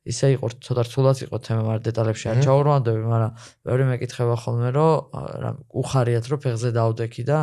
ისე 0.06 0.28
იყო 0.38 0.48
ცოტა 0.62 0.82
რთულად 0.86 1.18
იყო 1.26 1.38
თემა, 1.42 1.62
მაგრამ 1.66 1.84
დეტალებში 1.88 2.26
არ 2.30 2.38
ჩაურვანდები, 2.46 3.02
მაგრამ 3.10 3.32
ბევრი 3.66 3.84
მეკითხება 3.90 4.36
ხოლმე, 4.38 4.70
რომ 4.76 4.94
რა 5.42 5.52
უხარიათ 5.82 6.26
რომ 6.30 6.40
ფეხზე 6.46 6.70
დავდექი 6.78 7.24
და 7.26 7.38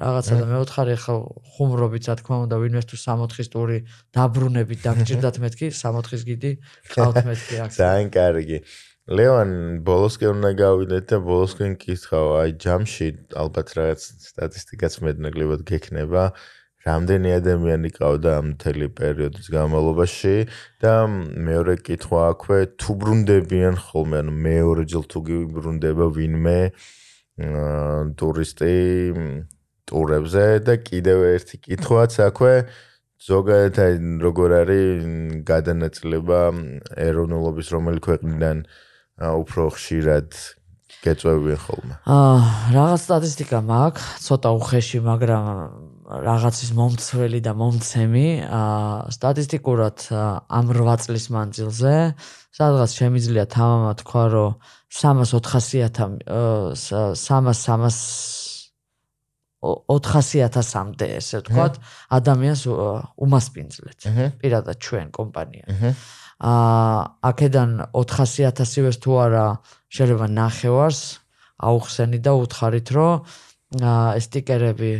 რაღაცა 0.00 0.32
და 0.40 0.44
მე 0.48 0.58
ვთხარი 0.64 0.92
ახლა 0.96 1.14
ხუმრობით, 1.52 2.04
რა 2.08 2.14
თქმა 2.16 2.36
უნდა, 2.48 2.56
ვინმე 2.56 2.82
თუ 2.88 2.96
64-ის 2.96 3.48
ტური 3.52 3.78
დაბრუნებით 4.16 4.80
დაგჭირდათ 4.80 5.36
მეთქი, 5.44 5.66
64-ის 5.76 6.22
გიდი 6.24 6.52
ყავთ 6.96 7.16
მეთქი 7.28 7.54
აქ. 7.68 7.70
ძალიან 7.76 8.08
კარგი. 8.16 8.58
ლევან 9.06 9.50
ბოლოსკენ 9.86 10.40
უნდა 10.40 10.50
გავიდეთ 10.58 11.04
და 11.12 11.18
ბოლოსკენ 11.22 11.74
კითხავ, 11.78 12.26
აი 12.42 12.54
ჯამში 12.58 13.08
ალბათ 13.38 13.68
რაღაც 13.78 14.00
სტატისტიკაც 14.26 14.98
მეტნაკლებად 15.06 15.62
გექნება. 15.62 16.34
რამდენი 16.86 17.30
ადამიანი 17.38 17.90
ყავდა 17.98 18.30
ამ 18.38 18.46
მთელი 18.54 18.88
პერიოდის 18.98 19.46
განმავლობაში 19.50 20.34
და 20.82 20.94
მეორე 21.10 21.74
კითხვა 21.82 22.20
აქვე 22.30 22.58
თუ 22.78 22.94
ბრუნდებიან 23.02 23.78
ხოლმე 23.86 24.20
ანუ 24.22 24.34
მეორე 24.46 24.84
ჯილ 24.92 25.04
თუ 25.10 25.18
გიბრუნდება 25.26 26.06
ვინმე 26.14 26.60
ტურისტი 28.22 28.76
ტურებზე 29.90 30.46
და 30.66 30.74
კიდევ 30.86 31.18
ერთი 31.34 31.56
კითხვაც 31.66 32.12
აქვე 32.22 32.54
ზოგადად 33.26 34.22
როგორ 34.22 34.50
არის 34.62 35.06
გადანაწილება 35.50 36.40
ეროვნულობის 37.10 37.68
რომელი 37.74 38.00
ქვეყნიდან 38.06 38.56
უფრო 39.16 39.62
ხშირად 39.72 40.28
გეწევიან 41.04 41.60
ხოლმე. 41.60 41.94
აა 42.04 42.38
რაღაც 42.76 43.00
სტატისტიკა 43.06 43.58
მაქვს, 43.64 44.04
ცოტა 44.26 44.50
უხეში, 44.58 44.98
მაგრამ 45.06 45.44
რაღაცის 46.06 46.70
მომცველი 46.78 47.40
და 47.46 47.52
მომცემი. 47.56 48.28
აა 48.46 49.10
სტატისტიკურად 49.16 49.98
ამ 50.12 50.66
8 50.72 51.06
წლის 51.06 51.26
მანძილზე 51.34 51.94
სადღაც 52.56 52.90
შემიძლია 52.96 53.44
თამამა 53.52 53.92
თქვა, 54.00 54.24
რომ 54.32 54.52
300-400 54.88 56.24
300 56.24 57.66
400-მდე 59.66 61.06
ესე 61.16 61.40
ვთქვათ, 61.42 61.74
ადამიანს 62.16 62.62
უმასპინძლეთ. 63.24 64.00
პირადად 64.40 64.76
ჩვენ 64.78 65.10
კომპანია. 65.10 65.64
აა 66.36 66.96
აქედან 67.30 67.70
400-1000-ს 67.96 68.96
თუ 69.00 69.10
არა 69.24 69.46
შეიძლება 69.88 70.26
ნახევარს 70.36 71.00
აუხსენი 71.56 72.18
და 72.20 72.32
უთხარით, 72.36 72.88
რომ 72.92 73.14
აა 73.80 74.20
სტიკერები 74.20 74.92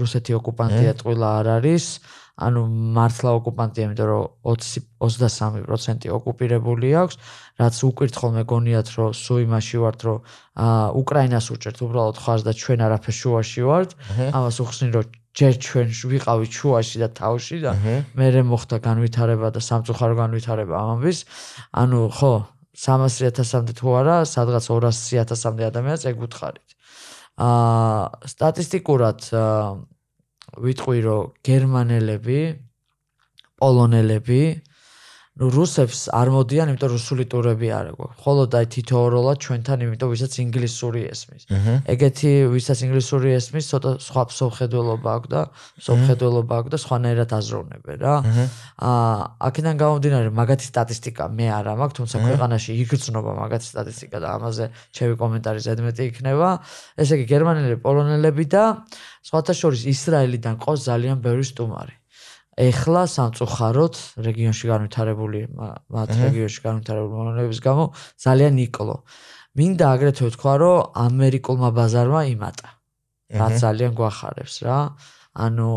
რუსეთი 0.00 0.32
ოკუპანტია 0.40 0.92
ტყილა 0.98 1.28
არ 1.38 1.48
არის. 1.60 1.86
ანუ 2.34 2.60
მართლა 2.66 3.30
ოკუპანტია, 3.38 3.86
იმიტომ 3.86 4.08
რომ 4.10 4.24
20 4.42 4.82
23% 4.98 6.10
ოკუპირებული 6.18 6.88
აქვს, 6.98 7.16
რაც 7.62 7.74
უკირთხელ 7.78 8.30
მეგონიათ, 8.42 8.88
რომ 8.90 9.10
სუ 9.14 9.34
იმაში 9.46 9.76
ვართ, 9.78 10.00
რომ 10.02 10.18
უკრაინას 10.98 11.46
უჭერთ 11.54 11.78
უბრალოდ 11.86 12.16
ხარს 12.18 12.42
და 12.42 12.52
ჩვენ 12.58 12.80
არაფერ 12.90 13.14
შუაში 13.22 13.62
ვართ. 13.70 13.90
ამას 14.34 14.56
უხსნი, 14.66 14.88
რომ 14.98 15.06
ჯერ 15.34 15.54
ჩვენ 15.58 15.88
ვიყავით 16.14 16.52
შუაში 16.54 16.96
და 17.02 17.08
თავში 17.10 17.56
და 17.66 17.72
მე 18.14 18.26
მოხდა 18.46 18.78
განვითარება 18.78 19.50
და 19.50 19.60
სამწუხარო 19.60 20.14
განვითარება 20.14 20.74
ამამის. 20.78 21.18
ანუ 21.74 22.00
ხო, 22.14 22.34
300.000-მდე 22.74 23.72
თუ 23.78 23.88
არა, 23.98 24.16
სადღაც 24.26 24.64
200.000-მდე 24.70 25.64
ადამიანს 25.70 26.06
ეგ 26.10 26.22
უთხარით. 26.26 26.68
აა 27.34 28.30
სტატისტიკურად 28.30 29.18
ვიტყვი 30.54 30.98
რომ 31.02 31.22
გერმანელები, 31.42 32.40
პოლონელები, 33.58 34.42
ну 35.34 35.48
რუსებს 35.50 36.06
არ 36.14 36.30
მოდიან, 36.30 36.70
იმიტომ 36.70 36.90
რუსული 36.94 37.24
ტურები 37.26 37.68
არ 37.74 37.86
აქვს. 37.90 38.10
მხოლოდ 38.22 38.50
აი 38.54 38.66
თითო 38.70 38.94
ოროლა 39.02 39.32
ჩვენთან, 39.42 39.78
იმიტომ 39.82 40.08
ვისაც 40.14 40.32
ინგლისური 40.46 41.00
ესმის. 41.10 41.42
ეგეთი 41.90 42.30
ვისაც 42.54 42.78
ინგლისური 42.86 43.34
ესმის, 43.34 43.64
ცოტა 43.66 43.90
სხვა 43.98 44.22
მსოფლმხედველობა 44.30 45.08
აქვს 45.18 45.28
და 45.34 45.40
მსოფლმხედველობა 45.82 46.54
აქვს 46.54 46.70
და 46.70 46.78
სხვანაირად 46.84 47.30
აზროვნებენ 47.34 47.98
რა. 47.98 48.14
აა 48.78 49.18
აქედან 49.50 49.74
გამომდინარე, 49.82 50.28
მაგათი 50.38 50.66
სტატისტიკა 50.70 51.24
მე 51.34 51.46
არ 51.50 51.66
მაქვს, 51.82 51.96
თუმცა 51.98 52.16
ქვეყანაში 52.30 52.70
იგრძნობა 52.86 53.30
მაგათი 53.34 53.66
სტატისტიკა 53.74 54.18
და 54.22 54.28
ამაზე 54.38 54.64
ჩემი 54.94 55.14
კომენტარი 55.18 55.60
ზედმეტი 55.66 56.02
იქნება. 56.14 56.48
ესე 56.94 57.12
იგი 57.18 57.26
გერმანელები, 57.34 57.82
პოლონელები 57.82 58.44
და 58.54 58.86
სხვათა 59.26 59.52
შორის 59.58 59.82
ისრაელიდან 59.90 60.62
ყოს 60.62 60.86
ძალიან 60.86 61.18
ბევრი 61.18 61.42
სტუმარი. 61.42 62.03
ეხლა 62.54 63.02
სამწუხაროდ 63.10 63.94
რეგიონში 64.22 64.66
განვითარებული 64.70 65.40
მათ 65.90 66.10
რეგიონში 66.22 66.60
განვითარებული 66.62 67.14
მონოლების 67.18 67.60
გამო 67.64 67.84
ძალიან 68.24 68.54
იკლო. 68.70 68.96
მინდა 69.58 69.86
აგრეთვე 69.94 70.26
ვთქვა, 70.30 70.54
რომ 70.62 70.78
ამერიკულმა 71.06 71.70
ბაზარმა 71.74 72.20
იმატა. 72.30 72.68
რა 73.34 73.48
ძალიან 73.58 73.92
გვახარებს 73.98 74.54
რა. 74.62 74.78
ანუ 75.34 75.70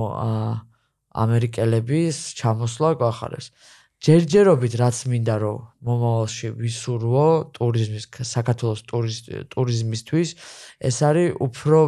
ამერიკელების 1.17 2.15
ჩამოსვლა 2.37 2.89
გვახარებს. 3.01 3.49
ჯერჯერობით 3.97 4.73
რაც 4.77 4.97
მინდა 5.09 5.35
რომ 5.41 5.57
მომავალში 5.81 6.47
ვისურვო 6.61 7.25
ტურიზმის 7.57 8.05
საქართველოს 8.29 8.81
ტურიზმისთვის 9.49 10.29
ეს 10.89 10.97
არის 11.01 11.33
უფრო 11.41 11.79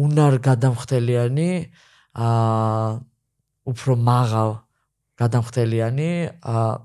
უნარ 0.00 0.34
გადამხდელიანი 0.40 1.50
აა 2.16 2.88
უფრო 3.68 3.92
მაღალ 4.10 4.50
გადამხდელიანი 5.18 6.10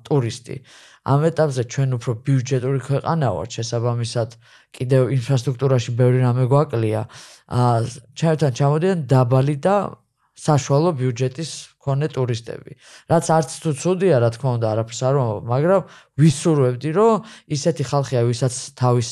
ტურისტი. 0.08 0.56
ამ 1.04 1.20
ეტაპზე 1.30 1.64
ჩვენ 1.74 1.90
უფრო 2.00 2.12
ბიუჯეტური 2.26 2.80
ქვეყანა 2.88 3.28
ვართ, 3.36 3.50
შესაბამისად, 3.60 4.30
კიდევ 4.74 5.12
ინფრასტრუქტურაში 5.18 5.92
ბევრი 6.00 6.20
რამე 6.24 6.46
გვაკლია. 6.48 7.02
აა 7.52 7.76
ჩვენთან 8.18 8.52
ჩამოდიან 8.58 9.00
დაბალი 9.12 9.56
და 9.60 9.76
საშუალო 10.34 10.90
ბიუჯეტის 10.98 11.52
მქონე 11.78 12.08
ტურისტები. 12.16 12.72
რაც 13.12 13.26
არც 13.38 13.50
თუ 13.62 13.70
ცუდია, 13.78 14.16
რა 14.24 14.30
თქმა 14.34 14.50
უნდა, 14.58 14.68
არაფერს 14.74 15.02
არ 15.04 15.16
ვამბობ, 15.20 15.44
მაგრამ 15.54 15.82
ვისურვებდი, 16.24 16.90
რომ 16.98 17.14
ისეთი 17.54 17.84
ხალხია, 17.92 18.22
ვისაც 18.24 18.54
თავის 18.80 19.10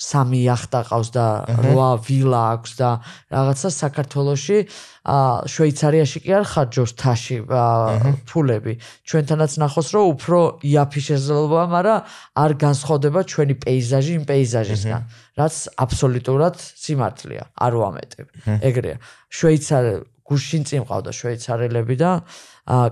სამი 0.00 0.40
яхта 0.40 0.80
ყავს 0.88 1.12
და 1.12 1.24
რვა 1.44 1.88
ვილა 2.00 2.40
აქვს 2.56 2.72
და 2.80 2.90
რაღაცა 3.36 3.68
საქართველოში 3.76 4.58
ა 5.04 5.44
შვეიცარიაში 5.44 6.22
კი 6.24 6.32
არ 6.40 6.44
ხარჯობს 6.48 6.92
თაში 6.96 7.36
ფულები 8.24 8.74
ჩვენთანაც 9.04 9.52
ნახოს 9.60 9.88
რომ 9.92 10.04
უფრო 10.16 10.38
იაფი 10.64 11.00
შესაძლებლობა 11.04 11.64
მაგრამ 11.76 12.00
არ 12.44 12.52
განსხვავდება 12.64 13.20
ჩვენი 13.28 13.54
პეიზაჟი 13.60 14.12
იმ 14.20 14.24
პეიზაჟისგან 14.32 15.02
რაც 15.36 15.54
აბსოლუტურად 15.84 16.56
სიმართლეა 16.64 17.44
არ 17.60 17.72
ვამეტებ 17.84 18.26
ეგრეა 18.56 18.96
შვეიცარ 19.36 19.84
გუშინ 20.24 20.62
წინ 20.64 20.82
ყავდა 20.88 21.12
შვეიცარელები 21.12 21.96
და 22.00 22.10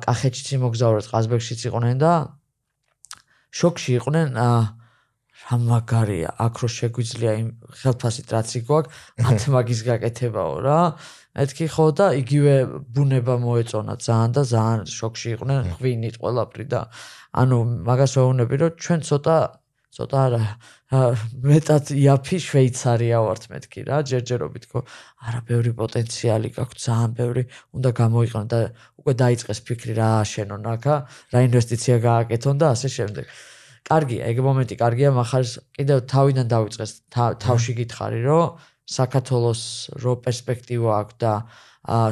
კახეთშიც 0.05 0.49
იმოგზაურეთ 0.61 1.07
ყაზბეგშიც 1.09 1.61
იყვნენ 1.73 1.97
და 2.05 2.13
შოკში 3.49 3.97
იყვნენ 3.97 4.37
აა 4.37 4.61
რა 5.44 5.58
მაგარია, 5.60 6.30
აქ 6.40 6.56
რო 6.64 6.68
შეგვიძლია 6.78 7.34
იმ 7.44 7.50
ხელფასით 7.84 8.28
რაც 8.34 8.50
იგვაქვს, 8.64 8.94
მათ 9.24 9.40
მაგის 9.56 9.82
გაკეთებაო 9.90 10.56
რა. 10.64 10.80
მეთქი 11.34 11.66
ხო 11.74 11.86
და 11.98 12.08
იგივე 12.22 12.56
ბუნება 12.94 13.36
მოეწონა 13.42 13.94
ძალიან 14.06 14.32
და 14.38 14.42
ძალიან 14.54 14.82
შოქში 14.86 15.28
იყვნენ 15.36 15.62
ღვინით 15.82 16.16
ყველაფრი 16.22 16.66
და 16.70 16.82
ანუ 17.42 17.58
მაგას 17.90 18.14
ვეუბნები 18.18 18.56
რომ 18.62 18.72
ჩვენ 18.78 19.00
ცოტა 19.10 19.38
ცოტა 19.98 20.20
არა 20.26 20.44
მეტად 21.46 21.86
იაფი 21.98 22.38
შვეიცარია 22.46 23.18
ვართ 23.26 23.44
მეთქი 23.50 23.82
რა 23.90 23.98
ჯერჯერობით 24.10 24.64
ხო. 24.70 24.80
არა 25.26 25.40
ბევრი 25.50 25.72
პოტენციალი 25.82 26.50
გაქვს 26.58 26.86
ძალიან 26.86 27.12
ბევრი 27.18 27.44
უნდა 27.78 27.90
გამოიყენო 28.02 28.46
და 28.54 28.60
უკვე 29.02 29.14
დაიწყეს 29.24 29.60
ფიქრი 29.66 29.94
რა 29.98 30.10
აშენონ 30.22 30.70
აქა 30.74 30.96
რა 31.34 31.40
ინვესტიცია 31.50 31.96
გააკეთონ 32.10 32.56
და 32.62 32.66
ასე 32.78 32.90
შემდეგ 32.98 33.26
კარგია, 33.88 34.22
ეგ 34.32 34.38
მომენტი 34.48 34.76
კარგია, 34.80 35.10
מחარ 35.16 35.44
კიდევ 35.76 35.98
თავიდან 36.14 36.48
დავიწყეს 36.54 36.92
თავში 37.14 37.74
გითხარი, 37.80 38.20
რომ 38.24 38.58
საქართველოს 38.88 39.64
რო 40.04 40.14
პერსპექტივა 40.24 40.92
აქვს 41.04 41.16
და 41.24 41.34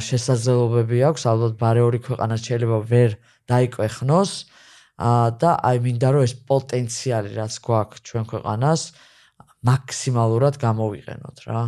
შესაძლებლობები 0.04 0.98
აქვს, 1.10 1.24
ალბათ 1.32 1.54
ბარე 1.60 1.82
ორი 1.84 2.00
ქვეყანა 2.04 2.36
შეიძლება 2.36 2.80
ვერ 2.92 3.12
დაიკვეხნოს 3.52 4.32
და 5.42 5.52
აი 5.70 5.78
მინდა 5.86 6.10
რომ 6.14 6.24
ეს 6.28 6.34
პოტენციალი 6.52 7.32
რაც 7.40 7.54
გვაქვს 7.66 8.04
ჩვენ 8.08 8.24
ქვეყანას 8.32 8.82
მაქსიმალურად 9.72 10.56
გამოვიყენოთ 10.62 11.38
რა. 11.48 11.62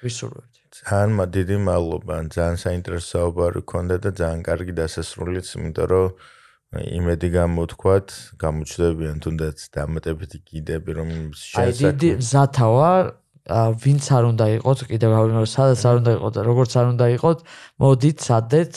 ვისურვებთ. 0.00 0.54
ძალიან 0.80 1.10
დიდი 1.36 1.56
მადლობა. 1.68 2.14
ძალიან 2.32 2.56
საინტერესო 2.64 3.08
საუბარი 3.12 3.60
გქონდა 3.66 3.96
და 4.04 4.10
ძალიან 4.20 4.40
კარგი 4.48 4.72
დასასრულიც, 4.80 5.46
იმიტომ 5.60 5.86
რომ 5.92 6.06
იმედი 6.70 7.28
გამოთქვათ, 7.34 8.08
გამოჩდებიან 8.38 9.16
თუნდაც 9.24 9.58
დამატებითი 9.74 10.38
კიდები, 10.46 10.90
რომ 10.94 11.08
შესაძლოა. 11.34 11.66
აი 11.66 11.74
დიდი 11.82 12.10
მზათავა 12.22 12.90
ვინც 13.50 14.04
არ 14.14 14.24
უნდა 14.30 14.46
იყოთ, 14.60 14.78
კიდევ 14.86 15.10
გავიმეორე, 15.16 15.48
სადაც 15.50 15.80
არ 15.82 15.96
უნდა 16.00 16.12
იყოთ 16.14 16.32
და 16.38 16.42
როგორც 16.46 16.72
არ 16.78 16.86
უნდა 16.94 17.06
იყოთ, 17.18 17.38
მოდით 17.82 18.18
სადეთ, 18.22 18.74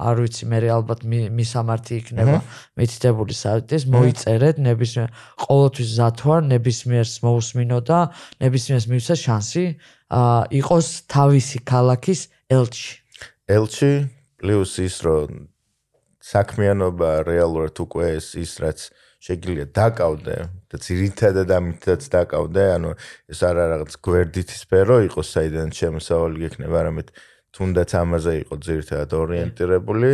არ 0.00 0.16
ვიცი, 0.24 0.44
მე 0.48 0.58
ალბათ 0.72 1.00
მისამართი 1.36 1.92
იქნება 2.00 2.38
მითითებული 2.80 3.34
საიტის, 3.36 3.82
მოიწერეთ, 3.92 4.56
ნებისმიერ 4.62 5.08
ყოველთვის 5.44 5.88
მზათვარ, 5.92 6.40
ნებისმიერს 6.54 7.14
მოусმინო 7.26 7.78
და 7.84 7.98
ნებისმიერს 8.40 8.86
მივცე 8.88 9.14
შანსი, 9.20 9.64
აა 10.08 10.40
იყოს 10.62 10.86
თავისი 11.12 11.58
ქალაქის 11.68 12.20
ელჩი. 12.48 12.88
ელჩი 13.52 13.92
პლუს 14.40 14.72
ის 14.86 14.96
რომ 15.04 15.55
საქმიანობა 16.26 17.10
რეალურად 17.26 17.82
უკვე 17.86 18.08
ის 18.18 18.32
ის 18.42 18.52
რაც 18.62 18.88
შეგიძლია 19.26 19.66
დაკავდე 19.74 20.36
და 20.70 20.80
ძირითადად 20.82 21.52
ამითაც 21.56 22.02
დაკავდე, 22.12 22.64
ანუ 22.76 22.90
ეს 23.32 23.40
არ 23.46 23.60
არის 23.62 23.72
რაღაც 23.72 23.96
გვერდითი 24.06 24.56
სფერო 24.60 24.98
იყოს, 25.06 25.32
საიდან 25.36 25.72
შემოსავალი 25.74 26.42
გექნება, 26.46 26.82
არამედ 26.82 27.12
თუნდაც 27.56 27.90
ამაზე 27.96 28.32
იყო 28.44 28.54
ძირითადად 28.60 29.10
ორიენტირებული. 29.16 30.10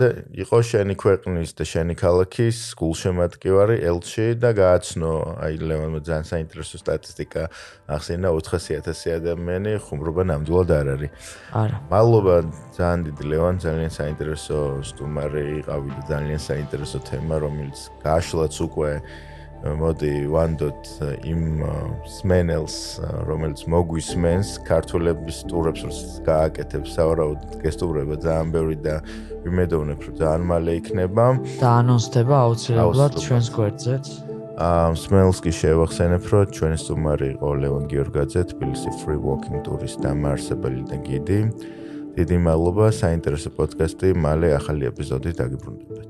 და 0.00 0.08
იყო 0.44 0.58
შენი 0.70 0.94
ქვეყნის 1.00 1.50
და 1.56 1.64
შენი 1.64 1.94
ქალაქის 1.96 2.58
გულშემატკივარი 2.76 3.76
ელჩი 3.90 4.26
და 4.36 4.50
გააცნო. 4.60 5.12
აი 5.40 5.54
ლევანმა 5.56 6.00
ძალიან 6.04 6.26
საინტერესო 6.28 6.76
სტატისტიკა 6.84 7.42
ახსენა 7.88 8.28
400000 8.28 9.16
ადამიანი 9.20 9.72
ხუმრობა 9.80 10.22
ნამდვილად 10.28 10.70
არ 10.70 10.86
არის. 10.94 11.10
არა. 11.56 11.76
მადლობა 11.88 12.36
ძალიან 12.76 13.00
დიდი 13.08 13.24
ლევან 13.32 13.56
ძალიან 13.64 13.90
საინტერესო 13.90 14.58
სტუმარი 14.84 15.44
იყავი 15.64 15.90
და 15.96 16.02
ძალიან 16.12 16.40
საინტერესო 16.40 16.98
თემა 17.08 17.36
რომელიც 17.40 17.78
გააშლაც 18.04 18.54
უკვე 18.68 18.92
მოდი 19.60 20.12
ვანდოთ 20.32 20.88
იმ 21.28 21.42
სმენელს 22.08 22.76
რომელიც 23.28 23.60
მოგვისმენს 23.68 24.52
ქართულების 24.64 25.40
ტურებს 25.52 25.84
როს 25.84 26.00
გააკეთებს 26.24 26.94
სავარაუდოდ 26.96 27.58
გესტუმრება 27.60 28.16
ძალიან 28.24 28.48
ბევრი 28.56 28.76
და 28.80 28.94
ვიმედოვნებ 29.44 30.00
რომ 30.00 30.14
ძალიან 30.16 30.44
მალე 30.48 30.72
იქნება. 30.80 31.24
და 31.60 31.68
ანონსდება 31.80 32.36
აუცილებლად 32.40 33.12
ჩვენს 33.20 33.48
გვერდზეც. 33.52 34.06
ამ 34.56 34.92
სმენელს 34.96 35.38
კი 35.44 35.52
შევახსენებ 35.60 36.24
რომ 36.32 36.52
ჩვენი 36.56 36.78
სტუმარი 36.80 37.26
იყო 37.36 37.48
ლევან 37.60 37.84
გიორგაძე 37.92 38.40
თბილისი 38.56 38.90
free 39.04 39.20
walking 39.20 39.60
tour-ის 39.60 39.94
დამაარსებელი 40.00 40.82
და 40.88 40.96
გიდი. 41.04 41.40
დიდი 42.16 42.36
მადლობა 42.48 42.86
საინტერესო 42.96 43.52
პოდკასტი 43.54 44.08
მალე 44.24 44.48
ახალი 44.58 44.88
ეპიზოდით 44.90 45.34
დაგიბრუნდებათ 45.40 46.09